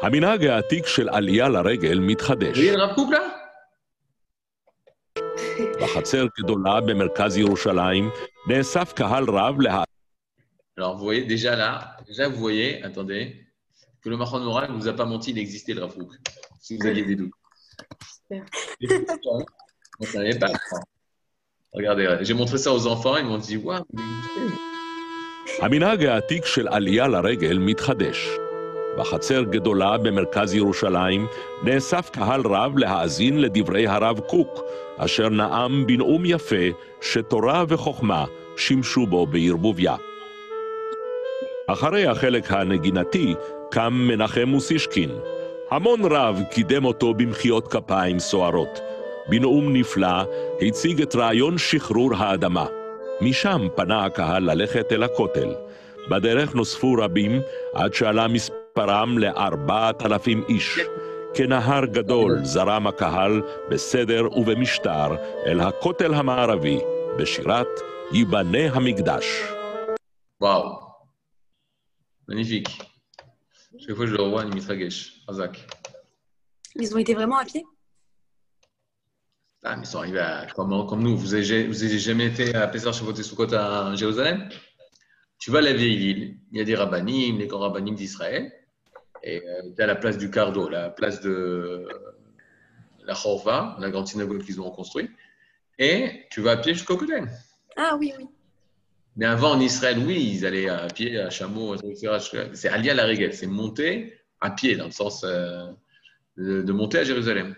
המנהג 0.02 0.45
העתיק 0.45 0.88
של 0.88 1.10
עלייה 1.10 1.50
לרגל 1.50 1.97
Vous 1.97 2.02
מתחדש. 2.02 2.58
voyez 2.58 2.71
le 2.71 2.78
Rav 2.84 2.95
Kook, 2.95 3.12
là 3.12 3.41
בחצר 5.82 6.26
גדולה 6.39 6.82
במרכז 6.82 7.38
ירושלים 7.38 8.10
נאסף 8.47 8.93
קהל 8.93 9.24
רב 9.30 9.62
לה... 9.62 9.84
Alors, 10.78 10.95
vous 10.97 11.04
voyez, 11.04 11.26
déjà 11.26 11.56
là, 11.56 11.97
déjà, 12.08 12.28
vous 12.30 12.39
voyez, 12.39 12.82
attendez, 12.84 13.24
que 14.07 14.11
le 14.11 14.16
Mahon 14.16 14.38
Moral 14.38 14.71
ne 14.71 14.77
vous 14.81 14.87
a 14.87 14.92
pas 14.92 15.05
menti, 15.05 15.33
il 15.33 15.38
existait 15.38 15.75
le 15.75 15.81
Rav 15.83 15.92
Kook, 15.99 16.12
si 16.61 16.77
vous 16.77 16.87
aviez 16.87 17.05
des 17.05 17.16
doutes. 17.16 17.33
Super. 18.14 18.45
On 19.99 20.05
ne 20.05 20.07
savait 20.07 20.38
pas. 20.38 20.53
Regardez, 21.75 22.19
j'ai 22.21 22.35
montré 22.35 22.57
ça 22.57 22.73
aux 22.73 22.87
enfants, 22.87 23.16
ils 23.16 23.25
m'ont 23.25 23.38
dit, 23.38 23.57
waouh. 23.57 23.83
המנהג 25.62 26.05
העתיק 26.05 26.45
של 26.45 26.69
עלייה 26.69 27.09
לרגל 27.09 27.59
מתחדש. 27.59 28.29
בחצר 28.99 29.42
גדולה 29.42 29.99
במרכז 29.99 30.55
ירושלים 30.55 31.27
נאסף 31.64 32.11
קהל 32.11 32.40
רב 32.45 32.79
להאזין 32.79 33.40
לדברי 33.40 33.87
הרב 33.87 34.21
קוק, 34.21 34.62
אשר 34.97 35.29
נאם 35.29 35.87
בנאום 35.87 36.25
יפה 36.25 36.66
שתורה 37.01 37.64
וחוכמה 37.69 38.25
שימשו 38.57 39.07
בו 39.07 39.27
בערבוביה. 39.27 39.97
אחרי 41.69 42.07
החלק 42.07 42.53
הנגינתי 42.53 43.35
קם 43.70 43.92
מנחם 43.94 44.48
מוסישקין. 44.48 45.11
המון 45.70 46.00
רב 46.05 46.42
קידם 46.50 46.85
אותו 46.85 47.14
במחיאות 47.14 47.68
כפיים 47.68 48.18
סוערות. 48.18 48.81
בנאום 49.29 49.76
נפלא 49.76 50.24
הציג 50.61 51.02
את 51.02 51.16
רעיון 51.16 51.59
שחרור 51.59 52.11
האדמה. 52.16 52.66
משם 53.20 53.68
פנה 53.74 54.05
הקהל 54.05 54.50
ללכת 54.50 54.92
אל 54.92 55.02
הכותל. 55.02 55.55
בדרך 56.11 56.55
נוספו 56.55 56.94
רבים 56.98 57.40
עד 57.74 57.94
שעלה 57.94 58.29
מספרם 58.29 59.18
לארבעת 59.18 60.07
אלפים 60.07 60.44
איש. 60.48 60.81
כנהר 61.35 61.87
גדול 61.87 62.38
זרם 62.42 62.87
הקהל 62.87 63.42
בסדר 63.70 64.29
ובמשטר 64.37 65.16
אל 65.46 65.61
הכותל 65.61 66.14
המערבי, 66.14 66.79
בשירת 67.18 67.68
ייבנה 68.12 68.72
המקדש. 68.72 69.42
Waouh, 70.42 70.76
magnifique. 72.31 72.95
Chaque 73.79 73.95
fois 73.95 74.05
que 74.05 74.11
je 74.11 74.17
le 74.17 74.23
revois, 74.23 74.45
il 74.45 74.55
mitragesh. 74.55 75.23
Razak. 75.27 75.67
Ils 76.75 76.95
ont 76.95 76.99
été 76.99 77.15
vraiment 77.15 77.37
à 77.37 77.45
pied? 77.45 77.65
Ah, 79.62 79.77
mais 79.77 79.83
ils 79.83 79.87
sont 79.87 79.99
arrivés 79.99 80.21
à, 80.21 80.47
comme, 80.55 80.87
comme 80.87 81.03
nous. 81.03 81.17
Vous 81.17 81.35
avez, 81.35 81.67
vous 81.67 81.83
avez 81.83 81.99
jamais 81.99 82.27
été 82.27 82.55
à 82.55 82.69
Pessah 82.69 82.93
Shavuot 82.93 83.15
et 83.15 83.23
Sukkot 83.23 83.53
à 83.55 83.95
Jérusalem? 83.97 84.49
Tu 85.39 85.51
vas 85.51 85.59
à 85.59 85.62
la 85.62 85.73
vieille 85.75 85.99
ville, 85.99 86.39
il 86.51 86.59
y 86.59 86.61
a 86.62 86.65
des 86.65 86.75
rabbinim, 86.75 87.39
les 87.39 87.47
grands 87.47 87.61
rabbinim 87.61 87.95
d'Israël, 87.95 88.51
et 89.23 89.43
tu 89.43 89.81
es 89.81 89.83
à 89.83 89.87
la 89.87 89.97
place 89.97 90.17
du 90.17 90.31
Cardo, 90.31 90.69
la 90.69 90.89
place 90.89 91.21
de 91.21 91.87
la 93.05 93.15
Chorva, 93.15 93.77
la 93.79 93.91
grande 93.91 94.07
synagogue 94.07 94.43
qu'ils 94.43 94.61
ont 94.62 94.71
construite, 94.71 95.11
et 95.79 96.27
tu 96.31 96.41
vas 96.41 96.53
à 96.53 96.57
pied 96.57 96.73
jusqu'au 96.73 96.97
Kotel. 96.97 97.29
Ah 97.77 97.97
oui, 97.99 98.15
oui. 98.17 98.27
Mais 99.16 99.24
avant, 99.24 99.52
en 99.52 99.61
Israël, 99.61 99.98
oui, 100.07 100.35
ils 100.35 100.46
allaient 100.46 100.68
à 100.68 100.87
pied, 100.88 101.18
à 101.18 101.31
chameau, 101.31 101.74
etc. 101.74 102.18
C'est 102.52 102.68
Alia 102.68 102.92
la 102.92 103.05
Régel, 103.05 103.33
c'est 103.33 103.46
monter 103.46 104.14
à 104.40 104.50
pied, 104.50 104.76
dans 104.76 104.85
le 104.85 104.90
sens 104.90 105.24
euh, 105.24 105.72
de, 106.37 106.72
monter 106.72 106.98
à 106.98 107.05
Jérusalem. 107.05 107.55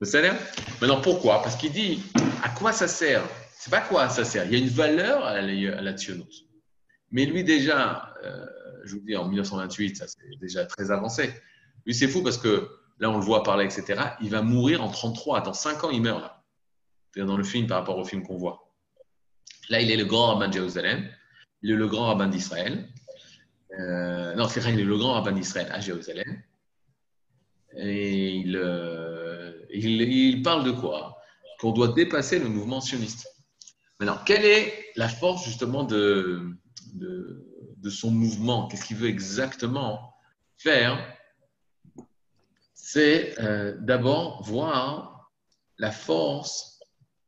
Maintenant, 0.00 1.00
pourquoi? 1.02 1.42
Parce 1.42 1.56
qu'il 1.56 1.72
dit, 1.72 2.02
à 2.42 2.48
quoi 2.48 2.72
ça 2.72 2.88
sert? 2.88 3.22
C'est 3.52 3.70
pas 3.70 3.82
quoi 3.82 4.08
ça 4.08 4.24
sert. 4.24 4.46
Il 4.46 4.52
y 4.52 4.54
a 4.54 4.58
une 4.58 4.68
valeur 4.68 5.24
à 5.24 5.42
la, 5.42 5.90
à. 5.90 5.94
Mais 7.10 7.26
lui, 7.26 7.44
déjà, 7.44 8.14
euh, 8.24 8.46
je 8.84 8.94
vous 8.94 9.00
dis, 9.00 9.16
en 9.16 9.26
1928, 9.26 9.96
ça 9.96 10.06
c'est 10.06 10.38
déjà 10.40 10.64
très 10.64 10.90
avancé. 10.90 11.30
Lui, 11.84 11.94
c'est 11.94 12.08
fou 12.08 12.22
parce 12.22 12.38
que 12.38 12.70
là, 13.00 13.10
on 13.10 13.18
le 13.18 13.24
voit 13.24 13.42
parler, 13.42 13.66
etc. 13.66 14.00
Il 14.22 14.30
va 14.30 14.40
mourir 14.40 14.82
en 14.82 14.88
33. 14.88 15.42
Dans 15.42 15.52
5 15.52 15.84
ans, 15.84 15.90
il 15.90 16.00
meurt 16.00 16.22
là. 16.22 16.42
Dans 17.16 17.36
le 17.36 17.44
film 17.44 17.66
par 17.66 17.78
rapport 17.78 17.98
au 17.98 18.04
film 18.04 18.22
qu'on 18.22 18.36
voit. 18.36 18.67
Là, 19.68 19.80
il 19.80 19.90
est 19.90 19.96
le 19.96 20.04
grand 20.04 20.34
rabbin 20.34 20.48
de 20.48 20.54
Jérusalem. 20.54 21.08
Il 21.62 21.70
est 21.70 21.76
le 21.76 21.88
grand 21.88 22.06
rabbin 22.06 22.28
d'Israël. 22.28 22.88
Euh, 23.78 24.34
non, 24.34 24.48
c'est 24.48 24.60
vrai, 24.60 24.72
il 24.72 24.80
est 24.80 24.84
le 24.84 24.96
grand 24.96 25.14
rabbin 25.14 25.32
d'Israël 25.32 25.68
à 25.70 25.80
Jérusalem. 25.80 26.42
Et 27.76 28.36
il, 28.36 28.56
euh, 28.56 30.42
parle 30.42 30.64
de 30.64 30.70
quoi? 30.70 31.18
Qu'on 31.60 31.72
doit 31.72 31.88
dépasser 31.88 32.38
le 32.38 32.48
mouvement 32.48 32.80
sioniste. 32.80 33.26
Maintenant, 34.00 34.18
quelle 34.24 34.44
est 34.44 34.86
la 34.96 35.08
force 35.08 35.44
justement 35.44 35.84
de 35.84 36.56
son 37.90 38.10
mouvement? 38.10 38.68
Qu'est-ce 38.68 38.86
qu'il 38.86 38.96
veut 38.96 39.08
exactement 39.08 40.14
faire? 40.56 41.18
C'est 42.90 43.38
euh, 43.40 43.76
d'abord 43.80 44.42
voir 44.44 45.30
la 45.76 45.90
force, 45.90 46.80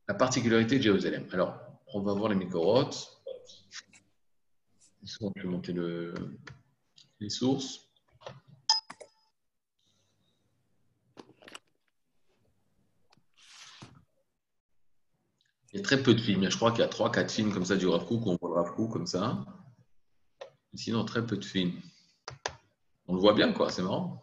la 0.07 0.15
particularité 0.15 0.77
de 0.77 0.81
Jérusalem. 0.81 1.27
Alors, 1.31 1.60
on 1.93 2.01
va 2.01 2.13
voir 2.13 2.29
les 2.29 2.35
microrotes. 2.35 3.21
On 5.19 5.31
peut 5.31 5.47
monter 5.47 5.73
le, 5.73 6.13
les 7.19 7.29
sources? 7.29 7.87
Il 15.73 15.77
y 15.77 15.79
a 15.79 15.83
très 15.83 16.03
peu 16.03 16.13
de 16.13 16.19
films. 16.19 16.49
Je 16.49 16.55
crois 16.55 16.71
qu'il 16.71 16.81
y 16.81 16.83
a 16.83 16.87
3-4 16.87 17.29
films 17.29 17.53
comme 17.53 17.65
ça 17.65 17.77
du 17.77 17.87
Rav 17.87 18.05
on 18.09 18.37
voit 18.41 18.49
le 18.49 18.55
Rav 18.55 18.75
comme 18.89 19.07
ça. 19.07 19.43
Sinon, 20.73 21.05
très 21.05 21.25
peu 21.25 21.37
de 21.37 21.45
films. 21.45 21.81
On 23.07 23.15
le 23.15 23.21
voit 23.21 23.33
bien, 23.33 23.53
quoi. 23.53 23.69
C'est 23.69 23.81
marrant. 23.81 24.21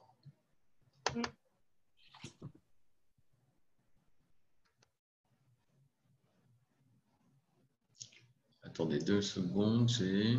Attendez 8.78 9.00
deux 9.00 9.20
secondes. 9.22 9.90
C'est. 9.90 10.36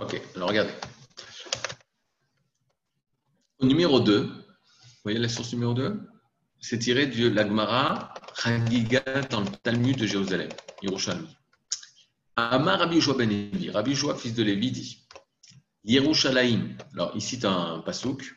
Ok, 0.00 0.20
alors 0.34 0.48
regardez. 0.48 0.72
Au 3.60 3.66
numéro 3.84 4.00
2, 4.00 4.20
vous 4.22 4.32
voyez 5.02 5.18
la 5.18 5.28
source 5.28 5.52
numéro 5.52 5.74
2 5.74 6.00
C'est 6.58 6.78
tiré 6.78 7.06
de 7.06 7.28
l'Agmara 7.28 8.14
Chagiga 8.34 9.02
dans 9.28 9.42
le 9.42 9.46
Talmud 9.62 9.94
de 9.98 10.06
Jérusalem, 10.06 10.48
Yerushalmi. 10.80 11.28
Amar 12.36 12.78
Rabbi 12.78 12.94
Yoshua 12.94 13.14
ben 13.18 13.28
Levi, 13.28 13.68
Rabbi 13.68 13.90
Yoshua, 13.90 14.14
fils 14.16 14.32
de 14.32 14.42
Lévi, 14.42 14.70
dit 14.70 15.06
Yerushalayim. 15.84 16.78
Alors, 16.94 17.12
il 17.14 17.20
cite 17.20 17.44
un 17.44 17.80
pasouk 17.80 18.34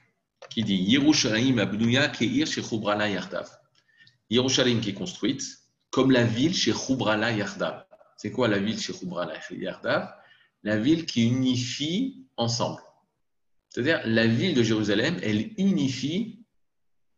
qui 0.50 0.66
dit 0.66 0.76
Yerushalayim 0.76 1.60
abnuya 1.60 2.10
keir 2.10 2.46
shechubrala 2.46 3.08
yardav. 3.08 3.48
Yerushalayim 4.30 4.82
qui 4.82 4.90
est 4.90 4.94
construite 4.94 5.44
comme 5.92 6.12
la 6.12 6.26
ville 6.26 6.54
chez 6.54 6.74
Chubrala 6.74 7.32
Yardav. 7.32 7.86
C'est 8.18 8.32
quoi 8.32 8.50
la 8.50 8.60
ville 8.60 8.78
chez 8.78 8.92
Chubrala 8.92 9.36
Yardav? 9.52 10.14
La 10.64 10.78
ville 10.78 11.06
qui 11.06 11.26
unifie 11.26 12.26
ensemble. 12.36 12.82
C'est-à-dire, 13.70 14.02
la 14.06 14.28
ville 14.28 14.54
de 14.54 14.64
Jérusalem, 14.64 15.18
elle 15.22 15.52
unifie 15.58 16.46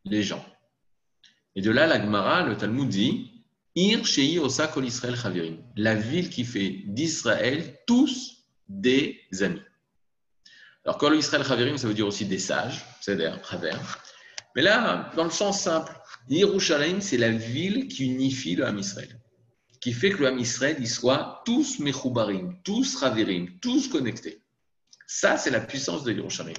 les 0.05 0.23
gens. 0.23 0.45
Et 1.55 1.61
de 1.61 1.71
là, 1.71 1.87
la 1.87 2.01
Gemara, 2.01 2.43
le 2.43 2.57
Talmud 2.57 2.89
dit 2.89 3.43
Ir 3.75 4.05
Shei 4.05 4.39
Osa 4.39 4.67
Kol 4.67 4.85
Israël 4.85 5.15
Chavirim. 5.15 5.57
La 5.75 5.95
ville 5.95 6.29
qui 6.29 6.43
fait 6.43 6.83
d'Israël 6.85 7.79
tous 7.85 8.45
des 8.67 9.21
amis. 9.41 9.61
Alors, 10.85 10.97
Kol 10.97 11.17
Israël 11.17 11.45
Chavirim, 11.45 11.77
ça 11.77 11.87
veut 11.87 11.93
dire 11.93 12.07
aussi 12.07 12.25
des 12.25 12.39
sages, 12.39 12.85
c'est-à-dire 13.01 13.41
travers. 13.41 13.99
Mais 14.55 14.61
là, 14.61 15.11
dans 15.15 15.23
le 15.23 15.29
sens 15.29 15.61
simple, 15.61 15.93
Yerushalayim, 16.29 17.01
c'est 17.01 17.17
la 17.17 17.29
ville 17.29 17.87
qui 17.87 18.05
unifie 18.05 18.55
le 18.55 18.65
Ham 18.65 18.77
Israël. 18.77 19.19
qui 19.81 19.93
fait 19.93 20.11
que 20.11 20.17
le 20.17 20.27
Ham 20.27 20.39
Israël, 20.39 20.75
ils 20.79 20.89
soient 20.89 21.41
tous 21.45 21.79
mechoubarim, 21.79 22.57
tous 22.63 22.97
ravirim, 22.97 23.59
tous 23.61 23.87
connectés. 23.87 24.41
Ça, 25.11 25.37
c'est 25.37 25.49
la 25.49 25.59
puissance 25.59 26.03
de 26.03 26.11
Yerushalayim. 26.11 26.53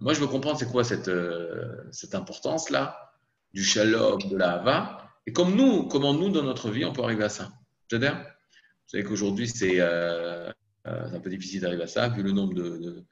Moi, 0.00 0.12
je 0.12 0.18
veux 0.18 0.26
comprendre 0.26 0.58
c'est 0.58 0.68
quoi 0.68 0.82
cette, 0.82 1.06
euh, 1.06 1.84
cette 1.92 2.16
importance-là, 2.16 3.14
du 3.52 3.62
shalom, 3.62 4.20
de 4.28 4.36
la 4.36 4.54
hava, 4.54 5.08
et 5.24 5.32
comme 5.32 5.54
nous, 5.54 5.86
comment 5.86 6.12
nous, 6.12 6.30
dans 6.30 6.42
notre 6.42 6.72
vie, 6.72 6.84
on 6.84 6.92
peut 6.92 7.04
arriver 7.04 7.22
à 7.22 7.28
ça? 7.28 7.52
C'est-à-dire, 7.86 8.16
vous 8.16 8.88
savez 8.88 9.04
qu'aujourd'hui, 9.04 9.48
c'est 9.48 9.76
euh, 9.78 10.50
euh, 10.88 11.06
c'est 11.08 11.14
un 11.14 11.20
peu 11.20 11.30
difficile 11.30 11.60
d'arriver 11.60 11.84
à 11.84 11.86
ça, 11.86 12.08
vu 12.08 12.24
le 12.24 12.32
nombre 12.32 12.54
de, 12.54 13.06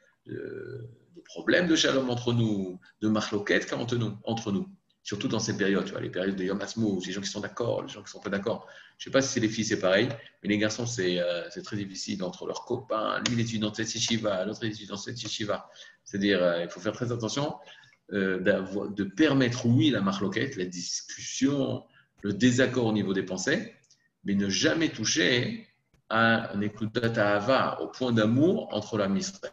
problèmes 1.24 1.68
de 1.68 1.76
shalom 1.76 2.10
entre 2.10 2.32
nous, 2.32 2.80
de 3.00 3.08
marloquettes 3.08 3.72
entre 3.72 3.94
nous, 3.94 4.18
entre 4.24 4.50
nous. 4.50 4.68
Surtout 5.04 5.26
dans 5.26 5.40
ces 5.40 5.56
périodes, 5.56 5.84
tu 5.84 5.90
vois, 5.92 6.00
les 6.00 6.10
périodes 6.10 6.36
de 6.36 6.44
Yom 6.44 6.60
Ha'atzmaut, 6.60 7.00
les 7.04 7.12
gens 7.12 7.20
qui 7.20 7.28
sont 7.28 7.40
d'accord, 7.40 7.82
les 7.82 7.88
gens 7.88 8.00
qui 8.00 8.06
ne 8.06 8.10
sont 8.10 8.20
pas 8.20 8.30
d'accord. 8.30 8.68
Je 8.98 9.08
ne 9.08 9.10
sais 9.10 9.12
pas 9.12 9.20
si 9.20 9.32
c'est 9.32 9.40
les 9.40 9.48
filles, 9.48 9.64
c'est 9.64 9.80
pareil, 9.80 10.08
mais 10.42 10.48
les 10.48 10.58
garçons, 10.58 10.86
c'est 10.86 11.18
euh, 11.18 11.48
très 11.64 11.76
difficile 11.76 12.22
entre 12.22 12.46
leurs 12.46 12.64
copains. 12.64 13.18
Lui, 13.26 13.34
il 13.34 13.40
étudie 13.40 13.58
dans 13.58 13.74
cette 13.74 13.92
yeshiva, 13.92 14.44
l'autre, 14.44 14.60
il 14.62 14.70
étudie 14.70 14.86
dans 14.86 14.96
cette 14.96 15.20
yeshiva. 15.20 15.68
C'est-à-dire, 16.04 16.40
euh, 16.40 16.62
il 16.62 16.68
faut 16.68 16.78
faire 16.78 16.92
très 16.92 17.10
attention 17.10 17.56
euh, 18.12 18.38
de 18.38 19.04
permettre, 19.04 19.66
oui, 19.66 19.90
la 19.90 20.02
marloquette, 20.02 20.56
la 20.56 20.66
discussion, 20.66 21.82
le 22.22 22.32
désaccord 22.32 22.86
au 22.86 22.92
niveau 22.92 23.12
des 23.12 23.24
pensées, 23.24 23.74
mais 24.24 24.34
ne 24.34 24.48
jamais 24.48 24.90
toucher 24.90 25.66
à 26.08 26.52
un 26.54 26.60
écoute 26.60 26.96
Ava, 27.02 27.80
au 27.80 27.88
point 27.88 28.12
d'amour 28.12 28.68
entre 28.72 28.98
la 28.98 29.08
Israël. 29.08 29.52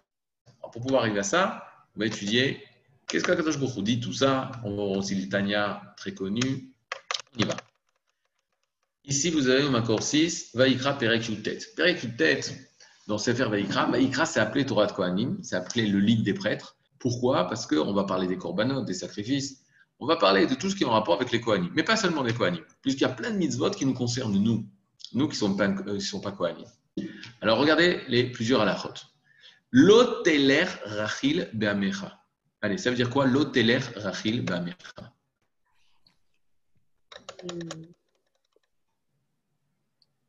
Alors, 0.59 0.71
pour 0.71 0.81
pouvoir 0.81 1.01
arriver 1.03 1.19
à 1.19 1.23
ça, 1.23 1.63
on 1.95 2.01
va 2.01 2.05
étudier 2.05 2.62
qu'est-ce 3.10 3.24
qu'Akadosh 3.24 3.60
Baruch 3.60 3.84
dit, 3.84 4.00
tout 4.00 4.13
ça. 4.13 4.52
On 4.63 4.76
va 4.76 4.84
aussi 4.84 5.15
le 5.15 5.28
Tanya, 5.28 5.82
très 5.98 6.13
connu? 6.13 6.72
On 7.36 7.43
y 7.43 7.45
va. 7.45 7.58
Ici, 9.04 9.32
vous 9.32 9.50
avez 9.50 9.63
au 9.63 9.72
Makor 9.72 10.04
6, 10.04 10.52
Vaikra 10.54 10.98
Perek 10.98 11.28
Yutet. 11.28 11.60
Perek 11.76 12.04
Yutet, 12.04 12.41
dans 13.08 13.17
Sefer 13.17 13.45
Vaikra, 13.45 13.88
Vaikra, 13.88 14.26
c'est 14.26 14.39
appelé 14.39 14.65
Torah 14.65 14.86
de 14.86 14.91
Kohanim, 14.91 15.39
c'est 15.41 15.56
appelé 15.56 15.88
le 15.88 16.00
livre 16.00 16.24
des 16.24 16.34
prêtres. 16.34 16.78
Pourquoi? 17.00 17.48
Parce 17.48 17.65
qu'on 17.65 17.93
va 17.93 18.04
parler 18.04 18.28
des 18.28 18.38
korbanot, 18.38 18.84
des 18.84 18.93
sacrifices. 18.93 19.63
On 20.00 20.06
va 20.06 20.15
parler 20.15 20.45
de 20.45 20.54
tout 20.54 20.69
ce 20.69 20.76
qui 20.76 20.84
est 20.84 20.86
en 20.86 20.91
rapport 20.91 21.15
avec 21.15 21.32
les 21.32 21.41
Kohanim, 21.41 21.72
mais 21.76 21.84
pas 21.84 21.95
seulement 21.95 22.24
des 22.24 22.34
Kohanim, 22.34 22.63
puisqu'il 22.82 23.02
y 23.02 23.06
a 23.06 23.10
plein 23.10 23.32
de 23.32 23.38
mitzvot 23.38 23.72
qui 23.72 23.86
nous 23.86 23.93
concernent, 23.93 24.38
nous, 24.38 24.65
nous 25.13 25.28
qui 25.28 25.34
ne 25.34 25.39
sommes 25.39 25.58
pas, 25.58 25.69
euh, 25.88 26.19
pas 26.22 26.32
Kohanim. 26.32 26.65
Alors, 27.41 27.58
regardez 27.58 28.02
les 28.08 28.26
plusieurs 28.26 28.62
halachot. 28.62 28.93
Loteler 29.72 30.65
rachil 30.86 31.50
be'amecha. 31.54 32.19
Allez, 32.62 32.78
ça 32.78 32.89
veut 32.89 32.95
dire 32.95 33.10
quoi 33.10 33.26
Loteler 33.26 33.80
rachil 33.95 34.43
be'amecha. 34.43 35.13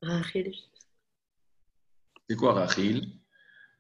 Rachel. 0.03 0.53
C'est 2.29 2.37
quoi 2.37 2.55
rachil? 2.55 3.19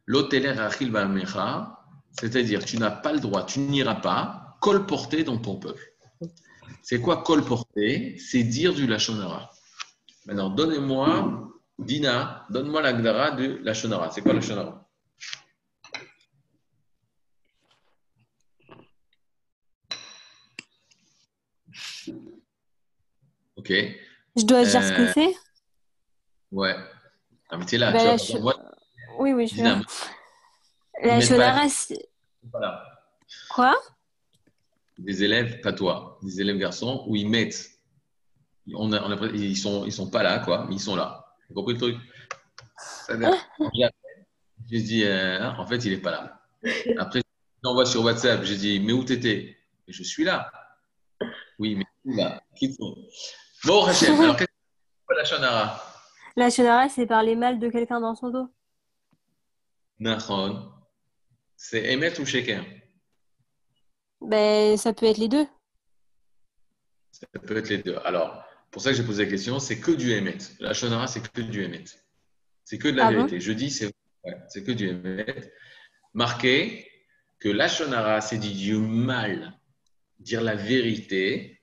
Loteler 0.06 0.50
rachil 0.52 0.90
be'amecha, 0.90 1.78
c'est-à-dire 2.12 2.64
tu 2.64 2.78
n'as 2.78 2.90
pas 2.90 3.12
le 3.12 3.20
droit, 3.20 3.44
tu 3.44 3.60
n'iras 3.60 3.96
pas 3.96 4.58
colporter 4.60 5.22
dans 5.22 5.38
ton 5.38 5.56
peuple. 5.56 5.94
C'est 6.82 7.00
quoi 7.00 7.22
colporter? 7.22 8.18
C'est 8.18 8.42
dire 8.42 8.74
du 8.74 8.86
lachonara. 8.86 9.50
Maintenant, 10.26 10.50
donnez-moi, 10.50 11.48
Dina, 11.78 12.46
donne-moi 12.50 12.82
l'agdara 12.82 13.30
de 13.32 13.60
lachonara. 13.62 14.10
C'est 14.10 14.22
quoi 14.22 14.32
lachonara? 14.32 14.89
Ok, 23.56 23.68
Je 24.36 24.44
dois 24.44 24.64
dire 24.64 24.82
ce 24.82 24.92
Euh, 24.92 24.96
que 24.96 25.12
c'est 25.12 25.34
ouais. 26.52 26.74
Ah, 27.50 27.56
mais 27.58 27.66
t'es 27.66 27.78
là, 27.78 27.92
Bah, 27.92 28.16
tu 28.18 28.26
cho- 28.26 28.34
pas- 28.34 28.40
moi, 28.40 28.54
Oui, 29.18 29.32
oui, 29.32 29.46
je 29.48 29.54
Dina, 29.56 29.74
veux. 29.76 29.84
La 31.02 31.68
voilà. 32.50 32.84
Quoi? 33.50 33.76
Des 34.98 35.22
élèves, 35.24 35.60
pas 35.60 35.72
toi, 35.72 36.18
des 36.22 36.40
élèves 36.40 36.56
garçons, 36.58 37.04
où 37.06 37.16
ils 37.16 37.28
mettent, 37.28 37.70
on 38.74 38.92
a, 38.92 39.02
on 39.02 39.10
a- 39.10 39.26
ils 39.28 39.56
sont, 39.56 39.84
ils 39.84 39.92
sont 39.92 40.10
pas 40.10 40.22
là, 40.22 40.38
quoi, 40.40 40.66
mais 40.68 40.76
ils 40.76 40.80
sont 40.80 40.96
là. 40.96 41.26
Vous 41.48 41.54
compris 41.54 41.74
le 41.74 41.80
truc? 41.80 41.96
Ça 42.78 43.16
J'ai 44.70 44.82
dit, 44.82 45.04
euh, 45.04 45.40
hein, 45.40 45.56
en 45.58 45.66
fait, 45.66 45.84
il 45.84 45.92
est 45.92 46.00
pas 46.00 46.10
là. 46.12 46.42
Après, 46.98 47.22
j'envoie 47.64 47.86
sur 47.86 48.04
WhatsApp, 48.04 48.42
j'ai 48.44 48.56
dit, 48.56 48.80
mais 48.80 48.92
où 48.92 49.04
t'étais? 49.04 49.56
Et 49.88 49.92
Je 49.92 50.02
suis 50.02 50.24
là. 50.24 50.50
Oui, 51.60 51.76
mais 51.76 51.84
là 52.16 52.42
Qui 52.56 52.72
sont 52.72 52.96
Bon, 53.66 53.80
Rachel, 53.82 54.12
alors 54.18 54.34
qu'est-ce 54.36 54.46
que 54.46 54.54
c'est 55.10 55.16
la 55.16 55.24
Shonara? 55.24 55.82
La 56.36 56.48
Shonara, 56.50 56.88
c'est 56.88 57.06
parler 57.06 57.36
mal 57.36 57.58
de 57.58 57.68
quelqu'un 57.68 58.00
dans 58.00 58.14
son 58.14 58.30
dos. 58.30 58.48
Nachon, 59.98 60.72
c'est 61.56 61.84
émettre 61.92 62.20
ou 62.22 62.24
shaker? 62.24 62.64
Ben, 64.22 64.76
ça 64.78 64.94
peut 64.94 65.04
être 65.06 65.18
les 65.18 65.28
deux. 65.28 65.46
Ça 67.12 67.26
peut 67.44 67.56
être 67.58 67.68
les 67.68 67.78
deux. 67.82 67.96
Alors, 68.04 68.42
pour 68.70 68.80
ça 68.80 68.90
que 68.92 68.96
j'ai 68.96 69.02
posé 69.04 69.24
la 69.24 69.30
question, 69.30 69.58
c'est 69.58 69.78
que 69.78 69.90
du 69.90 70.12
Emet. 70.12 70.38
La 70.60 70.72
Shonara, 70.72 71.06
c'est 71.06 71.20
que 71.30 71.42
du 71.42 71.62
Emet. 71.62 71.84
C'est 72.64 72.78
que 72.78 72.88
de 72.88 72.96
la 72.96 73.08
Ah 73.08 73.10
bon? 73.10 73.16
vérité. 73.18 73.40
Je 73.40 73.52
dis, 73.52 73.70
c'est 73.70 73.92
ouais, 74.24 74.36
c'est 74.48 74.64
que 74.64 74.72
du 74.72 74.88
Emet. 74.88 75.52
Marquez 76.14 76.90
que 77.38 77.50
la 77.50 77.68
Shonara, 77.68 78.22
c'est 78.22 78.38
dit 78.38 78.54
du 78.54 78.76
mal, 78.76 79.59
dire 80.20 80.42
la 80.42 80.54
vérité 80.54 81.60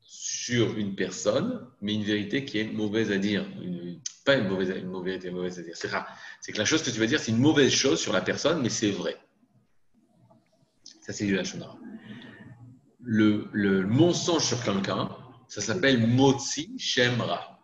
sur 0.00 0.76
une 0.76 0.94
personne, 0.94 1.66
mais 1.80 1.94
une 1.94 2.04
vérité 2.04 2.44
qui 2.44 2.58
est 2.58 2.64
mauvaise 2.64 3.10
à 3.10 3.18
dire. 3.18 3.44
Une- 3.60 4.00
pas 4.24 4.36
une 4.36 4.48
mauvaise, 4.48 4.70
une 4.70 4.86
mauvaise, 4.86 5.14
vérité 5.14 5.30
mauvaise 5.30 5.58
à 5.58 5.62
dire. 5.62 5.76
C'est 5.76 6.52
que 6.52 6.58
la 6.58 6.64
chose 6.64 6.82
que 6.82 6.90
tu 6.90 6.98
vas 7.00 7.06
dire, 7.06 7.20
c'est 7.20 7.32
une 7.32 7.38
mauvaise 7.38 7.72
chose 7.72 8.00
sur 8.00 8.12
la 8.12 8.20
personne, 8.20 8.62
mais 8.62 8.68
c'est 8.68 8.90
vrai. 8.90 9.16
Ça, 11.00 11.12
c'est 11.12 11.26
du 11.26 11.34
la 11.34 11.44
Shonara 11.44 11.76
le, 13.02 13.48
le 13.52 13.86
mensonge 13.86 14.44
sur 14.46 14.62
quelqu'un, 14.62 15.10
ça 15.48 15.60
s'appelle 15.60 16.06
Motzi 16.06 16.78
Shemra, 16.78 17.60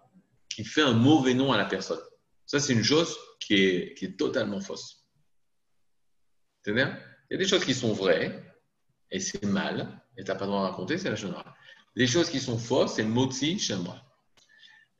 qui 0.49 0.65
fait 0.65 0.83
un 0.83 0.93
mauvais 0.93 1.35
nom 1.35 1.53
à 1.53 1.57
la 1.57 1.65
personne. 1.65 2.01
Ça, 2.45 2.59
c'est 2.61 2.73
une 2.73 2.83
chose 2.83 3.17
qui 3.41 3.55
est, 3.55 3.95
qui 3.97 4.07
est 4.07 4.19
totalement 4.19 4.61
fausse. 4.61 5.07
Il 6.67 6.77
y 6.77 7.35
a 7.35 7.39
des 7.39 7.47
choses 7.47 7.65
qui 7.65 7.73
sont 7.73 7.93
vraies, 7.93 8.43
et 9.11 9.21
c'est 9.21 9.45
mal, 9.45 10.03
et 10.19 10.25
tu 10.25 10.31
n'as 10.31 10.37
pas 10.37 10.45
le 10.45 10.51
droit 10.51 10.65
de 10.65 10.71
raconter, 10.71 10.99
c'est 10.99 11.09
la 11.09 11.17
Shonara. 11.17 11.57
Les 11.95 12.07
choses 12.07 12.29
qui 12.29 12.41
sont 12.41 12.59
fausses, 12.59 12.97
c'est 12.97 13.05
Motzi 13.05 13.59
Shemra. 13.59 13.97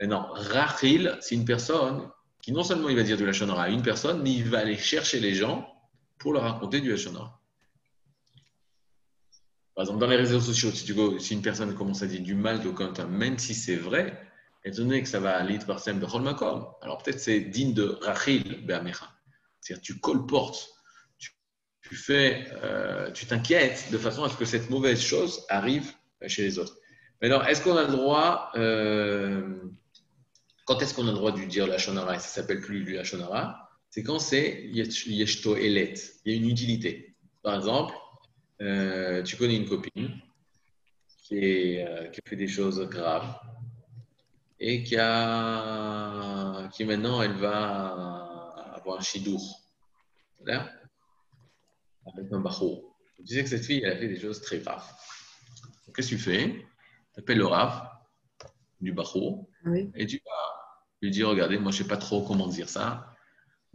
Maintenant, 0.01 0.29
Rachil, 0.33 1.19
c'est 1.21 1.35
une 1.35 1.45
personne 1.45 2.09
qui 2.41 2.53
non 2.53 2.63
seulement 2.63 2.89
il 2.89 2.97
va 2.97 3.03
dire 3.03 3.17
du 3.17 3.27
Lachonara 3.27 3.65
à 3.65 3.69
une 3.69 3.83
personne, 3.83 4.23
mais 4.23 4.33
il 4.33 4.45
va 4.49 4.61
aller 4.61 4.79
chercher 4.79 5.21
les 5.21 5.35
gens 5.35 5.69
pour 6.19 6.33
leur 6.33 6.45
raconter 6.45 6.81
du 6.81 6.91
Lachonara. 6.91 7.39
Par 9.75 9.83
exemple, 9.83 10.01
dans 10.01 10.07
les 10.07 10.17
réseaux 10.17 10.41
sociaux, 10.41 10.71
si, 10.71 10.85
tu 10.85 10.95
go- 10.95 11.19
si 11.19 11.35
une 11.35 11.43
personne 11.43 11.75
commence 11.75 12.03
à 12.03 12.07
dire 12.07 12.23
du 12.23 12.35
mal 12.35 12.63
de 12.63 12.71
quelqu'un, 12.71 13.07
même 13.07 13.39
si 13.39 13.55
c'est 13.55 13.77
vrai, 13.77 14.21
étant 14.65 14.79
donné 14.79 15.03
que 15.03 15.09
ça 15.09 15.21
va 15.21 15.45
par 15.67 15.79
Sem 15.81 16.01
de 16.01 16.07
Holmakom, 16.07 16.67
alors 16.81 16.99
peut-être 17.03 17.21
c'est 17.21 17.41
digne 17.41 17.75
de 17.75 17.99
Rachil 18.03 18.65
Be'amecha. 18.67 19.09
C'est-à-dire 19.61 19.83
tu 19.83 20.01
colportes, 20.01 20.69
tu 21.89 21.97
fais, 21.97 22.45
euh, 22.63 23.11
tu 23.13 23.27
t'inquiètes 23.27 23.91
de 23.91 23.99
façon 23.99 24.25
à 24.25 24.29
ce 24.29 24.37
que 24.37 24.45
cette 24.45 24.69
mauvaise 24.69 25.01
chose 25.01 25.45
arrive 25.49 25.93
chez 26.27 26.43
les 26.43 26.59
autres. 26.59 26.77
Mais 27.21 27.29
alors, 27.29 27.47
est-ce 27.47 27.63
qu'on 27.63 27.77
a 27.77 27.85
le 27.85 27.93
droit, 27.93 28.51
euh, 28.57 29.57
quand 30.67 30.81
est-ce 30.83 30.95
qu'on 30.95 31.07
a 31.09 31.11
le 31.11 31.17
droit 31.17 31.33
de 31.33 31.43
dire 31.45 31.67
la 31.67 31.79
Shonara? 31.79 32.17
Et 32.17 32.19
ça 32.19 32.29
s'appelle 32.29 32.61
plus 32.61 32.85
la 32.93 33.05
Shonara 33.05 33.71
C'est 33.91 34.03
quand 34.03 34.19
c'est 34.19 34.65
yesh- 34.73 35.07
Yeshto 35.07 35.57
Elet, 35.57 35.95
il 36.25 36.33
y 36.33 36.35
a 36.35 36.39
une 36.39 36.49
utilité. 36.51 37.17
Par 37.43 37.55
exemple, 37.57 37.95
euh, 38.61 39.23
tu 39.23 39.37
connais 39.37 39.57
une 39.57 39.69
copine 39.69 40.21
qui, 41.25 41.39
est, 41.39 42.13
fait 42.27 42.37
des 42.37 42.49
choses 42.49 42.81
graves 42.89 43.35
et 44.61 44.83
qui, 44.83 44.97
a, 44.99 46.69
qui 46.73 46.85
maintenant 46.85 47.23
elle 47.23 47.35
va 47.35 48.73
avoir 48.75 48.99
un 48.99 49.03
chidour. 49.03 49.41
C'est-à-dire 50.39 50.71
Avec 52.17 52.33
un 52.33 52.41
barreau. 52.41 52.97
Tu 53.19 53.35
sais 53.35 53.43
que 53.43 53.49
cette 53.49 53.65
fille, 53.65 53.83
elle 53.85 53.93
a 53.93 53.97
fait 53.97 54.09
des 54.09 54.21
choses 54.21 54.41
très 54.41 54.59
graves. 54.59 54.89
Qu'est-ce 55.95 56.11
que 56.11 56.15
tu 56.15 56.21
fais? 56.21 56.67
Tu 57.15 57.21
appelles 57.21 57.39
le 57.39 57.47
Rav 57.47 57.89
du 58.81 58.93
barreau 58.93 59.51
oui. 59.65 59.91
et 59.95 60.07
tu 60.07 60.21
vas 60.25 60.77
lui 61.03 61.11
dire 61.11 61.29
Regardez, 61.29 61.59
moi 61.59 61.73
je 61.73 61.79
ne 61.79 61.83
sais 61.83 61.89
pas 61.89 61.97
trop 61.97 62.23
comment 62.23 62.47
dire 62.47 62.69
ça 62.69 63.17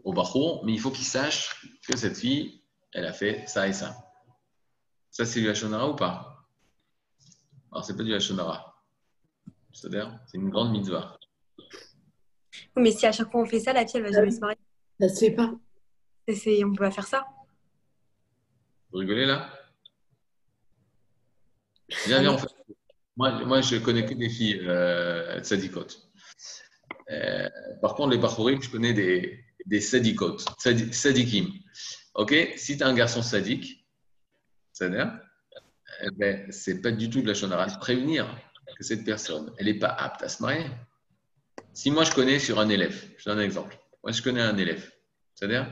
au 0.03 0.13
barreau, 0.13 0.63
mais 0.65 0.73
il 0.73 0.79
faut 0.79 0.91
qu'il 0.91 1.05
sache 1.05 1.65
que 1.87 1.97
cette 1.97 2.17
fille, 2.17 2.61
elle 2.91 3.05
a 3.05 3.13
fait 3.13 3.47
ça 3.47 3.67
et 3.67 3.73
ça. 3.73 3.95
Ça, 5.09 5.25
c'est 5.25 5.39
du 5.39 5.49
Hachonara 5.49 5.89
ou 5.89 5.95
pas? 5.95 6.45
Alors, 7.71 7.85
c'est 7.85 7.95
pas 7.95 8.03
du 8.03 8.13
Hachonara. 8.13 8.83
C'est-à-dire, 9.71 10.19
c'est 10.27 10.37
une 10.37 10.49
grande 10.49 10.71
mitzvah. 10.71 11.17
Mais 12.75 12.91
si 12.91 13.05
à 13.05 13.11
chaque 13.11 13.31
fois 13.31 13.41
on 13.41 13.45
fait 13.45 13.59
ça, 13.59 13.73
la 13.73 13.85
fille, 13.85 13.97
elle 13.97 14.03
va 14.03 14.11
jamais 14.11 14.31
se 14.31 14.39
marier. 14.39 14.57
Ça 14.99 15.09
se 15.09 15.19
fait 15.19 15.31
pas. 15.31 15.53
On 16.27 16.73
peut 16.73 16.83
pas 16.83 16.91
faire 16.91 17.07
ça. 17.07 17.25
Vous 18.93 18.99
rigolez 18.99 19.25
là? 19.25 19.49
Viens, 22.05 22.21
viens, 22.21 22.33
on 22.33 22.37
fait. 22.37 22.47
Moi, 23.17 23.43
moi, 23.45 23.61
je 23.61 23.77
connais 23.77 24.05
que 24.05 24.13
des 24.13 24.29
filles 24.29 24.61
euh. 24.67 25.41
Euh, 27.09 27.49
par 27.81 27.95
contre, 27.95 28.11
les 28.11 28.17
Bachorim, 28.19 28.61
je 28.61 28.69
connais 28.69 28.93
des, 28.93 29.43
des 29.65 29.81
sadikotes, 29.81 30.45
sadi- 30.59 30.93
sadikim. 30.93 31.47
Ok 32.15 32.33
Si 32.55 32.77
tu 32.77 32.83
as 32.83 32.87
un 32.87 32.93
garçon 32.93 33.21
sadique, 33.21 33.85
c'est-à-dire, 34.71 35.19
eh 36.03 36.09
ben, 36.11 36.51
c'est 36.51 36.81
pas 36.81 36.91
du 36.91 37.09
tout 37.09 37.21
de 37.21 37.27
la 37.27 37.33
shonara 37.33 37.65
de 37.67 37.77
prévenir 37.79 38.25
que 38.77 38.83
cette 38.83 39.03
personne, 39.03 39.53
elle 39.57 39.65
n'est 39.65 39.79
pas 39.79 39.89
apte 39.89 40.23
à 40.23 40.29
se 40.29 40.41
marier. 40.41 40.65
Si 41.73 41.91
moi 41.91 42.03
je 42.03 42.11
connais 42.11 42.39
sur 42.39 42.59
un 42.59 42.69
élève, 42.69 43.03
je 43.17 43.25
donne 43.25 43.39
un 43.39 43.43
exemple. 43.43 43.77
Moi 44.03 44.11
je 44.11 44.21
connais 44.21 44.41
un 44.41 44.57
élève, 44.57 44.91
c'est-à-dire 45.35 45.71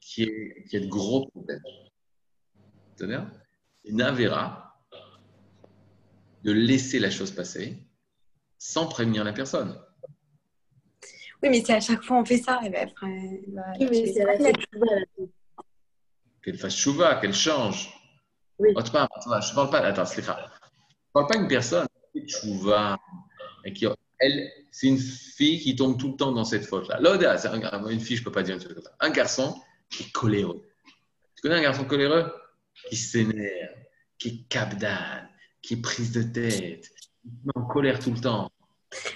qui, 0.00 0.22
est- 0.24 0.64
qui 0.68 0.76
a 0.76 0.80
de 0.80 0.86
gros 0.86 1.26
problèmes. 1.28 1.60
C'est-à-dire, 2.96 3.26
une 3.84 4.00
avéra 4.02 4.76
de 6.44 6.52
laisser 6.52 6.98
la 6.98 7.10
chose 7.10 7.30
passer 7.30 7.78
sans 8.58 8.86
prévenir 8.86 9.24
la 9.24 9.32
personne. 9.32 9.78
Oui, 11.42 11.48
mais 11.50 11.64
si 11.64 11.72
à 11.72 11.80
chaque 11.80 12.02
fois 12.04 12.18
on 12.18 12.24
fait 12.24 12.38
ça, 12.38 12.60
eh 12.64 12.70
ben, 12.70 12.88
Oui, 13.02 13.88
mais 13.90 14.12
c'est 14.12 14.24
là. 14.24 14.36
Qu'elle 16.42 16.58
fasse 16.58 16.76
chouva, 16.76 17.16
qu'elle 17.16 17.34
change. 17.34 17.92
Oui. 18.58 18.70
Oh, 18.76 18.82
tu 18.82 18.90
parles- 18.92 19.08
attends, 19.14 19.40
je 19.40 19.50
ne 19.50 19.54
parle 19.54 19.70
pas. 19.70 19.78
Attends. 19.80 20.04
Je 20.04 20.20
ne 20.20 20.26
parle 21.12 21.26
pas 21.26 21.36
d'une 21.36 21.48
personne 21.48 21.86
qui 22.12 22.28
chouva 22.28 22.96
et 23.64 23.72
qui, 23.72 23.86
elle, 24.18 24.50
c'est 24.70 24.86
une 24.88 24.98
fille 24.98 25.58
qui 25.60 25.74
tombe 25.76 25.98
tout 25.98 26.12
le 26.12 26.16
temps 26.16 26.32
dans 26.32 26.44
cette 26.44 26.66
faute-là. 26.66 27.00
L'audace, 27.00 27.42
c'est 27.42 27.48
un- 27.48 27.86
une 27.88 28.00
fille, 28.00 28.16
je 28.16 28.22
ne 28.22 28.24
peux 28.24 28.32
pas 28.32 28.42
dire 28.42 28.54
une 28.56 28.60
chose 28.62 28.74
comme 28.74 28.82
ça. 28.82 28.94
Un 29.00 29.10
garçon 29.10 29.60
qui 29.90 30.04
est 30.04 30.12
coléreux. 30.12 30.62
Tu 31.36 31.42
connais 31.42 31.56
un 31.56 31.62
garçon 31.62 31.84
coléreux? 31.84 32.32
Qui 32.88 32.96
s'énerve, 32.96 33.74
qui 34.18 34.44
capdane, 34.46 35.28
qui 35.62 35.74
est 35.74 35.82
prise 35.82 36.12
de 36.12 36.22
tête, 36.22 36.88
qui 37.22 37.28
est 37.28 37.50
en 37.58 37.64
colère 37.66 37.98
tout 38.00 38.10
le 38.12 38.20
temps. 38.20 38.50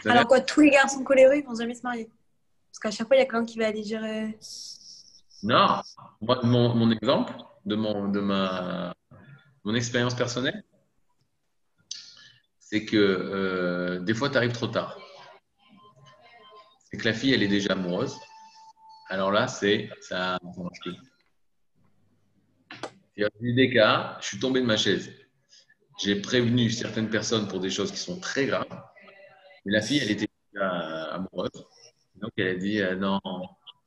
Ça 0.02 0.12
Alors 0.12 0.26
quoi, 0.26 0.40
tous 0.40 0.60
les 0.60 0.70
garçons 0.70 1.02
coléreux, 1.04 1.36
ils 1.36 1.44
vont 1.44 1.54
jamais 1.54 1.74
se 1.74 1.82
marier. 1.82 2.08
Parce 2.70 2.78
qu'à 2.78 2.90
chaque 2.90 3.06
fois, 3.06 3.16
il 3.16 3.20
y 3.20 3.22
a 3.22 3.26
quelqu'un 3.26 3.44
qui 3.44 3.58
va 3.58 3.66
aller 3.66 3.82
dire. 3.82 4.02
euh, 4.04 4.28
Non, 5.42 5.82
moi, 6.20 6.40
mon, 6.42 6.74
mon 6.74 6.90
exemple, 6.90 7.34
de, 7.64 7.74
mon, 7.74 8.08
de 8.08 8.20
ma, 8.20 8.94
mon 9.64 9.74
expérience 9.74 10.14
personnelle, 10.14 10.62
c'est 12.58 12.84
que 12.84 12.96
euh, 12.96 14.00
des 14.00 14.14
fois, 14.14 14.28
tu 14.30 14.36
arrives 14.36 14.52
trop 14.52 14.66
tard. 14.68 14.98
C'est 16.90 16.96
que 16.98 17.04
la 17.04 17.12
fille, 17.14 17.32
elle 17.32 17.42
est 17.42 17.48
déjà 17.48 17.72
amoureuse. 17.72 18.16
Alors 19.08 19.30
là, 19.30 19.46
c'est 19.48 19.88
ça. 20.00 20.38
ça 20.54 20.62
marche 20.62 20.80
plus. 20.80 20.96
Il 23.16 23.22
y 23.22 23.24
a 23.24 23.30
eu 23.40 23.54
des 23.54 23.70
cas, 23.70 24.18
je 24.20 24.26
suis 24.26 24.38
tombé 24.38 24.60
de 24.60 24.66
ma 24.66 24.76
chaise. 24.76 25.10
J'ai 26.02 26.20
prévenu 26.20 26.70
certaines 26.70 27.08
personnes 27.08 27.48
pour 27.48 27.60
des 27.60 27.70
choses 27.70 27.90
qui 27.90 27.96
sont 27.98 28.20
très 28.20 28.46
graves. 28.46 28.66
Mais 29.64 29.72
la 29.72 29.80
fille, 29.80 29.98
elle 30.02 30.10
était 30.10 30.28
déjà 30.52 31.14
amoureuse. 31.14 31.66
Donc, 32.16 32.32
elle 32.36 32.48
a 32.48 32.54
dit 32.54 32.80
euh, 32.80 32.94
non, 32.96 33.20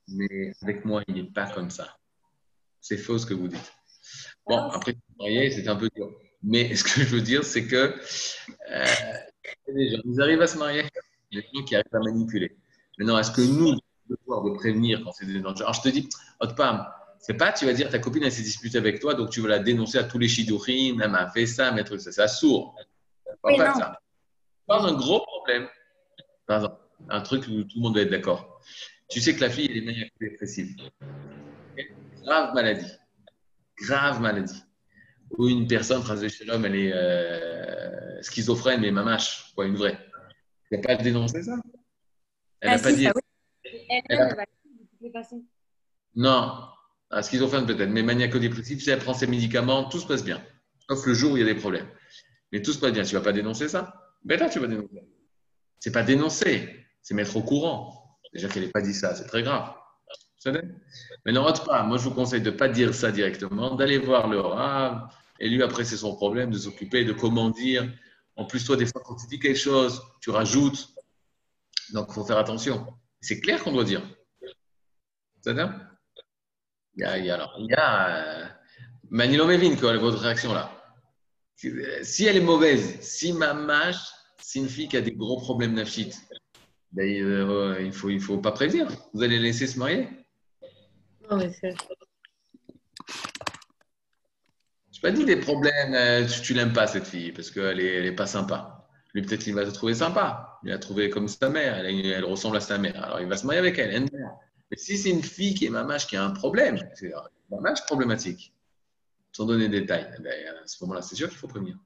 mais 0.08 0.54
avec 0.63 0.84
moi, 0.84 1.04
il 1.08 1.15
n'est 1.15 1.32
pas 1.32 1.48
comme 1.52 1.70
ça. 1.70 1.98
C'est 2.82 2.98
faux 2.98 3.20
ce 3.20 3.28
que 3.28 3.36
vous 3.36 3.48
dites. 3.48 3.74
Bon, 4.48 4.58
après, 4.58 4.94
se 4.94 5.18
marier, 5.20 5.52
c'était 5.52 5.70
un 5.70 5.76
peu 5.76 5.89
dur. 5.96 6.12
Mais 6.42 6.76
ce 6.76 6.84
que 6.84 7.02
je 7.02 7.15
veux 7.15 7.22
dire, 7.22 7.44
c'est 7.44 7.68
que 7.68 7.96
euh, 8.72 8.86
gens, 9.68 10.02
ils 10.06 10.22
arrivent 10.22 10.42
à 10.42 10.48
se 10.48 10.58
marier. 10.58 10.86
Des 11.32 11.42
gens 11.42 11.63
qui 11.63 11.76
arrivent 11.76 11.94
à 11.94 12.00
manipuler. 12.00 12.58
Maintenant, 12.98 13.20
est-ce 13.20 13.32
que 13.32 13.42
nous, 13.42 13.74
le 13.74 14.15
devoir 14.18 14.44
de 14.44 14.52
prévenir 14.52 15.02
quand 15.04 15.12
c'est 15.12 15.28
des 15.28 15.39
dangers 15.39 15.62
Alors, 15.62 15.76
je 15.76 15.82
te 15.82 15.89
dis, 15.89 16.10
Hot 16.39 16.56
Pam, 16.56 16.88
c'est 17.20 17.34
pas, 17.36 17.52
tu 17.52 17.66
vas 17.66 17.74
dire, 17.74 17.90
ta 17.90 18.00
copine, 18.00 18.24
elle 18.24 18.32
s'est 18.32 18.42
disputée 18.42 18.78
avec 18.78 19.00
toi, 19.00 19.14
donc 19.14 19.30
tu 19.30 19.42
vas 19.42 19.50
la 19.50 19.60
dénoncer 19.60 19.98
à 19.98 20.04
tous 20.06 20.18
les 20.18 20.28
shidurim, 20.30 21.02
elle 21.02 21.12
m'a 21.12 21.30
fait 21.30 21.46
ça, 21.46 21.72
mais 21.72 21.84
trucs, 21.84 22.02
ça, 22.02 22.12
c'est 22.12 22.28
sourd. 22.28 22.76
Pas 23.42 23.56
pas 23.56 23.74
ça. 23.76 24.00
Pas 24.66 24.82
un 24.82 24.94
gros 24.94 25.20
problème. 25.26 25.68
Par 26.46 26.58
exemple, 26.58 26.82
un 27.10 27.22
truc 27.22 27.44
où 27.48 27.64
tout 27.64 27.78
le 27.78 27.82
monde 27.82 27.94
doit 27.94 28.04
être 28.04 28.10
d'accord. 28.10 28.62
Tu 29.10 29.20
sais 29.20 29.36
que 29.36 29.42
la 29.42 29.50
fille, 29.50 29.68
elle 29.70 29.78
est 29.78 29.82
maniaque 29.86 30.12
dépressive. 30.20 30.76
Grave 32.24 32.54
maladie. 32.54 32.92
Grave 33.82 34.22
maladie. 34.22 34.64
Ou 35.38 35.48
une 35.48 35.68
personne, 35.68 36.02
phrase 36.02 36.28
chez 36.28 36.46
l'homme, 36.46 36.66
elle 36.66 36.76
est 36.76 36.94
euh, 36.94 38.22
schizophrène, 38.22 38.82
mais 38.82 38.92
mamache, 38.92 39.52
quoi, 39.56 39.66
une 39.66 39.76
vraie. 39.76 39.98
Tu 40.72 40.78
n'a 40.78 40.82
pas 40.82 40.96
dénoncé 40.96 41.44
ça 41.44 41.56
Elle 42.62 42.72
n'a 42.72 42.76
Ah, 42.78 42.80
pas 42.80 42.90
si, 42.92 42.98
dit. 42.98 43.04
ça, 43.06 43.12
oui. 43.16 43.22
Elle, 43.90 44.02
Elle 44.10 44.22
a- 44.22 44.30
elle 44.30 44.36
de 44.36 44.86
toutes 44.90 45.02
les 45.02 45.12
façons. 45.12 45.44
Non, 46.16 46.68
ah, 47.12 47.24
schizophrène 47.24 47.65
peut-être, 47.65 47.89
mais 47.89 48.04
maniaco-dépressif, 48.04 48.84
si 48.84 48.89
elle 48.89 49.00
prend 49.00 49.13
ses 49.13 49.28
médicaments, 49.28 49.89
tout 49.89 50.00
se 50.00 50.06
passe 50.06 50.24
bien. 50.24 50.43
Sauf 50.88 51.06
le 51.06 51.13
jour 51.13 51.34
où 51.34 51.38
il 51.38 51.39
y 51.39 51.43
a 51.43 51.54
des 51.54 51.60
problèmes. 51.60 51.88
Mais 52.52 52.62
tout 52.62 52.72
se 52.72 52.80
passe 52.80 52.91
bien. 52.91 53.04
Tu 53.04 53.15
ne 53.15 53.19
vas 53.19 53.26
pas 53.26 53.32
dénoncer 53.32 53.67
ça? 53.67 53.93
Ben 54.24 54.39
là, 54.39 54.50
tu 54.50 54.60
vas 54.60 54.67
dénoncer. 54.67 55.02
C'est 55.80 55.91
pas 55.91 56.04
dénoncer, 56.04 56.86
c'est 57.02 57.13
mettre 57.13 57.36
au 57.36 57.41
courant. 57.41 58.19
Déjà 58.34 58.48
qu'elle 58.48 58.63
n'ait 58.63 58.69
pas 58.69 58.82
dit 58.82 58.93
ça, 58.93 59.15
c'est 59.15 59.26
très 59.26 59.43
grave. 59.43 59.74
Mais 61.26 61.38
rate 61.38 61.65
pas. 61.65 61.84
Moi, 61.84 61.98
je 61.98 62.04
vous 62.04 62.13
conseille 62.13 62.41
de 62.41 62.52
ne 62.52 62.56
pas 62.56 62.69
dire 62.69 62.93
ça 62.93 63.12
directement, 63.12 63.76
d'aller 63.76 63.98
voir 63.98 64.28
le 64.28 64.39
Rav. 64.39 65.10
Et 65.39 65.50
lui, 65.50 65.63
après, 65.63 65.86
c'est 65.86 65.98
son 65.98 66.15
problème 66.15 66.52
de 66.52 66.58
s'occuper 66.58 67.06
de 67.06 67.13
comment 67.13 67.50
dire. 67.50 67.91
En 68.36 68.45
plus, 68.45 68.63
toi, 68.63 68.76
des 68.78 68.86
fois, 68.86 69.02
quand 69.04 69.15
tu 69.15 69.28
dis 69.28 69.39
quelque 69.39 69.58
chose, 69.58 70.02
tu 70.22 70.30
rajoutes. 70.30 70.89
Donc, 71.93 72.08
il 72.10 72.13
faut 72.13 72.26
faire 72.26 72.38
attention. 72.38 72.86
C'est 73.19 73.39
clair 73.39 73.63
qu'on 73.63 73.72
doit 73.72 73.84
dire. 73.84 74.02
C'est-à-dire 75.41 75.88
il 77.00 77.04
y 77.04 77.06
a, 77.06 77.18
il 77.18 77.26
y 77.26 77.32
a, 77.32 77.36
alors, 77.36 77.56
il 77.58 77.68
y 77.68 77.74
a 77.76 78.18
euh, 78.18 78.46
Manilo 79.10 79.46
quoi, 79.80 79.96
votre 79.98 80.20
réaction 80.20 80.54
là. 80.54 80.70
Si 81.56 82.26
elle 82.26 82.38
est 82.38 82.42
mauvaise, 82.42 83.00
si 83.02 83.32
ma 83.34 83.54
mâche, 83.54 83.98
c'est 84.38 84.60
une 84.60 84.68
fille 84.70 84.88
qui 84.90 84.98
a 84.98 85.02
des 85.02 85.14
gros 85.14 85.38
problèmes 85.40 85.74
nafshit, 85.74 86.14
ben, 86.92 87.04
euh, 87.24 87.78
il 87.80 87.88
ne 87.88 87.92
faut, 87.92 88.10
il 88.10 88.20
faut 88.20 88.38
pas 88.38 88.52
prévenir. 88.52 88.88
Vous 89.14 89.24
allez 89.24 89.40
laisser 89.40 89.68
se 89.68 89.78
marier. 89.80 90.10
Non, 91.30 91.38
mais 91.38 91.52
c'est 91.54 91.74
Je 94.92 95.00
pas 95.02 95.12
dit 95.12 95.24
des 95.24 95.38
problèmes, 95.38 95.94
euh, 95.94 96.26
tu, 96.26 96.42
tu 96.42 96.54
l'aimes 96.54 96.74
pas 96.74 96.88
cette 96.88 97.08
fille 97.08 97.32
parce 97.32 97.52
qu'elle 97.52 97.80
est, 97.80 97.96
elle 97.96 98.06
est 98.08 98.12
pas 98.16 98.28
sympa. 98.28 98.88
Lui, 99.14 99.22
peut-être 99.22 99.44
qu'il 99.44 99.56
va 99.56 99.64
te 99.66 99.72
trouver 99.72 99.94
sympa. 99.94 100.60
Il 100.64 100.70
l'a 100.70 100.78
trouvé 100.78 101.10
comme 101.10 101.30
sa 101.30 101.50
mère, 101.50 101.78
elle, 101.78 101.86
a- 101.86 102.18
elle 102.18 102.26
ressemble 102.26 102.58
à 102.58 102.60
sa 102.60 102.78
mère. 102.78 103.02
Alors, 103.04 103.22
il 103.22 103.28
va 103.28 103.38
se 103.38 103.46
marier 103.46 103.60
avec 103.60 103.78
elle. 103.80 104.06
Mais 104.72 104.78
si 104.78 104.98
c'est 104.98 105.10
une 105.10 105.24
fille 105.24 105.54
qui 105.54 105.66
est 105.66 105.70
mamache, 105.70 106.08
qui 106.08 106.16
a 106.16 106.24
un 106.24 106.32
problème, 106.32 106.78
c'est 106.96 107.08
une 107.08 107.14
mamache 107.50 107.86
problématique, 107.86 108.54
sans 109.32 109.46
donner 109.46 109.68
de 109.68 109.80
détails, 109.80 110.08
eh 110.18 110.22
ben, 110.22 110.56
à 110.64 110.68
ce 110.68 110.84
moment-là, 110.84 111.02
c'est 111.02 111.16
sûr 111.16 111.30
qu'il 111.30 111.38
faut 111.38 111.48
prévenir. 111.48 111.78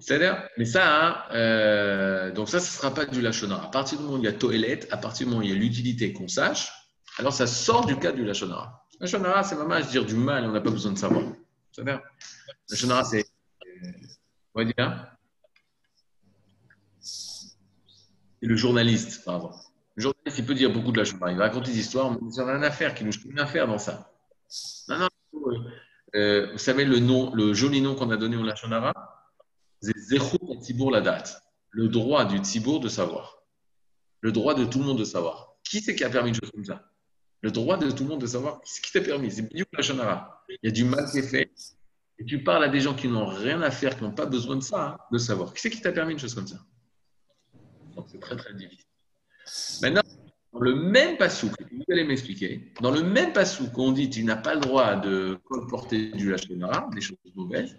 C'est-à-dire, 0.00 0.48
mais 0.58 0.64
ça, 0.66 1.06
hein, 1.06 1.24
euh, 1.32 2.30
donc 2.30 2.48
ça, 2.48 2.60
ce 2.60 2.66
ne 2.66 2.70
sera 2.70 2.94
pas 2.94 3.06
du 3.06 3.20
lachonara. 3.20 3.66
À 3.66 3.70
partir 3.70 3.98
du 3.98 4.04
moment 4.04 4.18
où 4.18 4.20
il 4.20 4.24
y 4.24 4.28
a 4.28 4.32
toilette, 4.32 4.88
à 4.90 4.96
partir 4.96 5.26
du 5.26 5.30
moment 5.30 5.40
où 5.40 5.44
il 5.44 5.50
y 5.50 5.56
a 5.56 5.58
l'utilité 5.58 6.12
qu'on 6.12 6.28
sache, 6.28 6.70
alors 7.18 7.32
ça 7.32 7.46
sort 7.46 7.86
du 7.86 7.98
cadre 7.98 8.16
du 8.16 8.24
lachonara. 8.24 8.86
Lachonara, 9.00 9.42
c'est 9.42 9.56
mamache 9.56 9.88
dire 9.88 10.04
du 10.04 10.14
mal, 10.14 10.44
on 10.44 10.52
n'a 10.52 10.60
pas 10.60 10.70
besoin 10.70 10.92
de 10.92 10.98
savoir. 10.98 11.24
C'est-à-dire, 11.72 12.00
lachonara, 12.70 13.04
c'est, 13.04 13.24
euh, 13.66 13.90
on 14.54 14.64
va 14.64 14.64
dire, 14.70 15.16
c'est 17.00 17.56
le 18.42 18.56
journaliste, 18.56 19.24
par 19.24 19.36
exemple. 19.36 19.65
Le 19.96 20.02
journaliste, 20.02 20.38
il 20.38 20.46
peut 20.46 20.54
dire 20.54 20.72
beaucoup 20.72 20.92
de 20.92 20.98
lachonara. 20.98 21.32
Il 21.32 21.38
va 21.38 21.44
raconter 21.44 21.72
des 21.72 21.78
histoires, 21.78 22.10
mais 22.10 22.18
il 22.20 22.34
y 22.34 22.40
a 22.40 22.54
une 22.54 22.64
affaire 22.64 22.94
qui 22.94 23.04
nous 23.04 23.12
une 23.28 23.40
affaire 23.40 23.66
dans 23.66 23.78
ça. 23.78 24.12
Non, 24.88 24.98
non, 24.98 25.08
euh, 26.14 26.52
vous 26.52 26.58
savez 26.58 26.84
le 26.84 26.98
nom, 26.98 27.34
le 27.34 27.52
joli 27.52 27.80
nom 27.80 27.94
qu'on 27.94 28.10
a 28.10 28.16
donné 28.16 28.36
au 28.36 28.42
lachonara 28.42 28.92
c'est 29.80 29.96
Zechut 29.98 30.38
Tzibour 30.60 30.90
la 30.90 31.00
date. 31.00 31.42
Le 31.70 31.88
droit 31.88 32.24
du 32.24 32.38
Tzibour 32.38 32.80
de 32.80 32.88
savoir. 32.88 33.42
Le 34.20 34.32
droit 34.32 34.54
de 34.54 34.64
tout 34.64 34.78
le 34.78 34.84
monde 34.84 34.98
de 34.98 35.04
savoir. 35.04 35.56
Qui 35.62 35.80
c'est 35.80 35.94
qui 35.94 36.04
a 36.04 36.10
permis 36.10 36.30
une 36.30 36.34
chose 36.34 36.50
comme 36.50 36.64
ça? 36.64 36.90
Le 37.42 37.50
droit 37.50 37.76
de 37.76 37.90
tout 37.90 38.04
le 38.04 38.08
monde 38.08 38.20
de 38.20 38.26
savoir. 38.26 38.60
Qui 38.62 38.72
c'est 38.72 38.82
qui 38.82 38.92
t'a 38.92 39.00
permis? 39.00 39.30
C'est 39.30 39.42
Biouk 39.42 39.68
la 39.72 39.82
Shonara. 39.82 40.44
Il 40.48 40.58
y 40.62 40.68
a 40.68 40.70
du 40.72 40.84
mal 40.84 41.10
qui 41.10 41.18
est 41.18 41.22
fait. 41.22 41.52
Et 42.18 42.24
tu 42.24 42.42
parles 42.42 42.64
à 42.64 42.68
des 42.68 42.80
gens 42.80 42.94
qui 42.94 43.08
n'ont 43.08 43.26
rien 43.26 43.60
à 43.60 43.70
faire, 43.70 43.96
qui 43.96 44.02
n'ont 44.02 44.14
pas 44.14 44.24
besoin 44.24 44.56
de 44.56 44.62
ça, 44.62 44.86
hein, 44.86 44.98
de 45.12 45.18
savoir. 45.18 45.52
Qui 45.52 45.60
c'est 45.60 45.70
qui 45.70 45.82
t'a 45.82 45.92
permis 45.92 46.14
une 46.14 46.18
chose 46.18 46.34
comme 46.34 46.46
ça? 46.46 46.56
Donc 47.94 48.06
c'est 48.10 48.20
très 48.20 48.36
très 48.36 48.54
difficile. 48.54 48.85
Maintenant, 49.82 50.02
dans 50.52 50.60
le 50.60 50.74
même 50.74 51.16
passou, 51.16 51.48
vous 51.48 51.84
allez 51.90 52.04
m'expliquer, 52.04 52.72
dans 52.80 52.90
le 52.90 53.02
même 53.02 53.32
passou 53.32 53.70
qu'on 53.70 53.92
dit 53.92 54.10
tu 54.10 54.24
n'as 54.24 54.36
pas 54.36 54.54
le 54.54 54.60
droit 54.60 54.96
de 54.96 55.38
colporter 55.44 56.10
du 56.12 56.30
lachonara, 56.30 56.88
des 56.94 57.00
choses 57.00 57.18
mauvaises, 57.34 57.76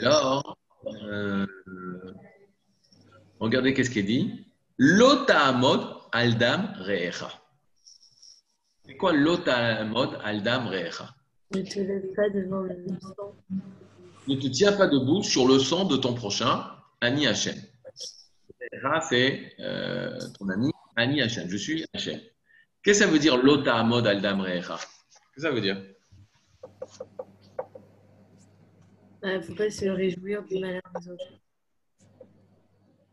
alors, 0.00 0.58
euh, 0.86 1.46
regardez 3.40 3.72
qu'est-ce 3.74 3.90
qui 3.90 4.00
est 4.00 4.04
dit. 4.04 4.46
L'otamod 4.78 5.80
aldam 6.12 6.74
re'echa. 6.80 7.30
C'est 8.84 8.96
quoi 8.96 9.12
l'otamod 9.12 10.18
aldam 10.22 10.66
re'echa? 10.66 11.14
Ne 11.54 11.62
te 11.62 11.78
lève 11.80 12.12
pas 12.14 12.28
devant 12.30 12.60
le 12.60 12.76
sang. 13.00 13.34
Ne 14.28 14.34
te 14.34 14.48
tiens 14.48 14.72
pas 14.72 14.88
debout 14.88 15.22
sur 15.22 15.46
le 15.46 15.58
sang 15.58 15.84
de 15.84 15.96
ton 15.96 16.14
prochain, 16.14 16.64
Ani 17.00 17.26
Hachem. 17.26 17.54
C'est 19.08 19.52
euh, 19.60 20.18
ton 20.38 20.48
ami, 20.48 20.70
Ani 20.96 21.22
Hachem. 21.22 21.48
Je 21.48 21.56
suis 21.56 21.84
Hachem. 21.94 22.20
Qu'est-ce 22.82 23.00
que 23.00 23.04
ça 23.06 23.10
veut 23.10 23.18
dire 23.18 23.36
l'otamod 23.36 24.06
aldam 24.06 24.40
re'echa 24.40 24.76
Qu'est-ce 24.76 25.34
que 25.34 25.40
ça 25.42 25.50
veut 25.50 25.60
dire? 25.60 25.82
Il 29.22 29.32
ne 29.32 29.40
faut 29.40 29.54
pas 29.54 29.70
se 29.70 29.86
réjouir 29.86 30.44
du 30.44 30.58
malheur 30.60 30.82
des 31.00 31.08
autres. 31.10 31.24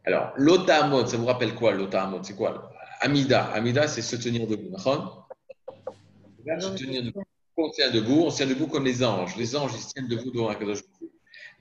Alors, 0.05 0.33
l'otamod, 0.37 1.07
ça 1.07 1.17
vous 1.17 1.25
rappelle 1.25 1.55
quoi 1.55 1.73
l'otamod 1.73 2.23
C'est 2.23 2.35
quoi? 2.35 2.71
Amida. 3.01 3.45
Amida, 3.53 3.87
c'est 3.87 4.01
se 4.01 4.15
tenir 4.15 4.47
debout. 4.47 4.69
d'accord? 4.69 5.27
Se 6.59 6.75
tenir 6.75 7.03
debout. 7.03 7.23
On 7.55 7.69
tient 7.69 7.91
debout, 7.91 8.23
on 8.25 8.31
tient 8.31 8.47
debout 8.47 8.67
comme 8.67 8.85
les 8.85 9.03
anges. 9.03 9.35
Les 9.37 9.55
anges, 9.55 9.71
ils 9.75 9.81
se 9.81 9.93
tiennent 9.93 10.07
debout 10.07 10.31
devant 10.31 10.49
un 10.49 10.55
Kadosh. 10.55 10.81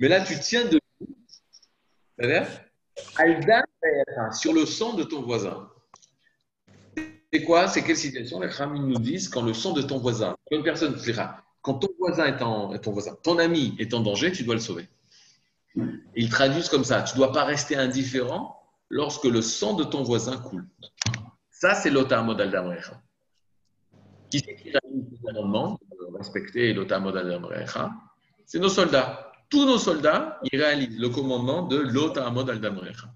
Mais 0.00 0.08
là, 0.08 0.24
tu 0.24 0.38
tiens 0.40 0.64
debout, 0.64 1.16
c'est-à-dire 2.18 2.46
sur 4.32 4.52
le 4.52 4.66
sang 4.66 4.94
de 4.94 5.04
ton 5.04 5.22
voisin. 5.22 5.68
C'est 7.32 7.44
quoi? 7.44 7.68
C'est 7.68 7.82
quelle 7.82 7.96
situation? 7.96 8.40
Les 8.40 8.50
Khamim 8.50 8.86
nous 8.86 8.98
disent 8.98 9.28
quand 9.28 9.42
le 9.42 9.54
sang 9.54 9.72
de 9.72 9.82
ton 9.82 9.98
voisin, 9.98 10.36
quand 10.50 10.56
une 10.56 10.62
personne 10.62 11.00
quand 11.62 11.74
ton 11.74 11.88
voisin 11.98 12.26
est 12.26 12.42
en, 12.42 12.76
ton 12.78 12.92
voisin, 12.92 13.16
ton 13.22 13.38
ami 13.38 13.74
est 13.78 13.94
en 13.94 14.00
danger, 14.00 14.32
tu 14.32 14.42
dois 14.44 14.54
le 14.54 14.60
sauver. 14.60 14.88
Ils 16.14 16.28
traduisent 16.28 16.68
comme 16.68 16.84
ça 16.84 17.02
tu 17.02 17.14
ne 17.14 17.18
dois 17.18 17.32
pas 17.32 17.44
rester 17.44 17.76
indifférent 17.76 18.62
lorsque 18.90 19.24
le 19.24 19.40
sang 19.40 19.74
de 19.74 19.84
ton 19.84 20.02
voisin 20.02 20.36
coule. 20.36 20.66
Ça, 21.50 21.74
c'est 21.74 21.90
l'otar 21.90 22.24
modal 22.24 22.50
d'Amrecha. 22.50 23.00
Qui 24.30 24.40
c'est 24.40 24.54
qui 24.56 24.70
réalise 24.70 25.06
ce 25.16 25.22
commandement 25.22 25.78
de 25.90 26.18
respecter 26.18 26.74
l'otar 26.74 27.00
modal 27.00 27.28
d'Amrecha 27.28 27.90
C'est 28.44 28.58
nos 28.58 28.68
soldats. 28.68 29.31
Tous 29.52 29.66
nos 29.66 29.76
soldats, 29.76 30.40
ils 30.50 30.58
réalisent 30.58 30.98
le 30.98 31.10
commandement 31.10 31.66
de 31.66 31.76
l'otar 31.76 32.32
modal 32.32 32.58
d'Amrecha. 32.58 33.08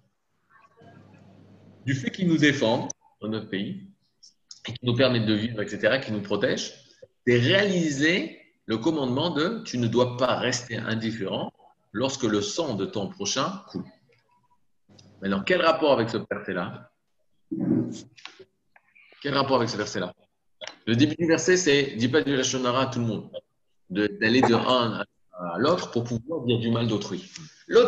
Du 1.86 1.94
fait 1.94 2.10
qu'ils 2.10 2.28
nous 2.28 2.36
défendent 2.36 2.90
dans 3.22 3.28
notre 3.28 3.48
pays, 3.48 3.88
et 4.68 4.72
qui 4.74 4.84
nous 4.84 4.94
permettent 4.94 5.24
de 5.24 5.32
vivre, 5.32 5.62
etc., 5.62 5.98
qui 6.04 6.12
nous 6.12 6.20
protègent, 6.20 6.74
c'est 7.26 7.38
réaliser 7.38 8.38
le 8.66 8.76
commandement 8.76 9.30
de 9.30 9.62
tu 9.64 9.78
ne 9.78 9.86
dois 9.86 10.18
pas 10.18 10.36
rester 10.36 10.76
indifférent 10.76 11.54
lorsque 11.92 12.24
le 12.24 12.42
sang 12.42 12.74
de 12.74 12.84
ton 12.84 13.08
prochain 13.08 13.62
coule. 13.68 13.86
Maintenant, 15.22 15.42
quel 15.42 15.62
rapport 15.62 15.94
avec 15.94 16.10
ce 16.10 16.18
verset-là? 16.18 16.90
Quel 19.22 19.32
rapport 19.32 19.56
avec 19.56 19.70
ce 19.70 19.78
verset-là? 19.78 20.12
Le 20.86 20.96
début 20.96 21.16
du 21.16 21.26
verset, 21.26 21.56
c'est 21.56 21.96
dis 21.96 22.08
pas 22.08 22.20
du 22.20 22.36
Lachonara 22.36 22.82
à 22.82 22.86
tout 22.88 22.98
le 22.98 23.06
monde, 23.06 23.30
d'aller 23.88 24.42
de 24.42 24.52
un 24.52 25.00
à 25.00 25.04
l'autre 25.58 25.90
pour 25.90 26.04
pouvoir 26.04 26.44
dire 26.44 26.58
du 26.58 26.70
mal 26.70 26.86
d'autrui. 26.86 27.30
Ne 27.68 27.84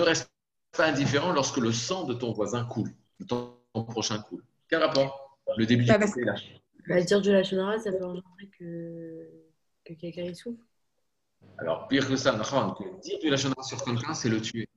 reste 0.00 0.30
pas 0.76 0.86
indifférent 0.86 1.32
lorsque 1.32 1.58
le 1.58 1.72
sang 1.72 2.04
de 2.04 2.14
ton 2.14 2.32
voisin 2.32 2.64
coule, 2.64 2.90
de 3.20 3.26
ton 3.26 3.54
prochain 3.74 4.18
coule. 4.18 4.42
Quel 4.68 4.82
rapport? 4.82 5.38
Le 5.56 5.66
début 5.66 5.84
du 5.84 5.90
Bah, 5.90 5.98
verset 5.98 6.24
là. 6.24 6.34
Bah, 6.88 7.00
dire 7.00 7.20
de 7.20 7.30
la 7.30 7.44
Shonara, 7.44 7.78
ça 7.78 7.92
peut 7.92 8.04
engendrer 8.04 8.48
que, 8.58 9.28
que 9.84 9.92
quelqu'un 9.94 10.22
y 10.22 10.34
souffre. 10.34 10.64
Alors, 11.58 11.86
pire 11.88 12.08
que 12.08 12.16
ça, 12.16 12.32
dire 13.02 13.18
du 13.20 13.30
lachonara 13.30 13.62
sur 13.62 13.84
quelqu'un, 13.84 14.14
c'est 14.14 14.28
le 14.28 14.40
tuer. 14.40 14.68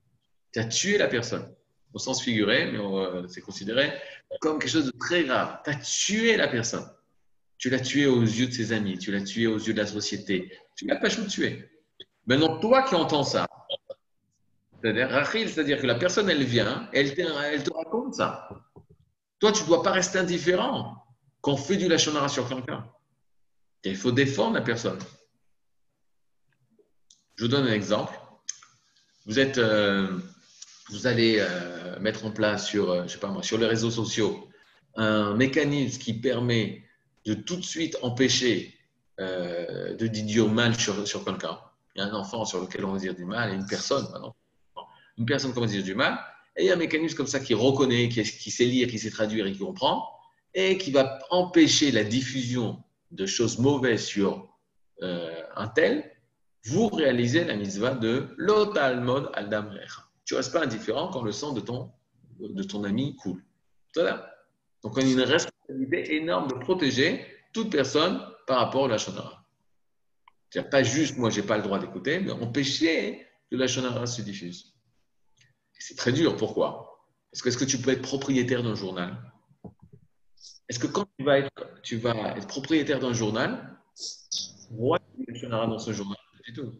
Tu 0.52 0.60
as 0.60 0.64
tué 0.64 0.98
la 0.98 1.08
personne. 1.08 1.52
Au 1.92 1.98
sens 1.98 2.22
figuré, 2.22 2.70
mais 2.70 2.78
euh, 2.78 3.26
c'est 3.28 3.40
considéré 3.40 3.92
comme 4.40 4.58
quelque 4.58 4.70
chose 4.70 4.86
de 4.86 4.98
très 4.98 5.24
grave. 5.24 5.60
Tu 5.64 5.70
as 5.70 5.74
tué 5.76 6.36
la 6.36 6.48
personne. 6.48 6.84
Tu 7.58 7.70
l'as 7.70 7.80
tué 7.80 8.06
aux 8.06 8.22
yeux 8.22 8.46
de 8.46 8.52
ses 8.52 8.72
amis, 8.72 8.98
tu 8.98 9.10
l'as 9.10 9.22
tué 9.22 9.46
aux 9.46 9.58
yeux 9.58 9.72
de 9.72 9.78
la 9.78 9.86
société. 9.86 10.52
Tu 10.74 10.86
l'as 10.86 10.96
pas 10.96 11.08
tué. 11.08 11.68
Maintenant, 12.26 12.58
toi 12.58 12.82
qui 12.82 12.94
entends 12.94 13.24
ça, 13.24 13.46
c'est-à-dire, 14.82 15.08
Rachel, 15.08 15.48
c'est-à-dire 15.48 15.80
que 15.80 15.86
la 15.86 15.94
personne, 15.94 16.28
elle 16.28 16.44
vient, 16.44 16.88
elle 16.92 17.14
te, 17.14 17.72
raconte 17.72 18.14
ça. 18.14 18.48
Toi, 19.40 19.52
tu 19.52 19.62
ne 19.62 19.66
dois 19.66 19.82
pas 19.82 19.92
rester 19.92 20.18
indifférent 20.18 21.02
quand 21.40 21.56
fait 21.56 21.76
du 21.76 21.88
lachonara 21.88 22.28
sur 22.28 22.48
quelqu'un. 22.48 22.86
Il 23.84 23.96
faut 23.96 24.12
défendre 24.12 24.54
la 24.54 24.60
personne. 24.60 24.98
Je 27.36 27.44
vous 27.44 27.50
donne 27.50 27.66
un 27.66 27.72
exemple. 27.72 28.18
Vous 29.24 29.38
êtes, 29.38 29.58
euh, 29.58 30.18
vous 30.90 31.06
allez 31.06 31.38
euh, 31.40 31.98
mettre 32.00 32.24
en 32.24 32.30
place 32.30 32.66
sur, 32.66 32.90
euh, 32.90 33.02
je 33.06 33.12
sais 33.12 33.18
pas 33.18 33.28
moi, 33.28 33.42
sur 33.42 33.58
les 33.58 33.66
réseaux 33.66 33.90
sociaux 33.90 34.48
un 34.96 35.34
mécanisme 35.34 36.00
qui 36.00 36.14
permet 36.14 36.85
de 37.26 37.34
tout 37.34 37.56
de 37.56 37.64
suite 37.64 37.96
empêcher 38.02 38.74
euh, 39.20 39.94
de 39.94 40.06
dire 40.06 40.48
mal 40.48 40.78
sur, 40.78 41.06
sur 41.06 41.24
quelqu'un. 41.24 41.58
Il 41.94 42.00
y 42.00 42.02
a 42.02 42.06
un 42.06 42.14
enfant 42.14 42.44
sur 42.44 42.60
lequel 42.60 42.84
on 42.84 42.92
va 42.92 42.98
dire 42.98 43.14
du 43.14 43.24
mal 43.24 43.52
et 43.52 43.54
une 43.54 43.66
personne, 43.66 44.06
pardon. 44.10 44.32
une 45.18 45.26
personne 45.26 45.52
qui 45.52 45.60
va 45.60 45.66
dire 45.66 45.82
du 45.82 45.94
mal. 45.94 46.18
Et 46.56 46.64
il 46.64 46.66
y 46.66 46.70
a 46.70 46.74
un 46.74 46.78
mécanisme 46.78 47.16
comme 47.16 47.26
ça 47.26 47.40
qui 47.40 47.52
reconnaît, 47.52 48.08
qui, 48.08 48.22
qui 48.22 48.50
sait 48.50 48.64
lire, 48.64 48.88
qui 48.88 48.98
sait 48.98 49.10
traduire 49.10 49.46
et 49.46 49.52
qui 49.52 49.58
comprend, 49.58 50.08
et 50.54 50.78
qui 50.78 50.90
va 50.90 51.18
empêcher 51.30 51.90
la 51.90 52.04
diffusion 52.04 52.82
de 53.10 53.26
choses 53.26 53.58
mauvaises 53.58 54.04
sur 54.04 54.48
euh, 55.02 55.42
un 55.54 55.68
tel 55.68 56.10
vous 56.66 56.88
réalisez 56.88 57.44
la 57.44 57.56
mitzvah 57.56 57.94
de 57.94 58.34
l'otalmod 58.36 59.30
al 59.34 59.48
damrecha. 59.48 60.02
Tu 60.24 60.34
restes 60.34 60.52
pas 60.52 60.64
indifférent 60.64 61.08
quand 61.12 61.22
le 61.22 61.30
sang 61.32 61.52
de 61.52 61.60
ton, 61.60 61.92
de 62.40 62.62
ton 62.64 62.82
ami 62.84 63.16
coule. 63.16 63.42
Voilà. 63.94 64.34
Donc, 64.82 64.96
on 64.96 65.00
a 65.00 65.04
une 65.04 65.20
énorme 65.68 66.48
de 66.48 66.54
protéger 66.54 67.24
toute 67.52 67.70
personne 67.70 68.20
par 68.46 68.58
rapport 68.58 68.82
au 68.82 68.88
lachonara. 68.88 69.44
C'est-à-dire 70.50 70.70
pas 70.70 70.82
juste, 70.82 71.16
moi, 71.16 71.30
je 71.30 71.40
n'ai 71.40 71.46
pas 71.46 71.56
le 71.56 71.62
droit 71.62 71.78
d'écouter, 71.78 72.20
mais 72.20 72.32
empêcher 72.32 73.26
que 73.50 73.56
la 73.56 73.66
lachonara 73.66 74.06
se 74.06 74.22
diffuse. 74.22 74.74
C'est 75.78 75.96
très 75.96 76.12
dur. 76.12 76.36
Pourquoi? 76.36 77.04
Parce 77.30 77.42
que 77.42 77.48
est-ce 77.48 77.58
que 77.58 77.64
tu 77.64 77.78
peux 77.78 77.90
être 77.90 78.02
propriétaire 78.02 78.62
d'un 78.62 78.74
journal? 78.74 79.16
Est-ce 80.68 80.78
que 80.78 80.86
quand 80.86 81.06
tu 81.18 81.24
vas 81.24 81.38
être, 81.38 81.80
tu 81.82 81.96
vas 81.96 82.36
être 82.36 82.46
propriétaire 82.46 82.98
d'un 82.98 83.12
journal, 83.12 83.78
roi 84.70 84.98
du 85.16 85.32
lachonara 85.32 85.66
dans 85.66 85.78
ce 85.78 85.92
journal 85.92 86.16
du 86.44 86.52
tout. 86.52 86.72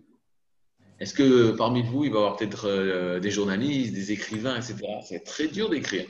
Est-ce 0.99 1.13
que 1.13 1.51
parmi 1.53 1.83
vous, 1.83 2.05
il 2.05 2.11
va 2.11 2.17
y 2.17 2.23
avoir 2.23 2.37
peut-être 2.37 2.69
euh, 2.69 3.21
des 3.21 3.31
journalistes, 3.31 3.93
des 3.93 4.13
écrivains, 4.13 4.57
etc. 4.57 4.79
C'est 5.07 5.25
très 5.25 5.49
dur 5.49 5.69
d'écrire. 5.69 6.09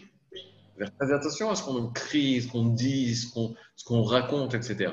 Faire 0.79 0.95
très 0.99 1.13
attention 1.13 1.51
à 1.51 1.57
ce 1.57 1.63
qu'on 1.63 1.91
écrit, 1.91 2.43
ce 2.43 2.49
qu'on 2.49 2.67
dit, 2.67 3.15
ce 3.15 3.33
qu'on 3.33 3.55
ce 3.77 3.85
qu'on 3.85 4.03
raconte, 4.03 4.55
etc. 4.55 4.93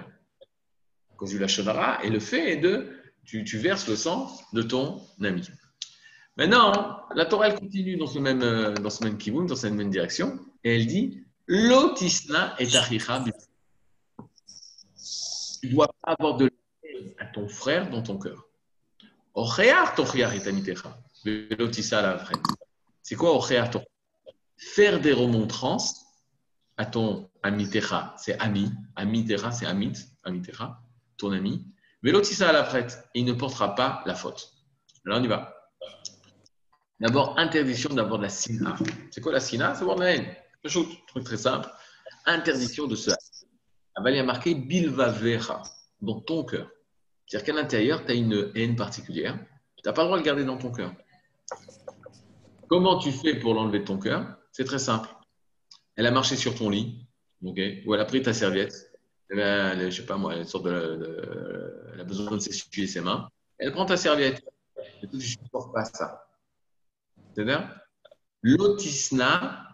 À 1.12 1.16
cause 1.16 1.32
du 1.32 1.40
lachonara, 1.40 2.04
et 2.04 2.10
le 2.10 2.20
fait 2.20 2.54
est 2.54 2.58
de, 2.58 2.90
tu, 3.26 3.44
tu 3.44 3.58
verses 3.58 3.88
le 3.88 3.96
sang 3.96 4.32
de 4.54 4.62
ton 4.62 5.02
ami. 5.22 5.48
Maintenant, 6.38 7.02
la 7.16 7.26
Torah, 7.26 7.50
elle 7.50 7.60
continue 7.60 7.96
dans 7.98 8.08
ce 8.08 8.20
même, 8.20 8.42
euh, 8.42 8.74
dans 8.74 8.90
ce 8.90 9.04
même 9.04 9.18
dans 9.46 9.56
cette 9.56 9.74
même 9.74 9.90
direction, 9.90 10.40
et 10.64 10.76
elle 10.76 10.88
dit 10.88 11.24
Lotisna 11.48 12.56
et 12.60 12.76
achicha 12.76 13.24
Tu 15.62 15.70
dois 15.70 15.94
pas 16.02 16.16
avoir 16.18 16.38
de 16.38 16.46
la 16.46 16.52
à 17.20 17.26
ton 17.26 17.48
frère 17.48 17.90
dans 17.90 18.02
ton 18.02 18.18
cœur. 18.18 18.48
Ochear 19.34 19.96
tochiar 19.96 20.34
et. 20.34 20.40
Velotissa 21.26 22.02
la 22.02 22.16
vraie. 22.16 22.36
C'est 23.02 23.16
quoi 23.16 23.36
ochear 23.36 23.70
tochiar? 23.70 23.93
Faire 24.58 25.00
des 25.00 25.14
remontrances 25.14 26.06
à 26.78 26.86
ton 26.86 27.30
amitecha, 27.44 28.16
c'est 28.18 28.40
ami. 28.40 28.72
Amitecha, 28.96 29.52
c'est 29.52 29.66
amit. 29.66 29.94
Amitecha, 30.24 30.80
ton 31.18 31.32
ami. 31.32 31.68
Velotissa 32.02 32.52
la 32.52 32.64
prête. 32.64 33.08
Il 33.14 33.26
ne 33.26 33.34
portera 33.34 33.76
pas 33.76 34.04
la 34.06 34.16
faute. 34.16 34.52
Là, 35.06 35.18
on 35.20 35.24
y 35.24 35.28
va. 35.28 35.54
D'abord, 37.00 37.38
interdiction 37.38 37.94
d'avoir 37.94 38.20
de 38.20 38.24
la 38.24 38.30
sina. 38.30 38.78
C'est 39.12 39.22
quoi 39.22 39.34
la 39.34 39.40
sina? 39.40 39.76
C'est 39.76 39.82
avoir 39.82 39.98
de 39.98 40.04
la 40.04 40.16
haine. 40.16 40.36
Truc 40.64 41.24
très 41.26 41.38
simple. 41.38 41.70
Interdiction 42.26 42.88
de 42.88 42.96
se 42.96 43.10
haine. 43.10 43.18
Il 44.06 44.16
y 44.16 44.20
a 44.20 44.24
marqué 44.24 44.56
bilvavecha 44.56 45.62
dans 46.02 46.22
ton 46.22 46.44
cœur. 46.46 46.70
C'est-à-dire 47.28 47.46
qu'à 47.46 47.62
l'intérieur, 47.62 48.06
tu 48.06 48.12
as 48.12 48.16
une 48.16 48.52
haine 48.56 48.76
particulière. 48.76 49.38
Tu 49.78 49.84
n'as 49.86 49.94
pas 49.94 50.04
le 50.04 50.08
droit 50.08 50.18
de 50.18 50.24
le 50.24 50.26
garder 50.26 50.46
dans 50.46 50.58
ton 50.58 50.72
cœur. 50.72 50.94
Comment 52.70 52.98
tu 52.98 53.12
fais 53.12 53.40
pour 53.40 53.54
l'enlever 53.54 53.80
de 53.80 53.86
ton 53.86 53.98
cœur? 53.98 54.38
C'est 54.54 54.64
très 54.64 54.80
simple. 54.80 55.10
Elle 55.96 56.06
a 56.06 56.12
marché 56.12 56.38
sur 56.38 56.56
ton 56.56 56.70
lit, 56.70 57.06
ok 57.44 57.60
ou 57.86 57.94
elle 57.94 58.00
a 58.00 58.06
pris 58.06 58.22
ta 58.22 58.34
serviette. 58.34 58.92
Elle 59.30 59.42
a, 59.42 59.74
elle, 59.74 59.92
je 59.92 60.02
sais 60.02 60.06
pas 60.06 60.18
moi, 60.18 60.36
elle, 60.36 62.00
a 62.00 62.04
besoin 62.04 62.32
de 62.32 62.40
s'essuyer 62.40 62.88
ses 62.88 63.02
mains. 63.02 63.30
Elle 63.58 63.72
prend 63.72 63.86
ta 63.86 63.98
serviette. 63.98 64.44
Et 65.02 65.08
tu 65.08 65.16
ne 65.16 65.22
supportes 65.22 65.74
pas 65.74 65.86
ça. 65.86 66.28
C'est-à-dire 67.34 67.80
Lotisna 68.44 69.68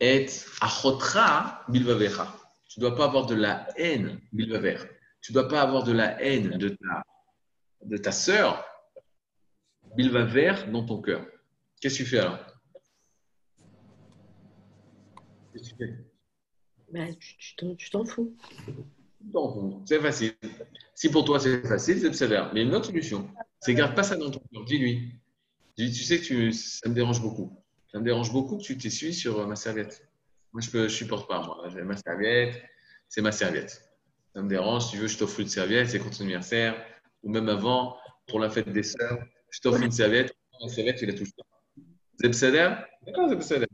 est 0.00 0.46
achotra 0.60 1.64
bilvavecha. 1.68 2.34
Tu 2.68 2.80
ne 2.80 2.86
dois 2.86 2.96
pas 2.96 3.04
avoir 3.04 3.26
de 3.26 3.34
la 3.34 3.68
haine 3.76 4.20
bilvaver. 4.32 4.78
Tu 5.20 5.32
ne 5.32 5.34
dois 5.34 5.48
pas 5.48 5.62
avoir 5.62 5.84
de 5.84 5.92
la 5.92 6.20
haine 6.20 6.58
de 6.58 6.70
ta, 6.70 7.04
de 7.84 7.96
ta 7.98 8.10
sœur 8.10 8.64
bilvaver 9.94 10.54
dans 10.72 10.84
ton 10.84 11.00
cœur. 11.00 11.24
Qu'est-ce 11.80 11.98
que 11.98 12.04
tu 12.04 12.08
fais 12.08 12.18
alors 12.18 12.38
Qu'est-ce 12.38 12.44
que 12.44 12.46
tu 12.48 12.48
fais 12.48 12.52
Bah, 16.92 17.06
tu 17.18 17.36
tu 17.38 17.56
t'en 17.56 17.74
tu 17.74 17.90
t'en 17.90 18.04
fous. 18.04 18.36
t'en 19.32 19.52
fous. 19.52 19.82
C'est 19.86 20.00
facile. 20.00 20.34
Si 20.94 21.10
pour 21.10 21.24
toi 21.24 21.40
c'est 21.40 21.66
facile, 21.66 22.00
c'est 22.00 22.12
sévère. 22.12 22.52
Mais 22.54 22.62
une 22.62 22.74
autre 22.74 22.86
solution, 22.86 23.28
c'est 23.60 23.74
garde 23.74 23.94
pas 23.94 24.02
ça 24.02 24.16
dans 24.16 24.30
ton 24.30 24.40
cœur. 24.52 24.64
Dis-lui. 24.64 25.14
Dis, 25.78 25.90
tu 25.90 26.04
sais 26.04 26.18
que 26.18 26.24
tu, 26.24 26.52
ça 26.52 26.88
me 26.88 26.94
dérange 26.94 27.22
beaucoup. 27.22 27.56
Ça 27.90 27.98
me 27.98 28.04
dérange 28.04 28.32
beaucoup 28.32 28.58
que 28.58 28.62
tu 28.62 28.76
t'essuies 28.76 29.14
sur 29.14 29.46
ma 29.46 29.56
serviette. 29.56 30.06
Moi, 30.52 30.60
je 30.60 30.76
ne 30.76 30.88
supporte 30.88 31.28
pas. 31.28 31.42
Moi, 31.46 31.68
j'ai 31.68 31.82
ma 31.82 31.96
serviette, 31.96 32.62
c'est 33.08 33.22
ma 33.22 33.32
serviette. 33.32 33.88
Ça 34.34 34.42
me 34.42 34.48
dérange. 34.48 34.86
Si 34.86 34.90
tu 34.92 34.96
veux, 34.98 35.08
je 35.08 35.16
t'offre 35.16 35.40
une 35.40 35.48
serviette, 35.48 35.88
c'est 35.88 35.98
contre 35.98 36.18
ton 36.18 36.24
anniversaire. 36.24 36.74
Ou 37.22 37.30
même 37.30 37.48
avant, 37.48 37.96
pour 38.26 38.38
la 38.38 38.50
fête 38.50 38.70
des 38.70 38.82
sœurs, 38.82 39.18
je 39.50 39.60
t'offre 39.60 39.82
une 39.82 39.92
serviette. 39.92 40.34
La 40.60 40.68
serviette, 40.68 40.98
tu 40.98 41.06
la 41.06 41.14
touches 41.14 41.32
pas. 41.34 41.44
Besséder 42.20 42.74
D'accord, 43.06 43.34
Besséder. 43.34 43.66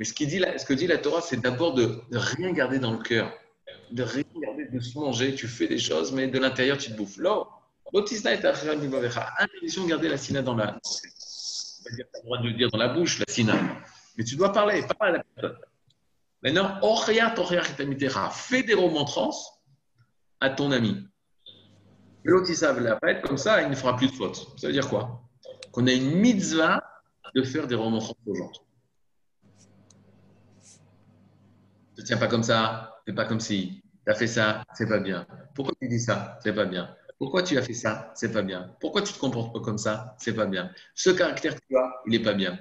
Mais 0.00 0.06
ce, 0.06 0.14
que 0.14 0.72
dit 0.72 0.86
la 0.86 0.96
Torah, 0.96 1.20
c'est 1.20 1.42
d'abord 1.42 1.74
de, 1.74 2.00
rien 2.10 2.52
garder 2.52 2.78
dans 2.78 2.92
le 2.92 3.02
cœur. 3.02 3.34
De 3.90 4.02
rien 4.02 4.24
garder, 4.40 4.64
de 4.64 4.80
se 4.80 4.98
manger. 4.98 5.34
Tu 5.34 5.46
fais 5.46 5.68
des 5.68 5.76
choses, 5.76 6.10
mais 6.12 6.26
de 6.26 6.38
l'intérieur, 6.38 6.78
tu 6.78 6.90
te 6.90 6.96
bouffes. 6.96 7.18
Là, 7.18 7.44
l'autisna 7.92 8.32
est 8.32 8.46
Interdiction 9.38 9.84
de 9.84 9.90
garder 9.90 10.08
la 10.08 10.16
sina 10.16 10.40
dans 10.40 10.54
la. 10.54 10.68
Va 10.68 10.80
tu 10.80 12.00
as 12.00 12.06
le 12.14 12.24
droit 12.24 12.38
de 12.38 12.46
le 12.48 12.54
dire 12.54 12.70
dans 12.70 12.78
la 12.78 12.88
bouche, 12.88 13.18
la 13.18 13.26
sina. 13.28 13.52
Mais 14.16 14.24
tu 14.24 14.36
dois 14.36 14.52
parler, 14.52 14.82
pas 14.98 15.08
à 15.08 15.10
la 15.10 15.22
personne. 15.22 15.58
Maintenant, 16.42 16.80
fais 18.32 18.62
des 18.62 18.74
remontrances 18.74 19.52
à 20.40 20.48
ton 20.48 20.72
ami. 20.72 20.96
L'autre, 22.24 22.46
il 22.48 22.56
savent 22.56 22.80
la 22.80 22.98
être 23.02 23.20
comme 23.20 23.36
ça, 23.36 23.60
il 23.60 23.68
ne 23.68 23.74
fera 23.74 23.98
plus 23.98 24.06
de 24.06 24.14
faute. 24.14 24.58
Ça 24.58 24.66
veut 24.66 24.72
dire 24.72 24.88
quoi? 24.88 25.28
Qu'on 25.72 25.86
a 25.86 25.92
une 25.92 26.12
mitzvah 26.12 26.82
de 27.34 27.42
faire 27.42 27.66
des 27.66 27.74
remontrances 27.74 28.16
aux 28.26 28.34
gens. 28.34 28.50
Ne 32.00 32.04
tiens 32.06 32.16
pas 32.16 32.28
comme 32.28 32.42
ça, 32.42 33.02
fais 33.04 33.12
pas 33.12 33.26
comme 33.26 33.40
si. 33.40 33.82
Tu 34.06 34.10
as 34.10 34.14
fait 34.14 34.26
ça, 34.26 34.64
c'est 34.72 34.88
pas 34.88 35.00
bien. 35.00 35.26
Pourquoi 35.54 35.74
tu 35.78 35.86
dis 35.86 36.00
ça 36.00 36.38
C'est 36.42 36.54
pas 36.54 36.64
bien? 36.64 36.96
Pourquoi 37.18 37.42
tu 37.42 37.58
as 37.58 37.62
fait 37.62 37.74
ça 37.74 38.10
C'est 38.14 38.32
pas 38.32 38.40
bien? 38.40 38.74
Pourquoi 38.80 39.02
tu 39.02 39.12
te 39.12 39.18
comportes 39.18 39.52
pas 39.52 39.60
comme 39.60 39.76
ça 39.76 40.16
C'est 40.18 40.32
pas 40.32 40.46
bien? 40.46 40.70
Ce 40.94 41.10
caractère 41.10 41.56
que 41.56 41.60
tu 41.68 41.76
as, 41.76 41.90
il 42.06 42.12
n'est 42.12 42.22
pas 42.22 42.32
bien. 42.32 42.58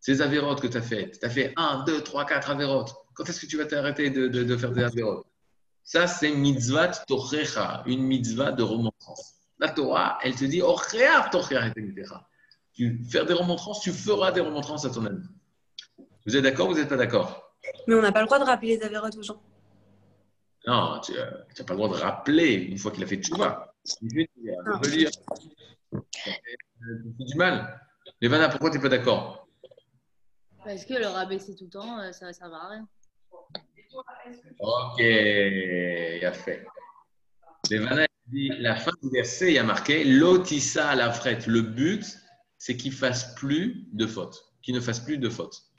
Ces 0.00 0.20
avérotes 0.20 0.60
que 0.60 0.66
tu 0.66 0.76
as 0.76 0.82
faites. 0.82 1.18
Tu 1.18 1.24
as 1.24 1.30
fait 1.30 1.54
1, 1.56 1.84
2, 1.86 2.02
3, 2.02 2.26
4 2.26 2.50
avérotes. 2.50 2.94
Quand 3.14 3.26
est-ce 3.26 3.40
que 3.40 3.46
tu 3.46 3.56
vas 3.56 3.64
t'arrêter 3.64 4.10
de, 4.10 4.56
faire 4.58 4.72
des 4.72 4.84
avérotes? 4.84 5.26
Ça, 5.84 6.06
c'est 6.06 6.32
mitzvah 6.32 6.90
une 7.86 8.02
mitzvah 8.02 8.52
de 8.52 8.62
remontrance. 8.62 9.36
La 9.58 9.70
Torah, 9.70 10.18
elle 10.22 10.34
te 10.34 10.44
dit 10.44 10.60
Tu 12.74 13.02
faire 13.10 13.24
des 13.24 13.32
remontrances, 13.32 13.80
tu 13.80 13.92
feras 13.92 14.30
des 14.32 14.42
remontrances 14.42 14.84
à 14.84 14.90
ton 14.90 15.06
ami. 15.06 15.22
Vous 16.26 16.36
êtes 16.36 16.42
d'accord 16.42 16.68
ou 16.68 16.72
vous 16.72 16.78
n'êtes 16.78 16.88
pas 16.88 16.96
d'accord? 16.96 17.56
Mais 17.86 17.94
on 17.94 18.02
n'a 18.02 18.12
pas 18.12 18.20
le 18.20 18.26
droit 18.26 18.38
de 18.38 18.44
rappeler 18.44 18.76
les 18.76 18.82
avérotes 18.84 19.16
aux 19.16 19.22
gens. 19.22 19.42
Non, 20.66 21.00
tu 21.00 21.12
n'as 21.12 21.64
pas 21.64 21.74
le 21.74 21.76
droit 21.76 21.88
de 21.88 22.00
rappeler 22.00 22.54
une 22.54 22.78
fois 22.78 22.92
qu'il 22.92 23.02
a 23.02 23.06
fait 23.06 23.16
tchouva. 23.16 23.74
Dire, 24.02 24.26
tu 24.30 25.48
du 27.18 27.34
mal. 27.36 27.80
Lévana, 28.20 28.48
pourquoi 28.48 28.70
tu 28.70 28.76
n'es 28.76 28.82
pas 28.82 28.88
d'accord? 28.88 29.48
Parce 30.64 30.84
que 30.84 30.94
le 30.94 31.06
rabaisser 31.06 31.56
tout 31.56 31.64
le 31.64 31.70
temps, 31.70 31.98
euh, 31.98 32.12
ça 32.12 32.28
ne 32.28 32.32
sert 32.32 32.52
à 32.52 32.68
rien. 32.68 32.88
Ok, 34.60 34.98
il 35.00 36.24
a 36.24 36.32
fait. 36.32 36.64
Lévana 37.68 38.06
dit 38.28 38.50
la 38.58 38.76
fin 38.76 38.92
du 39.02 39.10
verset, 39.10 39.48
il 39.48 39.54
y 39.54 39.58
a 39.58 39.64
marqué 39.64 40.04
Lotissa 40.04 40.90
à 40.90 40.94
la 40.94 41.10
frette. 41.10 41.46
Le 41.48 41.62
but, 41.62 42.04
c'est 42.58 42.76
qu'il 42.76 42.92
fasse 42.92 43.34
plus 43.34 43.88
de 43.92 44.06
fautes, 44.06 44.40
qu'il 44.62 44.74
ne 44.74 44.80
fasse 44.80 45.00
plus 45.00 45.18
de 45.18 45.28
fautes. 45.28 45.71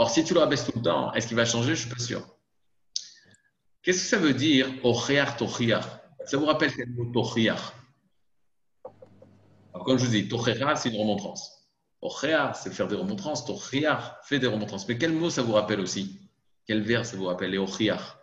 Or, 0.00 0.08
si 0.08 0.24
tu 0.24 0.32
le 0.32 0.40
rabaisses 0.40 0.64
tout 0.64 0.72
le 0.74 0.80
temps, 0.80 1.12
est-ce 1.12 1.28
qu'il 1.28 1.36
va 1.36 1.44
changer? 1.44 1.74
Je 1.74 1.84
ne 1.84 1.86
suis 1.86 1.90
pas 1.90 1.98
sûr. 2.02 2.26
Qu'est-ce 3.82 3.98
que 3.98 4.08
ça 4.08 4.16
veut 4.16 4.32
dire 4.32 4.66
Ça 6.24 6.38
vous 6.38 6.46
rappelle 6.46 6.72
quel 6.74 6.88
mot 6.88 7.12
Comme 9.84 9.98
je 9.98 10.06
vous 10.06 10.10
dis, 10.10 10.26
Tochiar, 10.26 10.78
c'est 10.78 10.88
une 10.88 10.98
remontrance. 10.98 11.68
Ochiar, 12.00 12.56
c'est 12.56 12.72
faire 12.72 12.88
des 12.88 12.96
remontrances. 12.96 13.44
Tochiar, 13.44 14.18
fait 14.24 14.38
des 14.38 14.46
remontrances. 14.46 14.88
Mais 14.88 14.96
quel 14.96 15.12
mot 15.12 15.28
ça 15.28 15.42
vous 15.42 15.52
rappelle 15.52 15.80
aussi? 15.80 16.18
Quel 16.66 16.80
vers 16.80 17.04
ça 17.04 17.18
vous 17.18 17.26
rappelle 17.26 17.50
Les 17.50 17.58
Ochiar? 17.58 18.20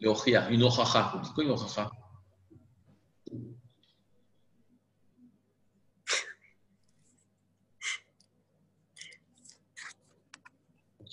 Les 0.00 0.08
Ochiar, 0.08 0.50
une 0.50 0.64
Ochacha. 0.64 1.22
Quoi 1.36 1.44
une 1.44 1.52
Ochacha? 1.52 1.88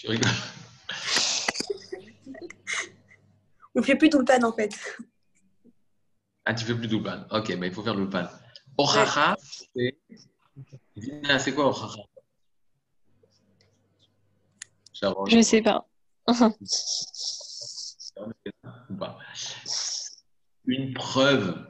Tu 0.04 0.10
rigoles 0.10 0.32
On 3.74 3.82
fait 3.82 3.96
plus 3.96 4.10
tout 4.10 4.20
le 4.20 4.26
pan 4.26 4.44
en 4.44 4.52
fait. 4.52 4.72
Ah, 6.44 6.54
tu 6.54 6.66
fais 6.66 6.76
plus 6.76 6.90
d'ulpan. 6.90 7.26
Ok, 7.32 7.56
mais 7.58 7.68
il 7.68 7.74
faut 7.74 7.84
faire 7.84 7.96
l'ulpan. 7.96 8.28
Ochacha, 8.78 9.38
c'est. 9.74 9.98
Dina, 10.98 11.40
c'est 11.40 11.54
quoi 11.54 11.74
Sharon, 14.92 15.26
Je 15.26 15.42
sais 15.42 15.62
pas 15.62 15.88
Une 20.66 20.94
preuve. 20.94 21.66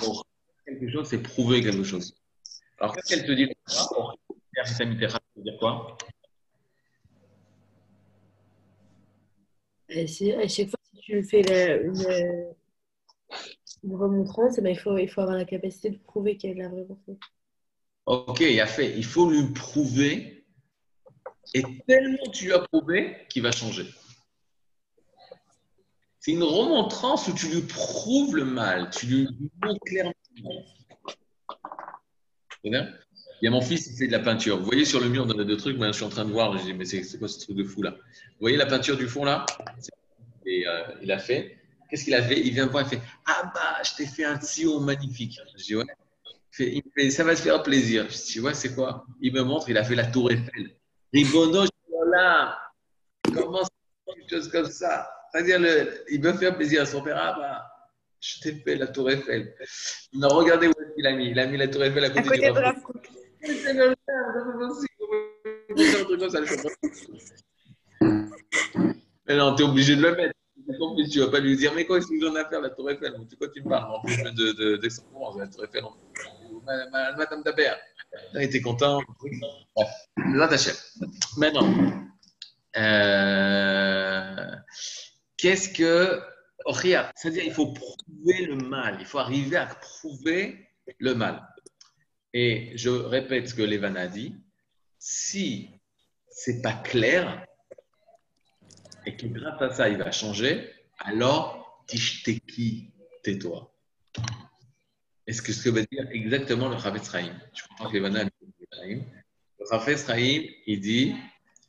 Bon, 0.00 0.22
quelque 0.64 0.90
chose, 0.90 1.06
c'est 1.06 1.22
prouver 1.22 1.62
quelque 1.62 1.84
chose. 1.84 2.14
Alors, 2.80 2.94
qu'est-ce 2.94 3.08
qu'elle 3.08 3.26
te 3.26 3.32
dit 3.32 3.48
Ça 3.68 3.94
veut 5.36 5.42
dire 5.42 5.56
quoi 5.58 5.96
si- 10.06 10.32
à 10.32 10.48
chaque 10.48 10.68
fois 10.68 10.78
que 10.94 11.00
tu 11.00 11.22
fais 11.22 11.82
une, 11.82 12.54
remontrance, 13.94 14.58
ben, 14.60 14.70
il, 14.70 14.78
faut, 14.78 14.98
il 14.98 15.08
faut 15.08 15.20
avoir 15.20 15.36
la 15.36 15.44
capacité 15.44 15.90
de 15.90 15.98
prouver 15.98 16.36
qu'elle 16.36 16.56
l'a 16.56 16.68
vraiment 16.68 16.98
fait. 17.06 17.18
Ok, 18.06 18.40
il 18.40 18.60
a 18.60 18.66
fait. 18.66 18.96
Il 18.96 19.04
faut 19.04 19.30
lui 19.30 19.52
prouver. 19.52 20.46
Et 21.54 21.62
tellement 21.86 22.30
tu 22.32 22.46
lui 22.46 22.52
as 22.52 22.60
prouvé 22.60 23.26
qu'il 23.28 23.42
va 23.42 23.52
changer. 23.52 23.86
C'est 26.20 26.32
une 26.32 26.42
remontrance 26.42 27.28
où 27.28 27.32
tu 27.32 27.48
lui 27.48 27.62
prouves 27.62 28.36
le 28.36 28.44
mal. 28.44 28.90
Tu 28.90 29.06
lui 29.06 29.28
montres 29.62 29.80
clairement. 29.86 30.12
le 32.64 32.70
mal. 32.70 33.00
Il 33.40 33.44
y 33.44 33.48
a 33.48 33.50
mon 33.50 33.60
fils, 33.60 33.86
il 33.86 33.96
fait 33.96 34.06
de 34.08 34.12
la 34.12 34.18
peinture. 34.18 34.58
Vous 34.58 34.64
voyez 34.64 34.84
sur 34.84 35.00
le 35.00 35.08
mur, 35.08 35.24
on 35.26 35.38
a 35.38 35.44
deux 35.44 35.56
trucs. 35.56 35.76
Moi, 35.76 35.86
je 35.88 35.92
suis 35.92 36.04
en 36.04 36.08
train 36.08 36.24
de 36.24 36.32
voir. 36.32 36.56
Je 36.58 36.64
dis, 36.64 36.74
mais 36.74 36.84
c'est 36.84 37.02
quoi 37.18 37.28
ce 37.28 37.38
truc 37.40 37.56
de 37.56 37.64
fou 37.64 37.82
là? 37.82 37.90
Vous 37.90 38.40
voyez 38.40 38.56
la 38.56 38.66
peinture 38.66 38.96
du 38.96 39.06
fond 39.06 39.24
là? 39.24 39.46
Et 40.44 40.66
euh, 40.66 40.82
il 41.02 41.12
a 41.12 41.18
fait. 41.18 41.56
Qu'est-ce 41.88 42.04
qu'il 42.04 42.14
a 42.14 42.22
fait? 42.22 42.38
Il 42.40 42.52
vient 42.52 42.66
me 42.66 42.70
voir, 42.70 42.84
il 42.84 42.88
fait 42.88 43.02
Ah 43.26 43.50
bah, 43.54 43.76
je 43.82 43.94
t'ai 43.96 44.06
fait 44.06 44.24
un 44.24 44.38
tuyau 44.38 44.80
magnifique. 44.80 45.38
Je 45.56 45.64
dis 45.64 45.76
Ouais. 45.76 45.84
Il 45.84 46.56
fait, 46.56 46.72
il 46.74 46.82
fait, 46.96 47.10
ça 47.10 47.22
va 47.22 47.36
te 47.36 47.40
faire 47.40 47.62
plaisir. 47.62 48.06
Je 48.10 48.16
dis, 48.16 48.24
tu 48.32 48.40
vois, 48.40 48.54
c'est 48.54 48.74
quoi? 48.74 49.06
Il 49.20 49.32
me 49.32 49.42
montre, 49.42 49.68
il 49.68 49.78
a 49.78 49.84
fait 49.84 49.94
la 49.94 50.06
tour 50.06 50.30
Eiffel. 50.32 50.70
Ribono, 51.12 51.64
là, 52.12 52.58
comment 53.32 53.62
c'est 53.64 54.14
quelque 54.14 54.30
chose 54.30 54.50
comme 54.50 54.66
ça 54.66 55.08
C'est-à-dire, 55.32 55.60
il 56.10 56.20
veut 56.20 56.32
faire 56.32 56.56
plaisir 56.56 56.82
à 56.82 56.86
son 56.86 57.02
père. 57.02 57.16
Ah 57.16 57.36
bah, 57.38 57.70
je 58.20 58.40
t'ai 58.40 58.54
fait 58.56 58.74
la 58.74 58.88
tour 58.88 59.08
Eiffel. 59.10 59.54
Il 60.12 60.24
a 60.24 60.28
regardé 60.28 60.66
où 60.66 60.70
est-ce 60.70 60.94
qu'il 60.96 61.06
a 61.06 61.12
mis. 61.12 61.30
Il 61.30 61.38
a 61.38 61.46
mis 61.46 61.56
la 61.56 61.68
tour 61.68 61.84
Eiffel 61.84 62.04
à 62.04 62.06
À 62.08 62.10
côté, 62.10 62.22
côté 62.22 62.40
du 62.40 62.52
de 62.52 62.58
la. 62.60 62.74
Mais 69.26 69.36
non, 69.36 69.54
t'es 69.54 69.62
obligé 69.62 69.96
de 69.96 70.02
le 70.02 70.16
mettre. 70.16 70.34
Tu 71.10 71.20
vas 71.20 71.28
pas 71.28 71.40
lui 71.40 71.56
dire, 71.56 71.72
mais 71.74 71.86
quoi, 71.86 71.98
est-ce 71.98 72.08
que 72.08 72.20
j'en 72.20 72.34
ai 72.36 72.40
à 72.40 72.48
faire 72.48 72.60
la 72.60 72.70
tour 72.70 72.90
Eiffel 72.90 73.12
De 73.12 73.36
quoi 73.36 73.48
tu 73.48 73.62
me 73.62 73.68
parles 73.68 73.90
En 73.94 74.00
plus 74.02 74.16
de, 74.16 74.52
de, 74.52 74.80
la 75.38 75.46
tour 75.46 75.64
Eiffel. 75.64 75.84
Madame 77.16 77.42
Taber. 77.42 77.74
Il 78.34 78.42
était 78.42 78.60
content. 78.60 79.00
Là, 80.16 80.48
t'achètes. 80.48 80.82
Maintenant, 81.36 81.68
euh, 82.76 84.46
qu'est-ce 85.36 85.70
que. 85.70 86.20
C'est-à-dire 87.16 87.44
il 87.44 87.52
faut 87.52 87.72
prouver 87.72 88.46
le 88.46 88.56
mal. 88.56 88.96
Il 89.00 89.06
faut 89.06 89.18
arriver 89.18 89.56
à 89.56 89.66
prouver 89.66 90.68
le 90.98 91.14
mal. 91.14 91.42
Et 92.34 92.72
je 92.76 92.90
répète 92.90 93.48
ce 93.48 93.54
que 93.54 93.62
Lévan 93.62 93.94
a 93.96 94.06
dit. 94.06 94.34
Si 94.98 95.70
c'est 96.28 96.60
pas 96.60 96.72
clair 96.72 97.46
et 99.06 99.16
que 99.16 99.26
grâce 99.26 99.62
à 99.62 99.70
ça 99.70 99.88
il 99.88 99.96
va 99.96 100.10
changer, 100.10 100.70
alors 100.98 101.84
tishteki, 101.86 102.92
tais-toi. 103.22 103.74
Est-ce 105.26 105.42
que 105.42 105.52
ce 105.52 105.62
que 105.62 105.70
veut 105.70 105.86
dire 105.90 106.06
exactement 106.10 106.68
le 106.68 106.78
Chavetz 106.78 107.10
Chaim? 107.10 107.34
Je 107.54 107.62
comprends 107.68 107.88
que 107.88 107.94
Lévan 107.94 108.14
a 108.14 108.24
dit 108.24 108.30
le 108.40 109.66
Chavetz 109.70 110.06
Chaim, 110.06 110.42
il 110.66 110.80
dit 110.80 111.14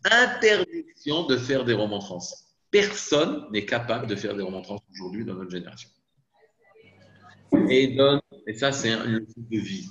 interdiction 0.04 1.26
de 1.26 1.38
faire 1.38 1.66
des 1.66 1.74
remontrances. 1.74 2.56
Personne 2.72 3.48
n'est 3.52 3.66
capable 3.66 4.08
de 4.08 4.16
faire 4.16 4.36
des 4.36 4.44
remontrances 4.44 4.82
aujourd'hui 4.92 5.26
dans 5.26 5.36
notre 5.36 5.52
génération. 5.52 5.90
Et 7.70 7.98
ça 8.56 8.72
c'est 8.72 8.92
un 8.92 9.06
leçon 9.06 9.34
de 9.38 9.58
vie. 9.58 9.90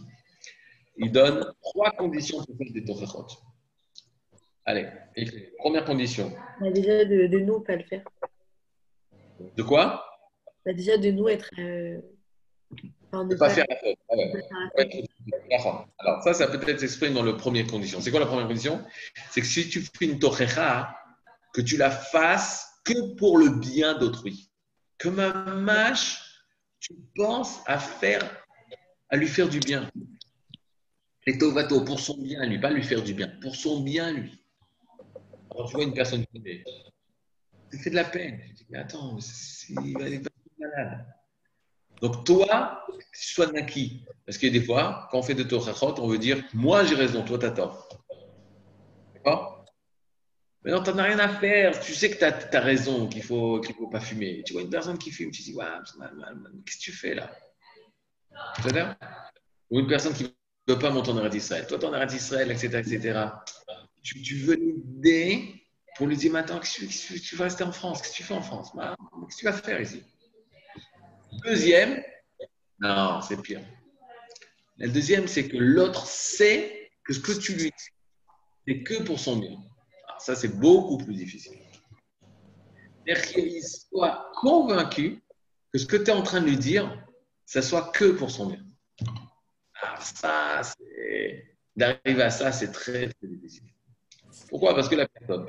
Il 0.98 1.12
donne 1.12 1.52
trois 1.62 1.90
conditions 1.92 2.44
pour 2.44 2.56
faire 2.56 2.72
des 2.72 2.84
torachot. 2.84 3.26
Allez, 4.64 4.86
première 5.58 5.84
condition. 5.84 6.30
Déjà, 6.60 7.04
de, 7.04 7.26
de 7.26 7.38
nous, 7.38 7.60
pas 7.60 7.76
le 7.76 7.84
faire. 7.84 8.02
De 9.56 9.62
quoi? 9.62 10.04
Déjà, 10.66 10.98
de 10.98 11.10
nous 11.10 11.28
être. 11.28 11.48
euh, 11.58 12.00
enfin, 13.06 13.24
Ne 13.24 13.34
pas 13.36 13.48
faire 13.50 13.64
la 13.68 13.76
faute. 13.76 13.96
Ah 14.10 14.16
ouais. 14.16 14.32
faire 14.82 15.64
la. 15.64 15.86
Alors, 15.98 16.22
ça, 16.22 16.34
ça 16.34 16.48
peut-être 16.48 16.80
s'exprime 16.80 17.14
dans 17.14 17.22
la 17.22 17.32
première 17.34 17.66
condition. 17.66 18.00
C'est 18.00 18.10
quoi 18.10 18.20
la 18.20 18.26
première 18.26 18.46
condition? 18.46 18.84
C'est 19.30 19.40
que 19.40 19.46
si 19.46 19.68
tu 19.70 19.80
fais 19.80 20.04
une 20.06 20.18
tochecha, 20.18 20.94
que 21.54 21.60
tu 21.62 21.76
la 21.78 21.90
fasses 21.90 22.66
que 22.84 23.14
pour 23.14 23.38
le 23.38 23.48
bien 23.50 23.96
d'autrui. 23.98 24.50
que 24.98 25.08
ma 25.08 25.32
mâche, 25.32 26.42
tu 26.80 26.94
penses 27.16 27.60
à 27.66 27.78
faire, 27.78 28.44
à 29.08 29.16
lui 29.16 29.28
faire 29.28 29.48
du 29.48 29.60
bien. 29.60 29.88
Et 31.28 31.36
Tovato, 31.36 31.84
pour 31.84 32.00
son 32.00 32.16
bien, 32.16 32.46
lui, 32.46 32.58
pas 32.58 32.70
lui 32.70 32.82
faire 32.82 33.02
du 33.02 33.12
bien, 33.12 33.28
pour 33.42 33.54
son 33.54 33.82
bien, 33.82 34.12
lui. 34.12 34.42
Alors 35.50 35.68
tu 35.68 35.74
vois 35.74 35.84
une 35.84 35.92
personne 35.92 36.24
qui 36.24 36.40
tu 36.40 37.78
fais 37.78 37.90
de 37.90 37.96
la 37.96 38.04
peine. 38.04 38.40
Dis, 38.54 38.64
mais 38.70 38.78
attends, 38.78 39.18
il 39.68 39.92
va 39.92 40.30
malade. 40.58 41.06
Donc 42.00 42.24
toi, 42.24 42.82
sois 43.12 43.52
naki. 43.52 44.06
Parce 44.24 44.38
que 44.38 44.46
des 44.46 44.62
fois, 44.62 45.06
quand 45.10 45.18
on 45.18 45.22
fait 45.22 45.34
de 45.34 45.42
Torahot, 45.42 46.00
on 46.00 46.08
veut 46.08 46.16
dire, 46.16 46.42
moi 46.54 46.82
j'ai 46.84 46.94
raison, 46.94 47.22
toi 47.22 47.38
t'as 47.38 47.50
tort. 47.50 47.90
D'accord? 49.12 49.66
Mais 50.64 50.70
non, 50.70 50.82
t'en 50.82 50.96
as 50.96 51.02
rien 51.02 51.18
à 51.18 51.28
faire. 51.28 51.78
Tu 51.78 51.92
sais 51.92 52.08
que 52.10 52.16
tu 52.16 52.24
as, 52.24 52.60
raison, 52.60 53.06
qu'il 53.06 53.22
faut, 53.22 53.60
qu'il 53.60 53.74
faut 53.74 53.88
pas 53.88 54.00
fumer. 54.00 54.42
Tu 54.46 54.54
vois 54.54 54.62
une 54.62 54.70
personne 54.70 54.96
qui 54.96 55.10
fume, 55.10 55.30
tu 55.30 55.42
dis, 55.42 55.54
ouais, 55.54 55.66
qu'est-ce 56.64 56.78
que 56.78 56.82
tu 56.82 56.92
fais 56.92 57.14
là? 57.14 57.30
Ou 59.70 59.80
une 59.80 59.86
personne 59.86 60.14
qui 60.14 60.37
ne 60.68 60.74
veut 60.74 60.78
pas 60.78 60.90
monter 60.90 61.10
en 61.10 61.18
Eretz 61.18 61.34
Israël. 61.34 61.66
Toi, 61.66 61.78
tu 61.78 61.84
es 61.84 61.88
en 61.88 61.94
Eretz 61.94 62.14
Israël, 62.14 62.50
etc. 62.50 62.78
etc. 62.78 63.20
Tu, 64.02 64.36
veux 64.36 64.54
l'aider 64.54 65.62
pour 65.96 66.06
lui 66.06 66.16
dire, 66.16 66.34
attends, 66.36 66.60
qu'est-ce 66.60 67.08
que 67.08 67.14
tu- 67.14 67.20
tu 67.20 67.36
vas 67.36 67.44
rester 67.44 67.64
en 67.64 67.72
France? 67.72 68.00
Qu'est-ce 68.00 68.12
que 68.12 68.16
tu 68.18 68.22
fais 68.22 68.34
en 68.34 68.42
France 68.42 68.72
Qu'est-ce 68.72 69.36
que 69.36 69.38
tu 69.40 69.44
vas 69.46 69.52
faire 69.52 69.80
ici? 69.80 70.02
Deuxième, 71.44 72.02
non, 72.80 73.20
c'est 73.22 73.40
pire. 73.40 73.60
La 74.76 74.88
deuxième, 74.88 75.26
c'est 75.26 75.48
que 75.48 75.56
l'autre 75.56 76.06
sait 76.06 76.90
que 77.04 77.12
ce 77.12 77.20
que 77.20 77.32
tu 77.32 77.52
lui 77.54 77.70
dis, 77.70 77.88
c'est 78.66 78.82
que 78.82 79.02
pour 79.02 79.18
son 79.18 79.36
bien. 79.36 79.56
Alors, 80.06 80.20
ça, 80.20 80.36
c'est 80.36 80.58
beaucoup 80.58 80.98
plus 80.98 81.14
difficile. 81.14 81.58
C'est-à-dire 83.04 83.26
qu'il 83.26 83.62
soit 83.64 84.30
convaincu 84.34 85.22
que 85.72 85.78
ce 85.78 85.86
que 85.86 85.96
tu 85.96 86.10
es 86.10 86.14
en 86.14 86.22
train 86.22 86.40
de 86.40 86.46
lui 86.46 86.58
dire, 86.58 87.04
ça 87.46 87.62
soit 87.62 87.90
que 87.92 88.12
pour 88.12 88.30
son 88.30 88.46
bien. 88.46 88.67
Alors, 89.82 90.02
ça, 90.02 90.62
c'est. 90.62 91.44
D'arriver 91.76 92.22
à 92.22 92.30
ça, 92.30 92.50
c'est 92.50 92.72
très, 92.72 93.08
très 93.08 93.28
difficile. 93.28 93.68
Pourquoi? 94.48 94.74
Parce 94.74 94.88
que 94.88 94.96
la 94.96 95.06
personne, 95.06 95.46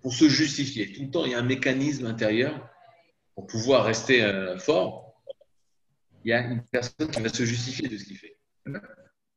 pour 0.00 0.14
se 0.14 0.28
justifier, 0.28 0.92
tout 0.92 1.02
le 1.02 1.10
temps, 1.10 1.24
il 1.26 1.32
y 1.32 1.34
a 1.34 1.38
un 1.38 1.42
mécanisme 1.42 2.06
intérieur 2.06 2.66
pour 3.34 3.46
pouvoir 3.46 3.84
rester 3.84 4.22
euh, 4.22 4.58
fort. 4.58 5.22
Il 6.24 6.30
y 6.30 6.32
a 6.32 6.40
une 6.40 6.62
personne 6.64 7.10
qui 7.10 7.20
va 7.20 7.28
se 7.28 7.44
justifier 7.44 7.88
de 7.88 7.96
ce 7.98 8.04
qu'il 8.04 8.16
fait. 8.16 8.38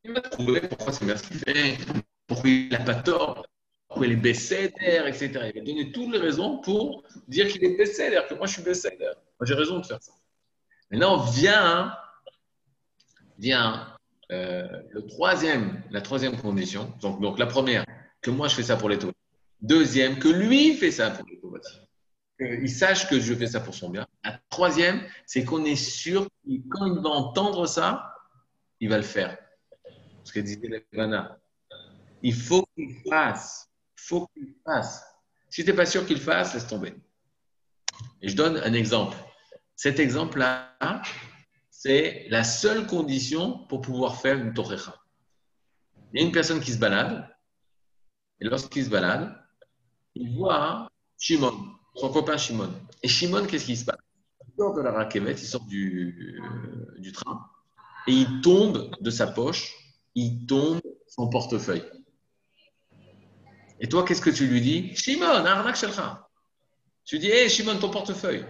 Il 0.03 0.13
va 0.13 0.21
trouver 0.21 0.61
pourquoi 0.61 0.93
c'est 0.93 1.05
bien 1.05 1.17
ce 1.17 1.27
qu'il 1.27 1.37
fait, 1.37 1.77
pourquoi 2.25 2.49
il 2.49 2.69
n'a 2.69 2.79
pas 2.79 2.95
tort, 2.95 3.45
pourquoi 3.87 4.07
il 4.07 4.13
est 4.13 4.17
bécédaire, 4.17 5.07
etc. 5.07 5.51
Il 5.53 5.59
va 5.59 5.65
donner 5.65 5.91
toutes 5.91 6.11
les 6.11 6.17
raisons 6.17 6.59
pour 6.59 7.03
dire 7.27 7.47
qu'il 7.47 7.63
est 7.63 7.77
bécédaire, 7.77 8.27
que 8.27 8.33
moi 8.33 8.47
je 8.47 8.53
suis 8.53 8.63
bécédaire. 8.63 9.15
Moi 9.39 9.45
j'ai 9.45 9.53
raison 9.53 9.79
de 9.79 9.85
faire 9.85 10.01
ça. 10.01 10.13
Maintenant 10.89 11.17
vient, 11.17 11.95
vient 13.41 13.97
euh, 14.31 14.67
le 14.91 15.05
troisième, 15.07 15.83
la 15.89 16.01
troisième 16.01 16.37
condition. 16.37 16.93
Donc, 17.01 17.21
donc 17.21 17.39
la 17.39 17.47
première, 17.47 17.83
que 18.21 18.29
moi 18.29 18.47
je 18.47 18.55
fais 18.55 18.63
ça 18.63 18.77
pour 18.77 18.87
les 18.87 18.99
taux. 18.99 19.11
Deuxième, 19.61 20.19
que 20.19 20.29
lui 20.29 20.75
fait 20.75 20.91
ça 20.91 21.11
pour 21.11 21.27
les 21.27 21.39
taux. 21.39 21.57
Qu'il 22.39 22.69
sache 22.69 23.09
que 23.09 23.19
je 23.19 23.33
fais 23.33 23.47
ça 23.47 23.59
pour 23.59 23.75
son 23.75 23.89
bien. 23.89 24.07
La 24.23 24.39
troisième, 24.49 25.03
c'est 25.25 25.43
qu'on 25.43 25.65
est 25.65 25.75
sûr 25.75 26.25
que 26.25 26.51
quand 26.69 26.85
il 26.85 27.01
va 27.01 27.09
entendre 27.09 27.67
ça, 27.67 28.15
il 28.79 28.89
va 28.89 28.97
le 28.97 29.03
faire. 29.03 29.37
Ce 30.23 30.31
que 30.31 30.39
disait 30.39 30.85
Levana. 30.93 31.37
Il 32.23 32.33
faut 32.33 32.65
qu'il 32.75 32.95
fasse. 33.09 33.67
Il 33.97 34.01
faut 34.01 34.27
qu'il 34.33 34.53
fasse. 34.65 35.03
Si 35.49 35.63
tu 35.63 35.69
n'es 35.69 35.75
pas 35.75 35.85
sûr 35.85 36.05
qu'il 36.05 36.19
fasse, 36.19 36.53
laisse 36.53 36.67
tomber. 36.67 36.93
Et 38.21 38.29
je 38.29 38.35
donne 38.35 38.57
un 38.57 38.73
exemple. 38.73 39.17
Cet 39.75 39.99
exemple-là, 39.99 40.75
c'est 41.84 42.27
la 42.29 42.43
seule 42.43 42.86
condition 42.86 43.65
pour 43.67 43.82
pouvoir 43.82 44.21
faire 44.21 44.38
une 44.38 44.53
torecha. 44.53 44.95
Il 46.13 46.21
y 46.21 46.23
a 46.23 46.27
une 46.27 46.32
personne 46.32 46.61
qui 46.61 46.73
se 46.73 46.77
balade, 46.77 47.27
et 48.39 48.45
lorsqu'il 48.45 48.86
se 48.86 48.89
balade, 48.91 49.36
il 50.13 50.38
voit 50.38 50.91
Shimon, 51.17 51.57
son 51.95 52.11
copain 52.11 52.38
Shimon. 52.38 52.71
Et 53.01 53.07
Shimon, 53.07 53.47
qu'est-ce 53.47 53.65
qui 53.65 53.75
se 53.75 53.86
passe? 53.86 53.97
Il 54.47 54.53
sort 54.55 54.75
de 54.75 54.82
la 54.82 54.91
raquette, 54.91 55.41
il 55.41 55.47
sort 55.47 55.65
du, 55.65 56.39
euh, 56.43 56.99
du 56.99 57.11
train, 57.13 57.49
et 58.05 58.11
il 58.11 58.41
tombe 58.41 58.95
de 59.01 59.09
sa 59.09 59.25
poche, 59.25 59.73
il 60.13 60.45
tombe 60.45 60.82
son 61.07 61.29
portefeuille. 61.29 61.89
Et 63.79 63.89
toi, 63.89 64.05
qu'est-ce 64.05 64.21
que 64.21 64.29
tu 64.29 64.45
lui 64.45 64.61
dis? 64.61 64.95
Shimon, 64.95 65.25
arnaque 65.25 65.77
shelcha. 65.77 66.29
Tu 67.05 67.17
dis, 67.17 67.29
hé, 67.29 67.49
Shimon, 67.49 67.79
ton 67.79 67.89
portefeuille. 67.89 68.45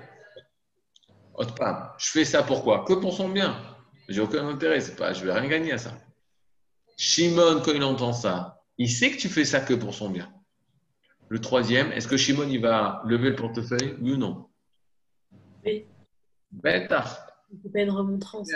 Autre 1.42 1.56
part, 1.56 1.96
je 1.98 2.12
fais 2.12 2.24
ça 2.24 2.44
pourquoi? 2.44 2.86
Que 2.86 2.94
pour 2.94 3.16
son 3.16 3.28
bien. 3.28 3.60
J'ai 4.08 4.22
aucun 4.22 4.48
intérêt, 4.48 4.80
c'est 4.80 4.96
pas, 4.96 5.12
je 5.12 5.26
vais 5.26 5.34
rien 5.34 5.50
gagner 5.50 5.72
à 5.72 5.80
ça. 5.80 5.92
Shimon, 6.98 7.64
quand 7.66 7.72
il 7.72 7.84
entend 7.84 8.14
ça, 8.14 8.62
il 8.78 8.88
sait 8.88 9.10
que 9.10 9.18
tu 9.18 9.28
fais 9.28 9.44
ça 9.44 9.60
que 9.60 9.74
pour 9.74 9.96
son 9.96 10.12
bien. 10.12 10.32
Le 11.30 11.42
troisième, 11.42 11.92
est-ce 11.94 12.08
que 12.08 12.16
Shimon 12.16 12.48
il 12.48 12.62
va 12.62 13.02
lever 13.06 13.32
le 13.32 13.36
portefeuille? 13.36 13.98
Oui 14.02 14.12
ou 14.12 14.18
non 14.18 14.50
Oui. 15.66 15.88
Bêta. 16.52 17.06
C'est 17.64 17.74
pas 17.74 17.80
une 17.80 17.90
remontrance. 17.90 18.52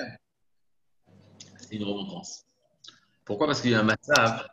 C'est 1.58 1.76
une 1.76 1.86
remontrance. 1.86 2.46
Pourquoi? 3.24 3.48
Parce 3.48 3.62
qu'il 3.62 3.72
y 3.72 3.74
a 3.74 3.80
un 3.80 3.84
matzav, 3.84 4.48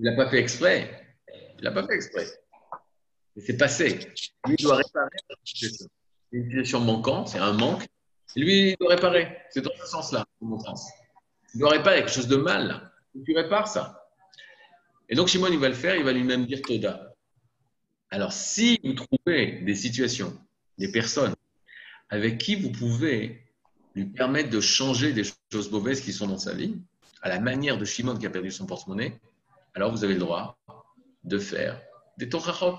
il 0.00 0.04
n'a 0.04 0.16
pas 0.16 0.28
fait 0.28 0.40
exprès. 0.40 1.16
Il 1.58 1.62
n'a 1.62 1.70
pas 1.70 1.86
fait 1.86 1.94
exprès. 1.94 2.26
C'est 3.36 3.56
passé. 3.56 4.00
Lui, 4.48 4.56
doit 4.56 4.78
réparer. 4.78 5.10
Une 6.32 6.44
situation 6.44 6.80
manquante, 6.80 7.28
c'est 7.28 7.38
un 7.38 7.52
manque. 7.52 7.86
Et 8.36 8.40
lui, 8.40 8.70
il 8.70 8.76
doit 8.80 8.90
réparer. 8.90 9.38
C'est 9.50 9.62
dans 9.62 9.70
ce 9.80 9.86
sens-là, 9.86 10.24
remontrance. 10.40 10.90
Il 11.54 11.60
doit 11.60 11.70
réparer 11.70 12.00
quelque 12.00 12.12
chose 12.12 12.28
de 12.28 12.36
mal. 12.36 12.68
là. 12.68 12.92
Tu 13.24 13.34
répares 13.34 13.68
ça. 13.68 14.10
Et 15.08 15.14
donc, 15.14 15.28
Shimon, 15.28 15.48
il 15.50 15.58
va 15.58 15.68
le 15.68 15.74
faire, 15.74 15.96
il 15.96 16.04
va 16.04 16.12
lui-même 16.12 16.46
dire 16.46 16.60
Toda. 16.62 17.14
Alors, 18.10 18.32
si 18.32 18.78
vous 18.84 18.92
trouvez 18.92 19.62
des 19.62 19.74
situations, 19.74 20.38
des 20.76 20.90
personnes 20.92 21.34
avec 22.10 22.38
qui 22.38 22.56
vous 22.56 22.70
pouvez 22.70 23.42
lui 23.94 24.06
permettre 24.06 24.50
de 24.50 24.60
changer 24.60 25.12
des 25.12 25.24
choses 25.52 25.70
mauvaises 25.70 26.00
qui 26.00 26.12
sont 26.12 26.26
dans 26.26 26.38
sa 26.38 26.54
vie, 26.54 26.76
à 27.22 27.28
la 27.28 27.40
manière 27.40 27.78
de 27.78 27.84
Shimon 27.84 28.16
qui 28.16 28.26
a 28.26 28.30
perdu 28.30 28.50
son 28.50 28.66
porte-monnaie, 28.66 29.18
alors 29.74 29.90
vous 29.90 30.04
avez 30.04 30.14
le 30.14 30.20
droit 30.20 30.58
de 31.24 31.38
faire 31.38 31.80
des 32.16 32.28
torachot. 32.28 32.78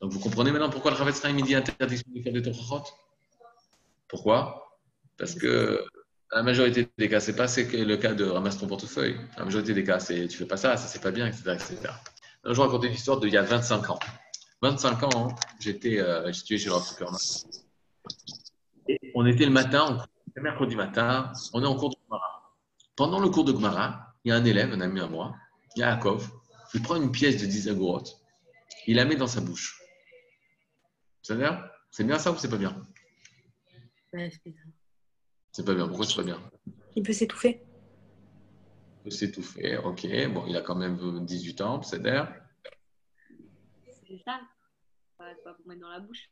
Donc 0.00 0.12
vous 0.12 0.20
comprenez 0.20 0.52
maintenant 0.52 0.70
pourquoi 0.70 0.92
le 0.92 0.96
Ravetz 0.96 1.20
Chaim 1.20 1.34
dit 1.34 1.54
interdiction 1.54 2.08
de 2.14 2.22
faire 2.22 2.32
des 2.32 2.42
torachot? 2.42 2.84
Pourquoi? 4.06 4.78
Parce 5.16 5.34
que 5.34 5.84
la 6.32 6.42
majorité 6.42 6.88
des 6.98 7.08
cas, 7.08 7.20
c'est 7.20 7.34
pas 7.34 7.46
le 7.46 7.96
cas 7.96 8.14
de 8.14 8.24
ramasse 8.24 8.58
ton 8.58 8.66
portefeuille. 8.66 9.16
La 9.36 9.44
majorité 9.44 9.74
des 9.74 9.84
cas, 9.84 9.98
c'est 9.98 10.28
tu 10.28 10.36
fais 10.36 10.46
pas 10.46 10.56
ça, 10.56 10.76
ça 10.76 10.86
c'est 10.86 11.02
pas 11.02 11.10
bien, 11.10 11.26
etc. 11.26 11.54
etc. 11.54 11.76
Raconter 12.44 12.86
une 12.86 12.94
histoire 12.94 13.18
d'il 13.18 13.32
y 13.32 13.36
a 13.36 13.42
25 13.42 13.90
ans. 13.90 13.98
25 14.62 15.02
ans, 15.14 15.34
j'étais 15.60 16.00
euh, 16.00 16.32
situé 16.32 16.58
chez 16.58 16.66
le 16.66 16.74
Rav 16.74 16.84
Zuckerman. 16.84 17.18
Et 18.88 18.98
on 19.14 19.26
était 19.26 19.44
le 19.44 19.50
matin, 19.50 20.04
le 20.34 20.42
mercredi 20.42 20.76
matin, 20.76 21.32
on 21.52 21.62
est 21.62 21.66
en 21.66 21.76
cours 21.76 21.90
de 21.90 21.96
Gemara. 22.06 22.54
Pendant 22.96 23.20
le 23.20 23.28
cours 23.28 23.44
de 23.44 23.52
Gemara, 23.52 24.14
il 24.24 24.30
y 24.30 24.32
a 24.32 24.36
un 24.36 24.44
élève, 24.44 24.72
un 24.72 24.80
ami 24.80 25.00
à 25.00 25.06
moi, 25.06 25.34
Yaakov, 25.76 26.28
il 26.74 26.82
prend 26.82 26.96
une 26.96 27.12
pièce 27.12 27.40
de 27.40 27.46
10 27.46 27.68
agorotes, 27.68 28.20
il 28.86 28.96
la 28.96 29.04
met 29.04 29.16
dans 29.16 29.26
sa 29.26 29.40
bouche. 29.40 29.77
C'est 31.90 32.04
bien 32.04 32.18
ça 32.18 32.32
ou 32.32 32.36
c'est 32.38 32.48
pas 32.48 32.56
bien? 32.56 32.74
Ouais, 34.14 34.30
c'est 35.52 35.64
pas 35.64 35.74
bien. 35.74 35.86
Pourquoi 35.86 36.06
c'est 36.06 36.16
pas 36.16 36.22
bien? 36.22 36.40
Il 36.96 37.02
peut 37.02 37.12
s'étouffer. 37.12 37.60
Il 38.96 39.02
peut 39.04 39.10
s'étouffer, 39.10 39.76
ok. 39.76 40.06
Bon, 40.32 40.46
il 40.46 40.56
a 40.56 40.62
quand 40.62 40.76
même 40.76 41.26
18 41.26 41.60
ans, 41.60 41.82
c'est-à-dire. 41.82 42.32
C'est 44.06 44.22
ça. 44.24 44.40
Pas, 45.18 45.34
pas 45.44 45.52
pour 45.52 45.66
mettre 45.66 45.82
dans 45.82 45.90
la 45.90 46.00
bouche. 46.00 46.30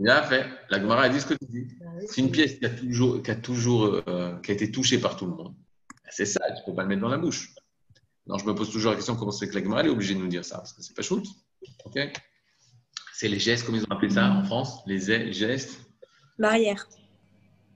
Bien 0.00 0.22
fait. 0.24 0.44
La 0.70 0.80
Gemara 0.80 1.02
a 1.02 1.08
dit 1.08 1.20
ce 1.20 1.26
que 1.26 1.34
tu 1.34 1.46
dis. 1.48 1.76
Bah 1.78 1.86
oui, 1.96 2.06
C'est 2.08 2.20
une 2.20 2.32
pièce 2.32 2.58
qui 2.58 2.66
a 2.66 2.70
toujours, 2.70 3.22
qui 3.22 3.30
a, 3.30 3.36
toujours 3.36 4.02
euh, 4.08 4.36
qui 4.40 4.50
a 4.50 4.54
été 4.54 4.72
touchée 4.72 4.98
par 5.00 5.16
tout 5.16 5.26
le 5.26 5.32
monde. 5.32 5.54
C'est 6.10 6.26
ça, 6.26 6.40
tu 6.48 6.62
ne 6.62 6.66
peux 6.66 6.74
pas 6.74 6.82
le 6.82 6.88
mettre 6.88 7.02
dans 7.02 7.08
la 7.08 7.18
bouche. 7.18 7.54
Alors, 8.26 8.40
je 8.40 8.46
me 8.46 8.54
pose 8.54 8.70
toujours 8.70 8.90
la 8.90 8.96
question 8.96 9.14
comment 9.14 9.30
c'est 9.30 9.48
que 9.48 9.54
la 9.54 9.62
Gemara 9.62 9.84
est 9.84 9.88
obligée 9.88 10.14
de 10.14 10.20
nous 10.20 10.28
dire 10.28 10.44
ça? 10.44 10.56
Parce 10.58 10.72
que 10.72 10.82
c'est 10.82 10.94
pas 10.94 11.02
shoot. 11.02 11.24
Ok? 11.84 11.98
C'est 13.18 13.28
les 13.28 13.38
gestes, 13.38 13.64
comme 13.64 13.76
ils 13.76 13.82
ont 13.84 13.90
appelé 13.92 14.10
ça 14.10 14.30
en 14.30 14.44
France 14.44 14.82
Les 14.84 15.32
gestes. 15.32 15.80
Barrière. 16.38 16.86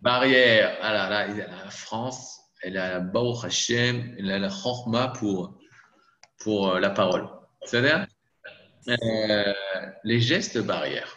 Barrière. 0.02 0.76
Ah 0.82 0.92
là 0.92 1.08
là, 1.08 1.28
la 1.28 1.70
France, 1.70 2.40
elle 2.60 2.76
a 2.76 2.90
la 2.90 3.00
Baruch 3.00 3.42
Hashem, 3.44 4.16
elle 4.18 4.30
a 4.32 4.38
la 4.38 4.50
Chorma 4.50 5.08
pour, 5.18 5.58
pour 6.40 6.68
euh, 6.68 6.78
la 6.78 6.90
parole. 6.90 7.26
C'est-à-dire 7.64 8.06
euh, 8.88 9.54
les 10.04 10.20
gestes 10.20 10.58
barrières. 10.58 11.16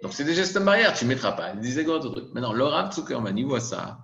Donc, 0.00 0.12
c'est 0.12 0.22
des 0.22 0.34
gestes 0.34 0.60
barrières, 0.60 0.94
tu 0.94 1.04
ne 1.04 1.08
mettras 1.08 1.32
pas. 1.32 1.54
Il 1.54 1.58
disait 1.58 1.84
quoi 1.84 1.98
truc? 1.98 2.32
Maintenant, 2.34 2.52
le 2.52 2.66
Rav 2.66 2.92
Zuckerman, 2.92 3.36
il 3.36 3.46
voit 3.46 3.58
ça. 3.58 3.98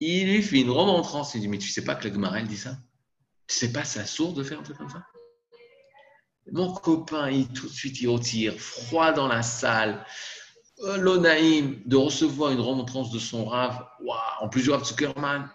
Il 0.00 0.32
lui 0.32 0.42
fait 0.42 0.62
une 0.62 0.70
remontrance. 0.70 1.34
Il 1.34 1.42
dit 1.42 1.48
Mais 1.48 1.58
tu 1.58 1.68
sais 1.68 1.84
pas 1.84 1.94
que 1.94 2.08
la 2.08 2.14
Gemara, 2.14 2.40
elle 2.40 2.48
dit 2.48 2.56
ça? 2.56 2.78
Tu 3.46 3.54
sais 3.54 3.70
pas, 3.70 3.84
c'est 3.84 4.06
sourd 4.06 4.32
de 4.32 4.42
faire 4.42 4.60
un 4.60 4.62
truc 4.62 4.78
comme 4.78 4.88
ça? 4.88 5.04
Mon 6.52 6.72
copain, 6.72 7.30
il 7.30 7.48
tout 7.48 7.66
de 7.66 7.72
suite, 7.72 8.00
il 8.00 8.08
retire, 8.08 8.54
froid 8.54 9.12
dans 9.12 9.28
la 9.28 9.42
salle. 9.42 10.04
euh, 10.82 10.96
l'Onaïm, 10.96 11.80
de 11.86 11.96
recevoir 11.96 12.50
une 12.50 12.60
remontrance 12.60 13.10
de 13.12 13.18
son 13.18 13.44
rave, 13.44 13.86
waouh, 14.00 14.18
en 14.40 14.48
plus 14.48 14.62
du 14.62 14.70
Rav 14.70 14.84
Zuckerman, 14.84 15.48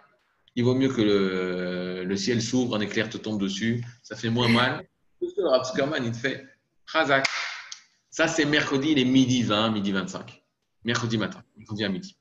il 0.56 0.64
vaut 0.64 0.76
mieux 0.76 0.90
que 0.90 1.02
le, 1.02 2.16
ciel 2.16 2.42
s'ouvre, 2.42 2.76
un 2.76 2.80
éclair 2.80 3.10
te 3.10 3.18
tombe 3.18 3.40
dessus, 3.40 3.84
ça 4.02 4.16
fait 4.16 4.30
moins 4.30 4.48
mal. 4.48 4.88
Le 5.22 5.28
Zuckerman, 5.66 6.04
il 6.06 6.12
te 6.12 6.18
fait 6.18 6.46
Chazak. 6.92 7.28
Ça, 8.10 8.28
c'est 8.28 8.46
mercredi, 8.46 8.92
il 8.92 9.00
est 9.00 9.06
midi 9.06 9.44
20, 9.44 9.72
midi 9.72 9.92
25. 9.92 10.44
Mercredi 10.84 11.18
matin, 11.18 11.44
mercredi 11.58 11.84
à 11.84 11.90
midi. 11.90 12.18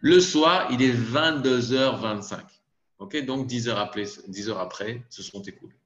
Le 0.00 0.20
soir, 0.20 0.68
il 0.70 0.82
est 0.82 0.94
22h25. 0.94 2.40
Ok, 2.98 3.24
donc 3.24 3.46
10 3.46 3.68
heures, 3.68 3.78
après, 3.78 4.04
10 4.28 4.48
heures 4.48 4.60
après, 4.60 5.04
ce 5.10 5.22
sont 5.22 5.42
écoulés. 5.42 5.79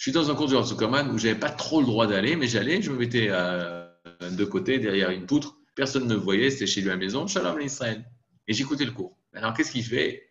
Je 0.00 0.04
suis 0.04 0.12
dans 0.12 0.30
un 0.30 0.34
cours 0.34 0.48
du 0.48 0.56
Rav 0.56 0.64
Zuckerman 0.64 1.10
où 1.10 1.18
je 1.18 1.26
n'avais 1.26 1.38
pas 1.38 1.50
trop 1.50 1.80
le 1.80 1.86
droit 1.86 2.06
d'aller, 2.06 2.34
mais 2.34 2.48
j'allais, 2.48 2.80
je 2.80 2.90
me 2.90 2.96
mettais 2.96 3.26
euh, 3.28 3.86
de 4.30 4.44
côté, 4.46 4.78
derrière 4.78 5.10
une 5.10 5.26
poutre. 5.26 5.58
Personne 5.74 6.08
ne 6.08 6.14
me 6.14 6.18
voyait, 6.18 6.48
c'était 6.48 6.66
chez 6.66 6.80
lui 6.80 6.88
à 6.88 6.92
la 6.92 6.98
maison. 6.98 7.26
Shalom 7.26 7.60
Israël. 7.60 8.02
Et 8.48 8.54
j'écoutais 8.54 8.86
le 8.86 8.92
cours. 8.92 9.18
Alors, 9.34 9.52
qu'est-ce 9.52 9.72
qu'il 9.72 9.84
fait? 9.84 10.30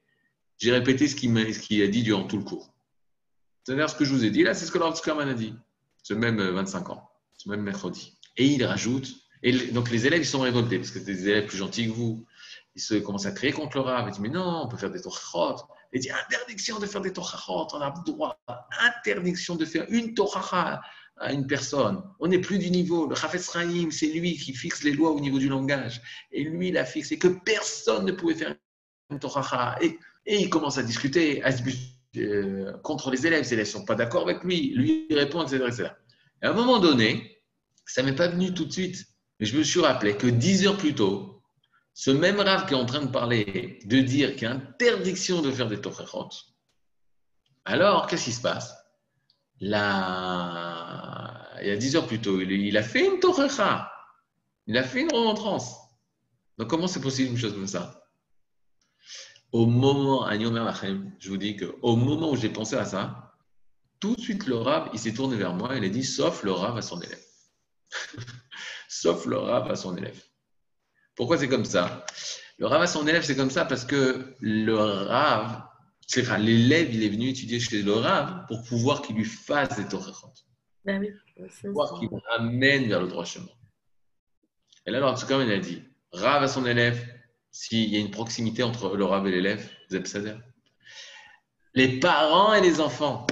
J'ai 0.57 0.71
répété 0.71 1.07
ce 1.07 1.15
qu'il 1.15 1.83
a 1.83 1.87
dit 1.87 2.01
durant 2.01 2.23
tout 2.23 2.37
le 2.37 2.43
cours. 2.43 2.73
C'est-à-dire 3.63 3.87
ce 3.91 3.93
que 3.93 4.05
je 4.05 4.11
vous 4.11 4.25
ai 4.25 4.31
dit, 4.31 4.41
là, 4.41 4.55
c'est 4.55 4.65
ce 4.65 4.71
que 4.71 4.79
Rav 4.79 4.95
Zuckerman 4.95 5.29
a 5.29 5.35
dit. 5.35 5.53
Ce 6.01 6.15
même 6.15 6.39
euh, 6.39 6.51
25 6.53 6.89
ans, 6.89 7.07
ce 7.37 7.47
même 7.47 7.61
mercredi. 7.61 8.17
Et 8.37 8.47
il 8.47 8.65
rajoute, 8.65 9.07
et 9.43 9.51
donc 9.67 9.91
les 9.91 10.07
élèves, 10.07 10.23
ils 10.23 10.25
sont 10.25 10.39
révoltés, 10.39 10.79
parce 10.79 10.89
que 10.89 10.97
c'est 10.97 11.05
des 11.05 11.29
élèves 11.29 11.45
plus 11.45 11.59
gentils 11.59 11.85
que 11.85 11.93
vous. 11.93 12.25
Ils 12.73 12.81
se 12.81 12.95
commencent 12.95 13.27
à 13.27 13.31
crier 13.33 13.53
contre 13.53 13.77
le 13.77 13.83
Rav. 13.83 14.07
Ils 14.07 14.13
disent, 14.13 14.19
mais 14.19 14.29
non, 14.29 14.63
on 14.63 14.67
peut 14.67 14.77
faire 14.77 14.89
des 14.89 14.99
torachot. 14.99 15.63
Il 15.91 16.01
dit, 16.01 16.11
interdiction 16.11 16.79
de 16.79 16.85
faire 16.85 17.01
des 17.01 17.13
torachot, 17.13 17.67
on 17.73 17.81
a 17.81 17.93
le 17.95 18.11
droit. 18.11 18.39
Interdiction 18.81 19.55
de 19.55 19.65
faire 19.65 19.85
une 19.89 20.13
toracha 20.13 20.81
à 21.17 21.33
une 21.33 21.47
personne. 21.47 22.01
On 22.19 22.27
n'est 22.27 22.39
plus 22.39 22.59
du 22.59 22.69
niveau. 22.69 23.07
Le 23.07 23.15
Chafetz 23.15 23.51
Chaim, 23.51 23.89
c'est 23.91 24.07
lui 24.07 24.37
qui 24.37 24.53
fixe 24.53 24.83
les 24.83 24.91
lois 24.91 25.11
au 25.11 25.19
niveau 25.19 25.39
du 25.39 25.49
langage. 25.49 26.01
Et 26.31 26.43
lui, 26.43 26.69
il 26.69 26.77
a 26.77 26.85
fixé 26.85 27.17
que 27.17 27.27
personne 27.27 28.05
ne 28.05 28.11
pouvait 28.11 28.35
faire 28.35 28.55
une 29.09 29.19
toracha. 29.19 29.77
Et, 29.81 29.97
et 30.25 30.37
il 30.41 30.49
commence 30.49 30.77
à 30.77 30.83
discuter 30.83 31.43
à 31.43 31.51
se 31.51 31.63
euh, 32.17 32.77
contre 32.83 33.11
les 33.11 33.25
élèves. 33.25 33.43
Les 33.43 33.53
élèves 33.53 33.67
ne 33.67 33.71
sont 33.71 33.85
pas 33.85 33.95
d'accord 33.95 34.23
avec 34.23 34.43
lui. 34.43 34.73
Lui, 34.75 35.07
répond, 35.11 35.41
etc. 35.41 35.63
etc. 35.67 35.89
Et 36.41 36.45
à 36.45 36.51
un 36.51 36.53
moment 36.53 36.79
donné, 36.79 37.43
ça 37.85 38.01
ne 38.01 38.09
m'est 38.09 38.15
pas 38.15 38.27
venu 38.27 38.53
tout 38.53 38.65
de 38.65 38.71
suite, 38.71 39.05
mais 39.39 39.45
je 39.45 39.57
me 39.57 39.63
suis 39.63 39.79
rappelé 39.79 40.15
que 40.15 40.27
dix 40.27 40.65
heures 40.65 40.77
plus 40.77 40.93
tôt, 40.93 41.38
ce 41.99 42.11
même 42.11 42.39
Rav 42.39 42.65
qui 42.65 42.73
est 42.73 42.77
en 42.77 42.85
train 42.85 43.01
de 43.01 43.11
parler, 43.11 43.79
de 43.83 43.99
dire 43.99 44.37
qu'il 44.37 44.43
y 44.43 44.45
a 44.45 44.51
interdiction 44.51 45.41
de 45.41 45.51
faire 45.51 45.67
des 45.67 45.81
torachot, 45.81 46.29
alors 47.65 48.07
qu'est-ce 48.07 48.23
qui 48.23 48.31
se 48.31 48.41
passe? 48.41 48.73
Il 49.59 49.67
y 49.67 49.73
a 49.75 51.75
dix 51.77 51.97
heures 51.97 52.07
plus 52.07 52.21
tôt, 52.21 52.39
il, 52.39 52.77
a 52.77 52.83
fait 52.83 53.05
une 53.05 53.19
toracha, 53.19 53.91
il 54.65 54.77
a 54.77 54.83
fait 54.83 55.01
une 55.01 55.11
remontrance. 55.11 55.75
Donc 56.57 56.69
comment 56.69 56.87
c'est 56.87 57.01
possible 57.01 57.31
une 57.31 57.37
chose 57.37 57.51
comme 57.51 57.67
ça? 57.67 58.01
Au 59.51 59.65
moment, 59.65 60.25
je 60.31 61.29
vous 61.29 61.35
dis 61.35 61.57
qu'au 61.57 61.97
moment 61.97 62.31
où 62.31 62.37
j'ai 62.37 62.47
pensé 62.47 62.77
à 62.77 62.85
ça, 62.85 63.35
tout 63.99 64.15
de 64.15 64.21
suite 64.21 64.45
le 64.45 64.55
Rav, 64.55 64.89
il 64.93 64.99
s'est 64.99 65.15
tourné 65.15 65.35
vers 65.35 65.53
moi, 65.53 65.75
il 65.75 65.83
a 65.83 65.89
dit, 65.89 66.05
sauf 66.05 66.43
le 66.43 66.53
Rav 66.53 66.77
à 66.77 66.81
son 66.81 67.01
élève. 67.01 67.25
sauf 68.87 69.25
le 69.25 69.37
Rav 69.37 69.69
à 69.69 69.75
son 69.75 69.97
élève. 69.97 70.28
Pourquoi 71.19 71.37
c'est 71.37 71.49
comme 71.49 71.65
ça? 71.65 72.05
Le 72.59 72.65
Rav 72.65 72.81
à 72.81 72.87
son 72.87 73.05
élève, 73.05 73.23
c'est 73.23 73.35
comme 73.35 73.49
ça 73.51 73.65
parce 73.65 73.83
que 73.83 74.37
le 74.39 74.73
Rav, 74.73 75.63
l'élève, 76.37 76.95
il 76.95 77.03
est 77.03 77.09
venu 77.09 77.27
étudier 77.27 77.59
chez 77.59 77.81
le 77.81 77.91
Rav 77.91 78.45
pour 78.47 78.63
pouvoir 78.63 79.01
qu'il 79.01 79.17
lui 79.17 79.25
fasse 79.25 79.75
des 79.75 79.85
torachot, 79.85 80.31
Bah 80.85 80.93
oui. 80.97 81.09
pour 81.35 81.47
pouvoir 81.61 81.99
qu'il 81.99 82.07
ramène 82.29 82.87
vers 82.87 83.01
le 83.01 83.09
droit 83.09 83.25
chemin. 83.25 83.49
Et 84.85 84.91
là, 84.91 84.99
alors, 84.99 85.27
comme 85.27 85.41
il 85.41 85.51
a 85.51 85.59
dit, 85.59 85.83
Rav 86.13 86.41
à 86.41 86.47
son 86.47 86.65
élève, 86.65 87.05
s'il 87.51 87.89
y 87.89 87.97
a 87.97 87.99
une 87.99 88.11
proximité 88.11 88.63
entre 88.63 88.95
le 88.95 89.03
Rav 89.03 89.27
et 89.27 89.31
l'élève, 89.31 89.69
c'est-à-dire 89.89 90.41
Les 91.73 91.99
parents 91.99 92.53
et 92.53 92.61
les 92.61 92.79
enfants. 92.79 93.27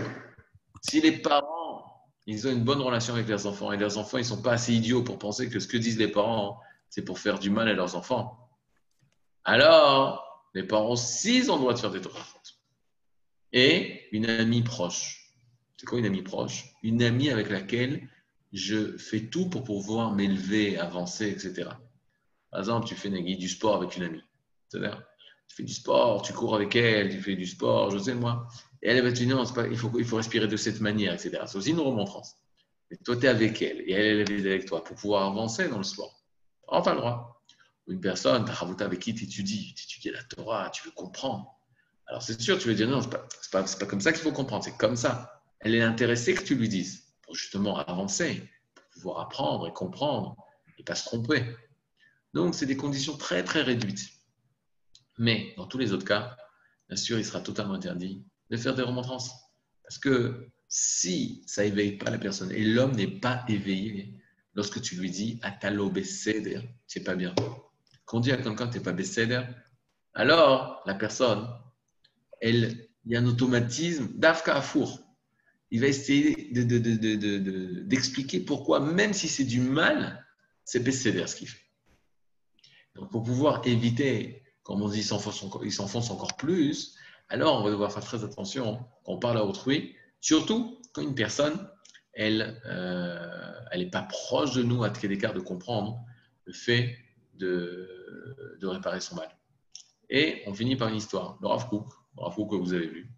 Si 0.81 0.99
les 0.99 1.13
parents, 1.13 1.85
ils 2.25 2.45
ont 2.49 2.51
une 2.51 2.65
bonne 2.65 2.81
relation 2.81 3.13
avec 3.13 3.29
leurs 3.29 3.47
enfants 3.47 3.71
et 3.71 3.77
leurs 3.77 3.97
enfants, 3.97 4.17
ils 4.17 4.23
ne 4.23 4.27
sont 4.35 4.41
pas 4.41 4.51
assez 4.51 4.73
idiots 4.73 5.03
pour 5.03 5.17
penser 5.17 5.49
que 5.49 5.61
ce 5.61 5.69
que 5.69 5.77
disent 5.77 5.97
les 5.97 6.09
parents, 6.09 6.59
c'est 6.89 7.03
pour 7.03 7.19
faire 7.19 7.39
du 7.39 7.49
mal 7.49 7.67
à 7.67 7.73
leurs 7.73 7.95
enfants. 7.95 8.49
Alors, 9.43 10.49
les 10.53 10.63
parents 10.63 10.91
aussi, 10.91 11.37
ils 11.37 11.51
ont 11.51 11.55
le 11.55 11.61
droit 11.61 11.73
de 11.73 11.79
faire 11.79 11.91
des 11.91 12.01
torahot. 12.01 12.23
Et 13.53 14.07
une 14.11 14.25
amie 14.25 14.61
proche. 14.61 15.31
C'est 15.77 15.85
quoi 15.85 15.99
une 15.99 16.05
amie 16.05 16.21
proche? 16.21 16.65
Une 16.83 17.03
amie 17.03 17.29
avec 17.29 17.49
laquelle 17.49 18.09
je 18.53 18.97
fais 18.97 19.27
tout 19.27 19.49
pour 19.49 19.63
pouvoir 19.63 20.13
m'élever, 20.13 20.77
avancer, 20.77 21.29
etc. 21.29 21.69
Par 22.51 22.59
exemple, 22.59 22.87
tu 22.87 22.95
fais 22.95 23.09
du 23.09 23.49
sport 23.49 23.75
avec 23.75 23.95
une 23.97 24.03
amie. 24.03 24.23
Tu 24.71 24.79
fais 25.49 25.63
du 25.63 25.73
sport, 25.73 26.21
tu 26.21 26.33
cours 26.33 26.55
avec 26.55 26.75
elle, 26.75 27.09
tu 27.09 27.21
fais 27.21 27.35
du 27.35 27.45
sport, 27.45 27.91
je 27.91 27.99
sais 27.99 28.15
moi. 28.15 28.47
Et 28.81 28.89
elle 28.89 29.01
va 29.03 29.11
te 29.11 29.15
dire, 29.15 29.35
non, 29.35 29.43
il, 29.69 29.77
faut, 29.77 30.17
respirer 30.17 30.47
de 30.47 30.57
cette 30.57 30.81
manière, 30.81 31.13
etc. 31.13 31.43
C'est 31.45 31.57
aussi 31.57 31.71
une 31.71 31.79
remontrance. 31.79 32.35
Et 32.89 32.97
toi, 32.97 33.15
tu 33.15 33.25
es 33.25 33.29
avec 33.29 33.61
elle, 33.61 33.81
et 33.81 33.91
elle 33.91 34.31
est 34.31 34.39
avec 34.45 34.65
toi 34.65 34.83
pour 34.83 34.95
pouvoir 34.95 35.29
avancer 35.29 35.67
dans 35.67 35.77
le 35.77 35.83
sport. 35.83 36.16
Alors, 36.69 36.83
tu 36.83 36.89
as 36.89 36.93
le 36.93 36.99
droit. 36.99 37.43
Une 37.87 38.01
personne, 38.01 38.45
tu 38.45 38.51
as 38.51 38.85
avec 38.85 38.99
qui 38.99 39.15
tu 39.15 39.23
étudies, 39.23 39.73
tu 39.75 39.85
étudies 39.85 40.11
la 40.11 40.23
Torah, 40.23 40.69
tu 40.69 40.83
veux 40.83 40.91
comprendre. 40.91 41.57
Alors, 42.07 42.21
c'est 42.21 42.39
sûr, 42.39 42.57
tu 42.57 42.67
veux 42.67 42.75
dire, 42.75 42.87
non, 42.87 43.01
c'est 43.01 43.09
pas, 43.09 43.27
pas, 43.51 43.63
pas 43.63 43.85
comme 43.85 44.01
ça 44.01 44.11
qu'il 44.11 44.21
faut 44.21 44.31
comprendre, 44.31 44.63
c'est 44.63 44.77
comme 44.77 44.95
ça. 44.95 45.41
Elle 45.59 45.75
est 45.75 45.81
intéressée 45.81 46.33
que 46.33 46.43
tu 46.43 46.55
lui 46.55 46.69
dises, 46.69 47.13
pour 47.21 47.35
justement 47.35 47.77
avancer, 47.77 48.49
pour 48.75 48.85
pouvoir 48.89 49.19
apprendre 49.19 49.67
et 49.67 49.73
comprendre, 49.73 50.35
et 50.77 50.83
pas 50.83 50.95
se 50.95 51.05
tromper. 51.05 51.55
Donc, 52.33 52.55
c'est 52.55 52.65
des 52.65 52.77
conditions 52.77 53.17
très, 53.17 53.43
très 53.43 53.61
réduites. 53.61 54.09
Mais, 55.17 55.53
dans 55.57 55.65
tous 55.65 55.77
les 55.77 55.93
autres 55.93 56.05
cas, 56.05 56.37
bien 56.87 56.97
sûr, 56.97 57.17
il 57.17 57.25
sera 57.25 57.41
totalement 57.41 57.73
interdit 57.73 58.23
de 58.49 58.57
faire 58.57 58.75
des 58.75 58.83
remontrances. 58.83 59.31
Parce 59.83 59.97
que 59.97 60.49
si 60.67 61.43
ça 61.47 61.63
éveille 61.63 61.97
pas 61.97 62.11
la 62.11 62.17
personne, 62.17 62.51
et 62.51 62.63
l'homme 62.63 62.95
n'est 62.95 63.19
pas 63.19 63.43
éveillé, 63.47 64.16
lorsque 64.57 64.81
tu 64.81 64.95
lui 64.95 65.11
dis 65.11 65.39
Atalo 65.43 65.89
Besséder, 65.89 66.59
c'est 66.87 67.03
pas 67.03 67.15
bien. 67.15 67.33
Quand 68.05 68.17
on 68.17 68.19
dit 68.19 68.31
à 68.31 68.37
quelqu'un 68.37 68.67
t'es 68.67 68.79
pas 68.79 68.91
Besséder, 68.91 69.43
alors 70.13 70.81
la 70.85 70.95
personne, 70.95 71.47
il 72.41 72.87
y 73.05 73.15
a 73.15 73.19
un 73.19 73.25
automatisme 73.27 74.07
d'Afka 74.15 74.55
à 74.55 74.61
four. 74.61 74.99
Il 75.69 75.81
va 75.81 75.87
essayer 75.87 76.51
de- 76.51 76.63
de- 76.63 76.79
de- 76.79 76.95
de- 76.95 77.15
de- 77.15 77.37
de- 77.37 77.81
d'expliquer 77.83 78.39
pourquoi, 78.39 78.79
même 78.79 79.13
si 79.13 79.27
c'est 79.27 79.43
du 79.43 79.61
mal, 79.61 80.25
c'est 80.65 80.79
Besséder 80.79 81.27
ce 81.27 81.35
qu'il 81.35 81.47
fait. 81.47 81.61
Donc, 82.95 83.11
pour 83.11 83.21
pouvoir 83.23 83.61
éviter, 83.67 84.41
comme 84.63 84.81
on 84.81 84.89
dit, 84.89 84.99
il 84.99 85.03
s'enfonce 85.03 85.43
encore, 85.43 85.61
encore 86.11 86.35
plus, 86.35 86.95
alors 87.29 87.59
on 87.59 87.63
va 87.63 87.69
devoir 87.69 87.91
faire 87.93 88.03
très 88.03 88.23
attention 88.23 88.77
quand 89.03 89.13
on 89.13 89.19
parle 89.19 89.37
à 89.37 89.45
autrui, 89.45 89.95
surtout 90.19 90.81
quand 90.93 91.03
une 91.03 91.13
personne, 91.13 91.69
elle 92.17 92.59
euh, 92.65 93.53
elle 93.71 93.81
n'est 93.81 93.89
pas 93.89 94.01
proche 94.01 94.55
de 94.55 94.63
nous 94.63 94.83
à 94.83 94.89
quel 94.89 95.11
écart 95.11 95.33
de 95.33 95.39
comprendre 95.39 96.03
le 96.45 96.53
fait 96.53 96.97
de, 97.35 98.57
de 98.59 98.67
réparer 98.67 98.99
son 98.99 99.15
mal. 99.15 99.29
Et 100.09 100.41
on 100.47 100.53
finit 100.53 100.75
par 100.75 100.87
une 100.87 100.95
histoire. 100.95 101.37
Le 101.41 101.47
Rav 101.47 101.69
Kook, 101.69 101.87
Rav 102.15 102.35
que 102.35 102.55
vous 102.55 102.73
avez 102.73 102.87
vu. 102.87 103.11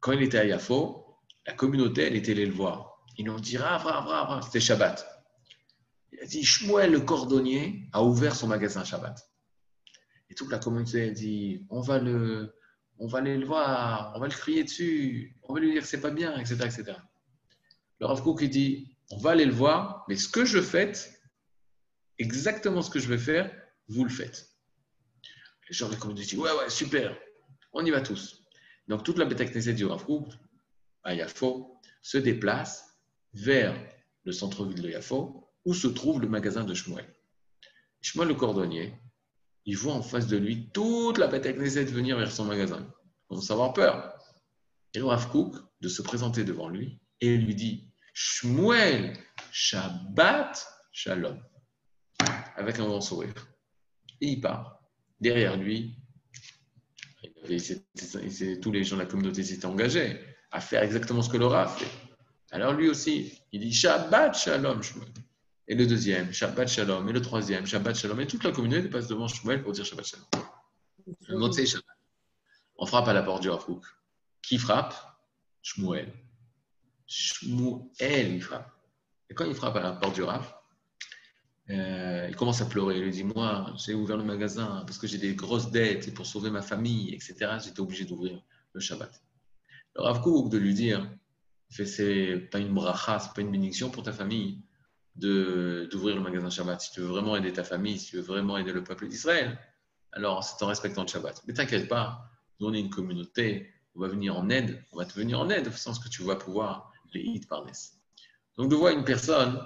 Quand 0.00 0.12
il 0.12 0.22
était 0.22 0.38
à 0.38 0.44
Yafo, 0.44 1.18
la 1.46 1.52
communauté, 1.52 2.02
elle 2.02 2.16
était 2.16 2.32
allée 2.32 2.46
le 2.46 2.52
voir. 2.52 3.04
Ils 3.16 3.28
ont 3.30 3.38
dit 3.38 3.56
Rav, 3.56 3.84
Rav, 3.84 4.06
Rav. 4.06 4.42
c'était 4.44 4.60
Shabbat. 4.60 5.06
Il 6.12 6.20
a 6.20 6.26
dit 6.26 6.42
Shmuel, 6.42 6.90
le 6.90 7.00
cordonnier, 7.00 7.88
a 7.92 8.02
ouvert 8.02 8.34
son 8.34 8.48
magasin 8.48 8.84
Shabbat. 8.84 9.30
Et 10.30 10.34
toute 10.34 10.50
la 10.50 10.58
communauté 10.58 11.08
a 11.08 11.10
dit 11.10 11.66
on 11.70 11.80
va 11.80 11.98
le, 11.98 12.54
on 12.98 13.06
va 13.06 13.18
aller 13.18 13.36
le 13.36 13.46
voir, 13.46 14.12
on 14.14 14.20
va 14.20 14.26
le 14.26 14.32
crier 14.32 14.64
dessus, 14.64 15.36
on 15.42 15.54
va 15.54 15.60
lui 15.60 15.72
dire 15.72 15.82
que 15.82 15.88
c'est 15.88 16.00
pas 16.00 16.10
bien, 16.10 16.36
etc., 16.38 16.54
etc. 16.64 16.98
Le 18.00 18.06
Rav 18.06 18.22
Kook 18.22 18.44
dit 18.44 18.96
on 19.10 19.18
va 19.18 19.30
aller 19.30 19.44
le 19.44 19.52
voir, 19.52 20.04
mais 20.08 20.16
ce 20.16 20.28
que 20.28 20.44
je 20.44 20.60
fais, 20.60 20.92
exactement 22.18 22.82
ce 22.82 22.90
que 22.90 22.98
je 22.98 23.08
vais 23.08 23.18
faire, 23.18 23.54
vous 23.88 24.04
le 24.04 24.10
faites. 24.10 24.48
Les 25.68 25.74
gens 25.74 25.88
de 25.88 26.12
disent 26.12 26.34
ouais 26.34 26.50
ouais 26.52 26.70
super, 26.70 27.16
on 27.72 27.84
y 27.84 27.90
va 27.90 28.00
tous. 28.00 28.42
Donc 28.88 29.02
toute 29.02 29.18
la 29.18 29.26
Knesset 29.26 29.74
du 29.74 29.86
Rav 29.86 30.04
Kook 30.04 30.28
à 31.02 31.14
Yafo 31.14 31.80
se 32.02 32.18
déplace 32.18 32.98
vers 33.32 33.74
le 34.24 34.32
centre-ville 34.32 34.82
de 34.82 34.90
Yafo 34.90 35.50
où 35.64 35.74
se 35.74 35.88
trouve 35.88 36.20
le 36.20 36.28
magasin 36.28 36.64
de 36.64 36.74
Shmuel. 36.74 37.06
Shmuel 38.00 38.28
le 38.28 38.34
cordonnier, 38.34 38.94
il 39.66 39.76
voit 39.76 39.94
en 39.94 40.02
face 40.02 40.26
de 40.26 40.36
lui 40.36 40.68
toute 40.70 41.18
la 41.18 41.26
Beta 41.26 41.52
Knesset 41.52 41.84
venir 41.84 42.18
vers 42.18 42.30
son 42.30 42.44
magasin. 42.44 42.86
Va 43.30 43.54
avoir 43.54 43.72
peur. 43.72 44.14
Et 44.92 44.98
le 44.98 45.06
Rav 45.06 45.28
de 45.80 45.88
se 45.88 46.02
présenter 46.02 46.44
devant 46.44 46.68
lui 46.68 47.00
et 47.20 47.36
lui 47.36 47.54
dit 47.54 47.90
Shmuel, 48.12 49.16
Shabbat, 49.50 50.66
Shalom. 50.92 51.42
Avec 52.56 52.78
un 52.78 52.86
grand 52.86 53.00
sourire. 53.00 53.34
Et 54.20 54.28
il 54.28 54.40
part. 54.40 54.80
Derrière 55.20 55.56
lui, 55.56 55.96
tous 58.62 58.70
les 58.70 58.84
gens 58.84 58.96
de 58.96 59.02
la 59.02 59.06
communauté 59.06 59.42
s'étaient 59.42 59.66
engagés 59.66 60.20
à 60.52 60.60
faire 60.60 60.82
exactement 60.82 61.22
ce 61.22 61.30
que 61.30 61.38
le 61.38 61.46
Rav 61.46 61.76
fait. 61.76 61.90
Alors 62.50 62.74
lui 62.74 62.88
aussi, 62.88 63.32
il 63.50 63.60
dit 63.60 63.72
Shabbat, 63.72 64.36
Shalom, 64.36 64.82
Shmuel. 64.82 65.08
Et 65.66 65.74
le 65.74 65.86
deuxième, 65.86 66.32
Shabbat 66.32 66.68
Shalom. 66.68 67.08
Et 67.08 67.12
le 67.12 67.22
troisième, 67.22 67.66
Shabbat 67.66 67.96
Shalom. 67.96 68.20
Et 68.20 68.26
toute 68.26 68.44
la 68.44 68.52
communauté 68.52 68.88
passe 68.88 69.08
devant 69.08 69.28
Shmuel 69.28 69.62
pour 69.62 69.72
dire 69.72 69.84
Shabbat 69.84 70.04
Shalom. 70.04 70.26
Le 71.28 71.66
Shabbat. 71.66 71.84
On 72.76 72.86
frappe 72.86 73.08
à 73.08 73.12
la 73.12 73.22
porte 73.22 73.42
du 73.42 73.48
Rav 73.48 73.64
Kook. 73.64 73.84
Qui 74.42 74.58
frappe? 74.58 74.94
Shmuel. 75.62 76.12
Shmuel, 77.06 78.34
il 78.34 78.42
frappe. 78.42 78.70
Et 79.30 79.34
quand 79.34 79.46
il 79.46 79.54
frappe 79.54 79.76
à 79.76 79.80
la 79.80 79.92
porte 79.92 80.14
du 80.14 80.22
Rav, 80.22 80.54
euh, 81.70 82.26
il 82.28 82.36
commence 82.36 82.60
à 82.60 82.66
pleurer. 82.66 82.98
Il 82.98 83.04
lui 83.04 83.10
dit 83.10 83.24
Moi, 83.24 83.72
j'ai 83.78 83.94
ouvert 83.94 84.18
le 84.18 84.24
magasin 84.24 84.84
parce 84.86 84.98
que 84.98 85.06
j'ai 85.06 85.18
des 85.18 85.34
grosses 85.34 85.70
dettes 85.70 86.08
et 86.08 86.10
pour 86.10 86.26
sauver 86.26 86.50
ma 86.50 86.60
famille, 86.60 87.14
etc. 87.14 87.56
J'étais 87.64 87.80
obligé 87.80 88.04
d'ouvrir 88.04 88.42
le 88.74 88.80
Shabbat. 88.80 89.22
Le 89.96 90.02
Rav 90.02 90.22
de 90.50 90.58
lui 90.58 90.74
dire 90.74 91.10
fait, 91.70 91.86
C'est 91.86 92.36
pas 92.50 92.58
une 92.58 92.74
bracha, 92.74 93.18
c'est 93.18 93.32
pas 93.32 93.40
une 93.40 93.50
bénédiction 93.50 93.88
pour 93.88 94.02
ta 94.02 94.12
famille 94.12 94.62
d'ouvrir 95.16 96.16
le 96.16 96.20
magasin 96.20 96.50
Shabbat. 96.50 96.80
Si 96.80 96.92
tu 96.92 97.00
veux 97.00 97.06
vraiment 97.06 97.36
aider 97.36 97.52
ta 97.52 97.64
famille, 97.64 97.98
si 97.98 98.10
tu 98.10 98.16
veux 98.16 98.22
vraiment 98.22 98.58
aider 98.58 98.72
le 98.72 98.82
peuple 98.82 99.08
d'Israël, 99.08 99.58
alors 100.12 100.42
c'est 100.42 100.62
en 100.64 100.68
respectant 100.68 101.02
le 101.02 101.08
Shabbat. 101.08 101.42
Mais 101.46 101.54
t'inquiète 101.54 101.88
pas, 101.88 102.30
nous 102.60 102.68
on 102.68 102.74
est 102.74 102.80
une 102.80 102.90
communauté, 102.90 103.72
on 103.94 104.00
va 104.00 104.08
venir 104.08 104.36
en 104.36 104.48
aide, 104.50 104.82
on 104.92 104.98
va 104.98 105.04
te 105.04 105.14
venir 105.14 105.38
en 105.38 105.48
aide, 105.50 105.68
au 105.68 105.72
sens 105.72 105.98
que 105.98 106.08
tu 106.08 106.22
vas 106.22 106.36
pouvoir 106.36 106.92
les 107.12 107.20
hit 107.20 107.48
par 107.48 107.64
Donc 108.56 108.70
de 108.70 108.74
voir 108.74 108.92
une 108.92 109.04
personne 109.04 109.60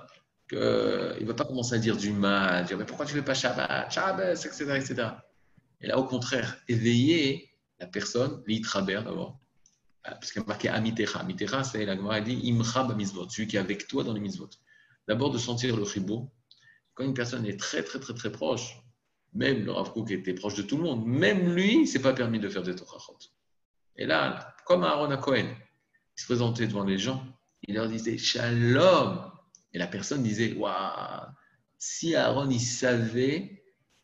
qu'il 0.48 0.58
ne 0.58 1.26
va 1.26 1.34
pas 1.34 1.44
commencer 1.44 1.74
à 1.74 1.78
dire 1.78 1.96
du 1.96 2.12
mal, 2.12 2.64
dire 2.66 2.76
mais 2.76 2.84
pourquoi 2.84 3.06
tu 3.06 3.14
ne 3.14 3.20
fais 3.20 3.24
pas 3.24 3.34
Shabbat, 3.34 3.90
Shabbat, 3.90 4.44
etc., 4.44 4.76
etc. 4.76 5.08
Et 5.80 5.86
là, 5.86 5.98
au 5.98 6.04
contraire, 6.04 6.56
éveiller 6.68 7.50
la 7.78 7.86
personne, 7.86 8.42
l'itraber 8.46 9.00
d'abord, 9.04 9.38
parce 10.02 10.32
qu'il 10.32 10.40
y 10.40 10.44
a 10.44 10.48
marqué 10.48 10.68
Amitecha. 10.68 11.20
Amitecha, 11.20 11.64
c'est 11.64 11.84
la 11.84 11.96
Gemara 11.96 12.20
dit 12.20 12.40
Imcha 12.50 12.86
celui 13.28 13.46
qui 13.46 13.56
est 13.56 13.60
avec 13.60 13.86
toi 13.88 14.04
dans 14.04 14.12
les 14.12 14.20
mitzvot. 14.20 14.48
D'abord 15.08 15.30
de 15.30 15.38
sentir 15.38 15.76
le 15.76 15.84
chibou. 15.86 16.30
Quand 16.94 17.04
une 17.04 17.14
personne 17.14 17.46
est 17.46 17.58
très, 17.58 17.82
très, 17.82 17.98
très, 17.98 18.12
très 18.12 18.30
proche, 18.30 18.76
même 19.32 19.64
le 19.64 19.72
Rav 19.72 19.92
Kook 19.92 20.10
était 20.10 20.34
proche 20.34 20.54
de 20.54 20.62
tout 20.62 20.76
le 20.76 20.82
monde, 20.82 21.06
même 21.06 21.54
lui, 21.54 21.86
s'est 21.86 22.02
pas 22.02 22.12
permis 22.12 22.38
de 22.38 22.48
faire 22.48 22.62
des 22.62 22.74
torachot. 22.74 23.18
Et 23.96 24.04
là, 24.04 24.54
comme 24.66 24.84
Aaron 24.84 25.10
à 25.10 25.16
Cohen, 25.16 25.46
il 26.16 26.20
se 26.20 26.26
présentait 26.26 26.66
devant 26.66 26.84
les 26.84 26.98
gens, 26.98 27.24
il 27.62 27.74
leur 27.74 27.88
disait 27.88 28.18
Shalom. 28.18 29.30
Et 29.72 29.78
la 29.78 29.86
personne 29.86 30.22
disait 30.22 30.52
Waouh, 30.54 31.26
si 31.78 32.14
Aaron 32.14 32.50
il 32.50 32.60
savait 32.60 33.62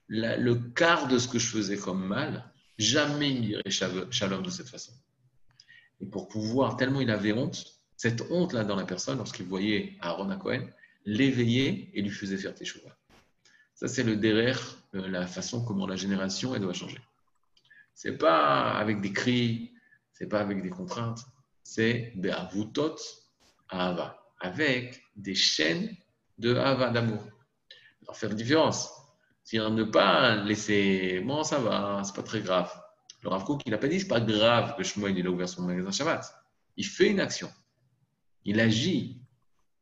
le 0.09 0.55
quart 0.55 1.09
de 1.09 1.19
ce 1.19 1.29
que 1.29 1.39
je 1.39 1.49
faisais 1.49 1.77
comme 1.77 2.07
mal, 2.07 2.51
jamais 2.79 3.31
il 3.31 3.43
dirait 3.43 3.71
Shalom 4.11 4.43
de 4.43 4.51
cette 4.51 4.69
façon. 4.69 4.93
Et 6.01 6.07
pour 6.07 6.29
pouvoir, 6.29 6.77
tellement 6.77 7.01
il 7.01 7.11
avait 7.11 7.33
honte, 7.33 7.83
cette 7.97 8.23
honte-là 8.31 8.65
dans 8.65 8.77
la 8.77 8.85
personne, 8.85 9.19
lorsqu'il 9.19 9.47
voyait 9.47 9.97
Aaron 10.01 10.31
à 10.31 10.37
Cohen, 10.37 10.67
l'éveillait 11.05 11.91
et 11.93 12.03
lui 12.03 12.11
faisait 12.11 12.37
faire 12.37 12.55
tes 12.55 12.65
choix. 12.65 12.97
Ça, 13.75 13.89
c'est 13.89 14.03
le 14.03 14.17
derrière, 14.17 14.77
euh, 14.95 15.09
la 15.09 15.27
façon 15.27 15.65
comment 15.65 15.87
la 15.87 15.97
génération 15.97 16.55
elle 16.55 16.63
doit 16.63 16.73
changer. 16.73 17.01
C'est 17.95 18.17
pas 18.17 18.73
avec 18.73 19.01
des 19.01 19.13
cris, 19.13 19.73
c'est 20.13 20.29
pas 20.29 20.41
avec 20.41 20.63
des 20.63 20.71
contraintes, 20.71 21.21
c'est 21.63 22.13
be'avutot 22.17 22.97
ahava, 23.69 24.25
avec 24.41 25.03
des 25.17 25.35
chaînes 25.35 25.97
de 26.39 26.55
ahava, 26.55 26.91
d'amour. 26.91 27.23
Alors 28.03 28.17
faire 28.17 28.31
une 28.31 28.37
différence. 28.37 28.91
C'est-à-dire 29.43 29.71
ne 29.71 29.85
pas 29.85 30.37
laisser, 30.37 31.21
bon, 31.21 31.45
ça 31.45 31.59
va, 31.59 32.03
c'est 32.05 32.15
pas 32.15 32.23
très 32.23 32.41
grave. 32.41 32.73
Le 33.23 33.29
Rav 33.31 33.45
Kook, 33.45 33.63
il 33.67 33.71
n'a 33.71 33.79
pas 33.79 33.89
dit, 33.89 34.01
c'est 34.01 34.09
pas 34.09 34.21
grave 34.21 34.77
que 34.77 34.83
Shmuel 34.83 35.17
il 35.17 35.27
a 35.27 35.31
ouvert 35.31 35.49
son 35.49 35.63
magasin 35.63 35.91
Shabbat. 35.91 36.35
Il 36.77 36.87
fait 36.87 37.09
une 37.09 37.21
action. 37.21 37.51
Il 38.45 38.61
agit. 38.61 39.24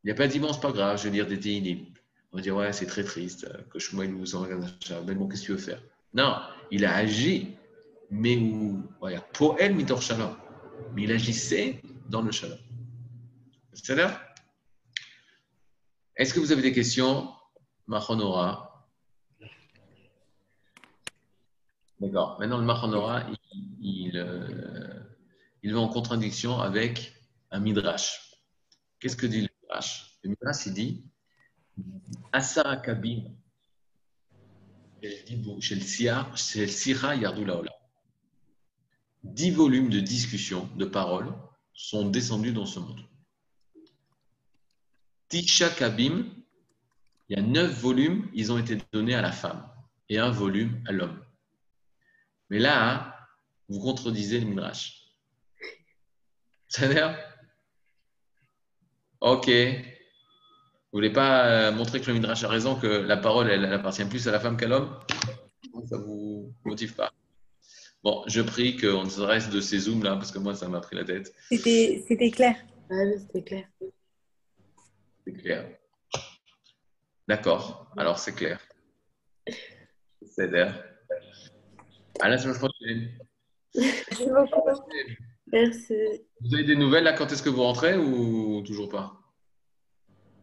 Il 0.05 0.09
n'a 0.09 0.15
pas 0.15 0.27
dit, 0.27 0.41
bon, 0.41 0.53
pas 0.55 0.73
grave, 0.73 0.99
je 0.99 1.05
vais 1.05 1.11
lire 1.11 1.27
des 1.27 1.39
Tehillim. 1.39 1.87
On 2.33 2.37
va 2.39 2.43
dire, 2.43 2.57
ouais, 2.57 2.73
c'est 2.73 2.87
très 2.87 3.05
triste 3.05 3.45
euh, 3.45 3.63
que 3.71 3.79
Shmuel 3.79 4.15
ouvre 4.15 4.27
son 4.27 4.41
magasin 4.41 4.67
Shabbat. 4.81 5.07
Mais 5.07 5.15
bon, 5.15 5.29
qu'est-ce 5.29 5.43
que 5.43 5.47
tu 5.47 5.53
veux 5.53 5.59
faire? 5.59 5.83
Non, 6.15 6.37
il 6.71 6.85
a 6.85 6.95
agi, 6.97 7.57
mais 8.11 8.37
où, 8.37 8.83
voilà, 9.01 9.21
Poel 9.21 9.75
mitor. 9.75 10.01
Mais 10.95 11.03
il 11.03 11.13
agissait 11.13 11.81
dans 12.09 12.23
le 12.23 12.33
shalom. 12.33 12.59
Est-ce 16.17 16.35
que 16.35 16.41
vous 16.41 16.53
avez 16.53 16.63
des 16.63 16.73
questions? 16.73 17.31
Machonora. 17.87 18.87
D'accord. 22.01 22.39
Maintenant, 22.41 22.59
le 22.59 22.65
Machonora, 22.65 23.25
il, 23.53 23.77
il, 23.81 24.17
euh, 24.17 25.01
il 25.63 25.73
va 25.73 25.81
en 25.81 25.89
contradiction 25.89 26.61
avec 26.61 27.15
un 27.51 27.61
Midrash. 27.61 28.33
Qu'est-ce 28.99 29.17
que 29.17 29.27
dit 29.27 29.43
le 29.43 29.49
Midrash 29.73 30.19
Le 30.23 30.31
Midrash, 30.31 30.67
il 30.67 30.75
dit 30.75 31.05
Asara 32.33 32.77
Kabim 32.77 33.35
chez 35.61 35.75
le 35.75 35.81
Sia- 35.81 36.31
chez 36.37 36.61
le 36.61 36.69
Sira 36.69 37.17
Yardou 37.17 37.45
Laola. 37.45 37.73
Dix 39.25 39.51
volumes 39.51 39.89
de 39.89 40.01
discussions, 40.01 40.67
de 40.77 40.85
paroles, 40.85 41.33
sont 41.75 42.09
descendus 42.09 42.53
dans 42.53 42.67
ce 42.67 42.79
monde. 42.81 43.01
Tisha 45.29 45.71
Kabim, 45.71 46.27
il 47.29 47.37
y 47.37 47.41
a 47.41 47.43
neuf 47.43 47.81
volumes, 47.81 48.31
ils 48.35 48.53
ont 48.53 48.59
été 48.59 48.79
donnés 48.93 49.15
à 49.15 49.23
la 49.23 49.33
femme 49.33 49.67
et 50.09 50.19
un 50.19 50.31
volume 50.31 50.85
à 50.87 50.93
l'homme. 50.93 51.25
Mais 52.51 52.59
là, 52.59 52.95
hein, 52.95 53.15
vous 53.69 53.81
contredisez 53.81 54.41
le 54.41 54.47
Midrash. 54.47 55.09
C'est-à-dire 56.69 57.19
Ok. 59.23 59.49
Vous 59.49 60.99
voulez 60.99 61.13
pas 61.13 61.47
euh, 61.47 61.73
montrer 61.73 62.01
que 62.01 62.09
le 62.09 62.15
Midrash 62.15 62.43
a 62.43 62.49
raison, 62.49 62.75
que 62.75 62.89
la 62.89 63.17
parole, 63.17 63.49
elle, 63.49 63.65
elle 63.65 63.73
appartient 63.73 64.05
plus 64.05 64.27
à 64.27 64.33
la 64.33 64.41
femme 64.41 64.57
qu'à 64.57 64.67
l'homme? 64.67 64.99
Ça 65.87 65.97
vous 65.97 66.53
motive 66.65 66.95
pas 66.95 67.13
Bon, 68.03 68.25
je 68.27 68.43
prie 68.43 68.77
qu'on 68.77 69.09
se 69.09 69.21
reste 69.21 69.53
de 69.53 69.61
ces 69.61 69.79
zooms 69.79 70.03
là, 70.03 70.17
parce 70.17 70.33
que 70.33 70.41
moi, 70.41 70.57
ça 70.57 70.69
m'a 70.69 70.81
pris 70.81 70.97
la 70.97 71.05
tête. 71.05 71.33
C'était 71.49 72.03
c'était 72.09 72.33
clair. 72.33 72.57
Oui, 72.91 73.15
c'était 73.21 73.45
clair. 73.45 73.65
C'est 75.25 75.33
clair. 75.35 75.71
D'accord. 77.29 77.93
Alors, 77.97 78.19
c'est 78.19 78.35
clair. 78.35 78.61
C'est 80.27 80.49
clair. 80.49 80.85
À 82.21 82.29
la 82.29 82.39
semaine 82.39 82.59
prochaine. 82.59 83.19
Merci 83.77 84.27
beaucoup. 84.27 84.83
Merci. 85.53 85.95
Vous 86.41 86.55
avez 86.55 86.65
des 86.65 86.77
nouvelles 86.77 87.05
là 87.05 87.13
Quand 87.13 87.31
est-ce 87.31 87.43
que 87.43 87.49
vous 87.51 87.63
rentrez 87.63 87.97
ou 87.97 88.63
toujours 88.63 88.89
pas? 88.89 89.21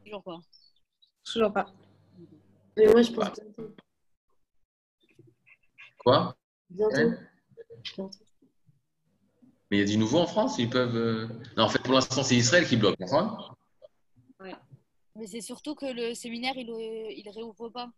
Toujours 0.05 0.23
pas. 0.23 0.39
Toujours 1.23 1.53
pas. 1.53 1.65
Mais 2.77 2.85
moi, 2.87 3.01
je 3.01 3.11
pense 3.11 3.31
bientôt. 3.33 3.75
Quoi? 5.99 6.35
Bientôt. 6.69 6.95
Hein 6.95 7.17
Bientôt. 7.83 8.11
Mais 9.71 9.77
il 9.77 9.79
y 9.81 9.83
a 9.83 9.85
du 9.85 9.97
nouveau 9.97 10.19
en 10.19 10.27
France 10.27 10.57
Ils 10.57 10.69
peuvent. 10.69 10.95
euh, 10.95 11.27
Non, 11.57 11.63
en 11.65 11.69
fait, 11.69 11.79
pour 11.83 11.93
l'instant, 11.93 12.23
c'est 12.23 12.35
Israël 12.35 12.67
qui 12.67 12.77
bloque. 12.77 12.95
Enfin, 13.01 13.55
Mais 15.15 15.27
c'est 15.27 15.41
surtout 15.41 15.75
que 15.75 15.85
le 15.85 16.13
séminaire, 16.13 16.53
il, 16.55 16.69
euh, 16.69 17.11
il 17.11 17.29
réouvre 17.29 17.69
pas. 17.69 17.91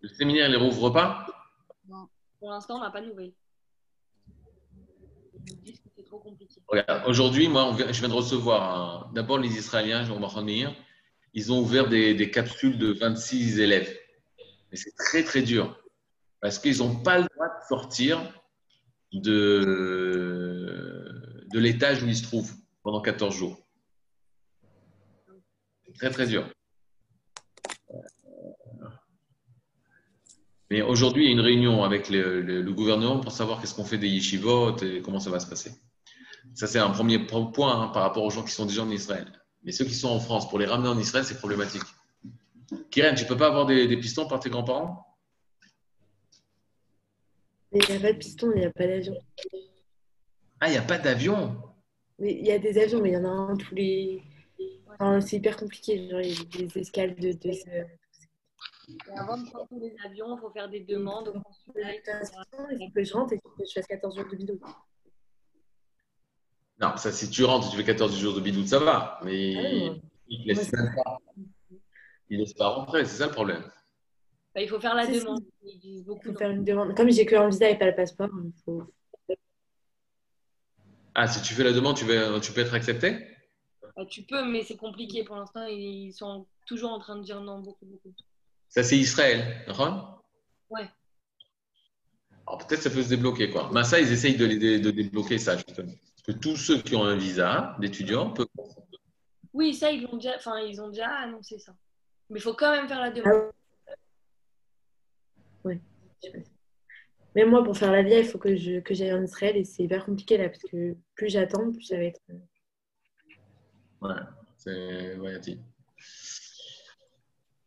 le 0.00 0.08
séminaire, 0.08 0.48
il 0.48 0.52
ne 0.52 0.58
rouvre 0.58 0.90
pas 0.90 1.26
Pour 2.40 2.50
l'instant, 2.50 2.76
on 2.78 2.80
n'a 2.80 2.90
pas 2.90 3.00
de 3.00 3.06
nouvelles. 3.06 3.32
Aujourd'hui, 7.06 7.48
moi, 7.48 7.76
je 7.78 8.00
viens 8.00 8.08
de 8.08 8.14
recevoir 8.14 9.10
d'abord 9.12 9.38
les 9.38 9.56
Israéliens, 9.56 10.04
je 10.04 10.12
vais. 10.12 10.74
Ils 11.34 11.52
ont 11.52 11.60
ouvert 11.60 11.88
des, 11.88 12.14
des 12.14 12.30
capsules 12.30 12.78
de 12.78 12.92
26 12.92 13.60
élèves. 13.60 13.96
Mais 14.70 14.76
c'est 14.76 14.94
très, 14.96 15.22
très 15.22 15.42
dur. 15.42 15.78
Parce 16.40 16.58
qu'ils 16.58 16.78
n'ont 16.78 16.96
pas 16.96 17.18
le 17.18 17.26
droit 17.34 17.48
de 17.48 17.66
sortir 17.68 18.32
de, 19.12 19.46
de 21.52 21.58
l'étage 21.58 22.02
où 22.02 22.06
ils 22.06 22.16
se 22.16 22.22
trouvent 22.22 22.54
pendant 22.82 23.00
14 23.00 23.34
jours. 23.34 23.58
C'est 25.84 25.94
très, 25.94 26.10
très 26.10 26.26
dur. 26.26 26.50
Mais 30.70 30.82
aujourd'hui, 30.82 31.24
il 31.24 31.26
y 31.26 31.30
a 31.30 31.32
une 31.32 31.40
réunion 31.40 31.84
avec 31.84 32.08
le, 32.10 32.40
le- 32.40 32.62
le 32.62 32.72
gouvernement 32.72 33.20
pour 33.20 33.32
savoir 33.32 33.60
qu'est-ce 33.60 33.74
qu'on 33.74 33.84
fait 33.84 33.98
des 33.98 34.08
yeshivot 34.08 34.76
et 34.78 35.00
comment 35.02 35.20
ça 35.20 35.30
va 35.30 35.38
se 35.38 35.46
passer. 35.46 35.72
Ça, 36.54 36.66
c'est 36.66 36.78
un 36.78 36.90
premier 36.90 37.18
po- 37.20 37.46
point 37.46 37.82
hein, 37.82 37.88
par 37.88 38.02
rapport 38.02 38.24
aux 38.24 38.30
gens 38.30 38.42
qui 38.42 38.52
sont 38.52 38.66
déjà 38.66 38.82
en 38.82 38.90
Israël. 38.90 39.30
Mais 39.62 39.72
ceux 39.72 39.84
qui 39.84 39.94
sont 39.94 40.08
en 40.08 40.20
France, 40.20 40.48
pour 40.48 40.58
les 40.58 40.66
ramener 40.66 40.88
en 40.88 40.98
Israël, 40.98 41.24
c'est 41.24 41.38
problématique. 41.38 41.82
Kiren, 42.90 43.14
tu 43.14 43.24
peux 43.26 43.36
pas 43.36 43.46
avoir 43.48 43.66
des, 43.66 43.86
des 43.86 43.96
pistons 43.96 44.26
par 44.26 44.40
tes 44.40 44.50
grands-parents? 44.50 45.06
Mais 47.72 47.80
il 47.88 47.90
n'y 47.90 47.96
a 47.96 48.00
pas 48.00 48.12
de 48.12 48.18
piston, 48.18 48.52
il 48.54 48.60
n'y 48.60 48.64
a 48.66 48.70
pas 48.70 48.86
d'avion. 48.86 49.16
Ah, 50.60 50.68
il 50.68 50.72
n'y 50.72 50.78
a 50.78 50.82
pas 50.82 50.98
d'avion? 50.98 51.56
Mais 52.18 52.32
il 52.32 52.46
y 52.46 52.52
a 52.52 52.58
des 52.58 52.78
avions, 52.78 53.00
mais 53.00 53.10
il 53.10 53.14
y 53.14 53.16
en 53.18 53.24
a 53.24 53.28
un 53.28 53.56
tous 53.56 53.74
les. 53.74 54.22
Enfin, 54.88 55.20
c'est 55.20 55.36
hyper 55.36 55.56
compliqué. 55.56 56.08
Genre, 56.08 56.20
il 56.22 56.30
y 56.30 56.64
a 56.64 56.66
des 56.66 56.78
escales 56.78 57.14
de 57.16 57.32
deux 57.32 57.58
heures. 57.68 57.88
Et 58.88 59.18
avant 59.18 59.36
de 59.36 59.48
prendre 59.50 59.68
les 59.80 59.94
avions, 60.04 60.36
il 60.36 60.40
faut 60.40 60.50
faire 60.50 60.68
des 60.68 60.80
demandes 60.80 61.28
au 61.28 61.40
consulat. 61.40 61.94
etc. 61.94 62.20
Il 62.70 62.86
faut 62.86 62.92
que 62.94 63.02
je 63.04 63.12
rentre 63.12 63.32
et 63.32 63.38
que 63.38 63.44
je 63.66 63.72
fasse 63.72 63.86
14 63.86 64.16
jours 64.16 64.26
de 64.30 64.36
bidou. 64.36 64.60
Non, 66.80 66.96
ça, 66.96 67.10
si 67.10 67.30
tu 67.30 67.42
rentres 67.44 67.68
et 67.68 67.70
tu 67.70 67.76
fais 67.76 67.84
14 67.84 68.16
jours 68.18 68.34
de 68.34 68.40
bidoute, 68.40 68.68
ça 68.68 68.78
va. 68.78 69.18
Ah 69.18 69.20
Mais 69.24 69.56
oui, 69.56 70.02
Il 70.28 70.40
ne 70.42 70.46
laisse. 70.54 70.70
Il 72.28 72.38
laisse 72.38 72.54
pas 72.54 72.68
rentrer, 72.68 73.04
c'est 73.04 73.16
ça 73.16 73.26
le 73.26 73.32
problème. 73.32 73.62
Bah, 74.54 74.60
il 74.62 74.68
faut 74.68 74.80
faire 74.80 74.94
la 74.94 75.06
demande. 75.06 75.40
Ils 75.62 75.78
disent 75.78 76.00
Il 76.00 76.04
beaucoup. 76.04 76.32
faut 76.32 76.38
faire 76.38 76.50
une 76.50 76.64
demande. 76.64 76.94
Comme 76.96 77.10
j'ai 77.10 77.24
que 77.24 77.34
un 77.34 77.48
visa 77.48 77.70
et 77.70 77.78
pas 77.78 77.86
le 77.86 77.94
passeport, 77.94 78.28
il 78.44 78.52
faut. 78.64 78.82
Ah, 81.14 81.26
si 81.26 81.40
tu 81.40 81.54
fais 81.54 81.64
la 81.64 81.72
demande, 81.72 81.96
tu, 81.96 82.04
vas, 82.04 82.38
tu 82.40 82.52
peux 82.52 82.60
être 82.60 82.74
accepté? 82.74 83.26
Bah, 83.96 84.04
tu 84.04 84.22
peux, 84.24 84.44
mais 84.44 84.62
c'est 84.62 84.76
compliqué 84.76 85.24
pour 85.24 85.36
l'instant. 85.36 85.64
Ils 85.66 86.12
sont 86.12 86.46
toujours 86.66 86.90
en 86.90 86.98
train 86.98 87.16
de 87.16 87.22
dire 87.22 87.40
non, 87.40 87.60
beaucoup, 87.60 87.86
beaucoup. 87.86 88.12
Ça, 88.68 88.82
c'est 88.82 88.98
Israël, 88.98 89.64
d'accord 89.66 90.24
Ouais. 90.70 90.88
Alors 92.46 92.66
peut-être 92.66 92.82
ça 92.82 92.90
peut 92.90 93.02
se 93.02 93.08
débloquer, 93.08 93.50
quoi. 93.50 93.70
Mais 93.72 93.84
ça, 93.84 94.00
ils 94.00 94.12
essayent 94.12 94.36
de, 94.36 94.90
débloquer 94.90 95.38
ça, 95.38 95.56
justement. 95.56 95.92
Parce 95.92 96.22
que 96.26 96.32
tous 96.32 96.56
ceux 96.56 96.80
qui 96.82 96.94
ont 96.94 97.04
un 97.04 97.16
visa 97.16 97.76
d'étudiant 97.80 98.30
peuvent. 98.30 98.46
Oui, 99.52 99.74
ça, 99.74 99.90
ils 99.90 100.02
l'ont 100.02 100.16
déjà, 100.16 100.36
enfin, 100.36 100.60
ils 100.60 100.80
ont 100.80 100.88
déjà 100.88 101.08
annoncé 101.08 101.58
ça. 101.58 101.74
Mais 102.30 102.38
il 102.38 102.42
faut 102.42 102.54
quand 102.54 102.72
même 102.72 102.88
faire 102.88 103.00
la 103.00 103.10
demande. 103.10 103.50
sais 106.22 106.30
pas. 106.30 106.38
Mais 107.36 107.44
moi, 107.44 107.62
pour 107.62 107.76
faire 107.76 107.92
la 107.92 108.02
via, 108.02 108.18
il 108.18 108.24
faut 108.24 108.38
que 108.38 108.56
je 108.56 108.80
que 108.80 108.94
j'aille 108.94 109.12
en 109.12 109.22
Israël 109.22 109.56
et 109.58 109.64
c'est 109.64 109.82
hyper 109.82 110.06
compliqué 110.06 110.38
là 110.38 110.48
parce 110.48 110.62
que 110.62 110.96
plus 111.14 111.28
j'attends, 111.28 111.70
plus 111.70 111.82
ça 111.82 111.96
va 111.96 112.04
être. 112.04 112.20
Ouais, 114.00 114.14
c'est 114.56 115.16
ouais. 115.16 115.38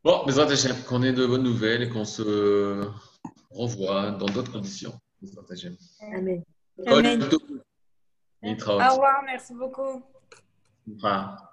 Bon, 0.01 0.25
Bezrat 0.25 0.49
Hachem, 0.49 0.75
qu'on 0.87 1.03
ait 1.03 1.11
de 1.11 1.25
bonnes 1.25 1.43
nouvelles 1.43 1.83
et 1.83 1.89
qu'on 1.89 2.05
se 2.05 2.87
revoit 3.51 4.11
dans 4.11 4.27
d'autres 4.27 4.51
conditions. 4.51 4.93
Amen. 6.13 6.41
Amen. 6.87 7.21
Au 8.41 8.55
revoir, 8.55 9.23
merci 9.25 9.53
beaucoup. 9.53 9.81
Au 9.81 10.03
revoir. 10.87 11.48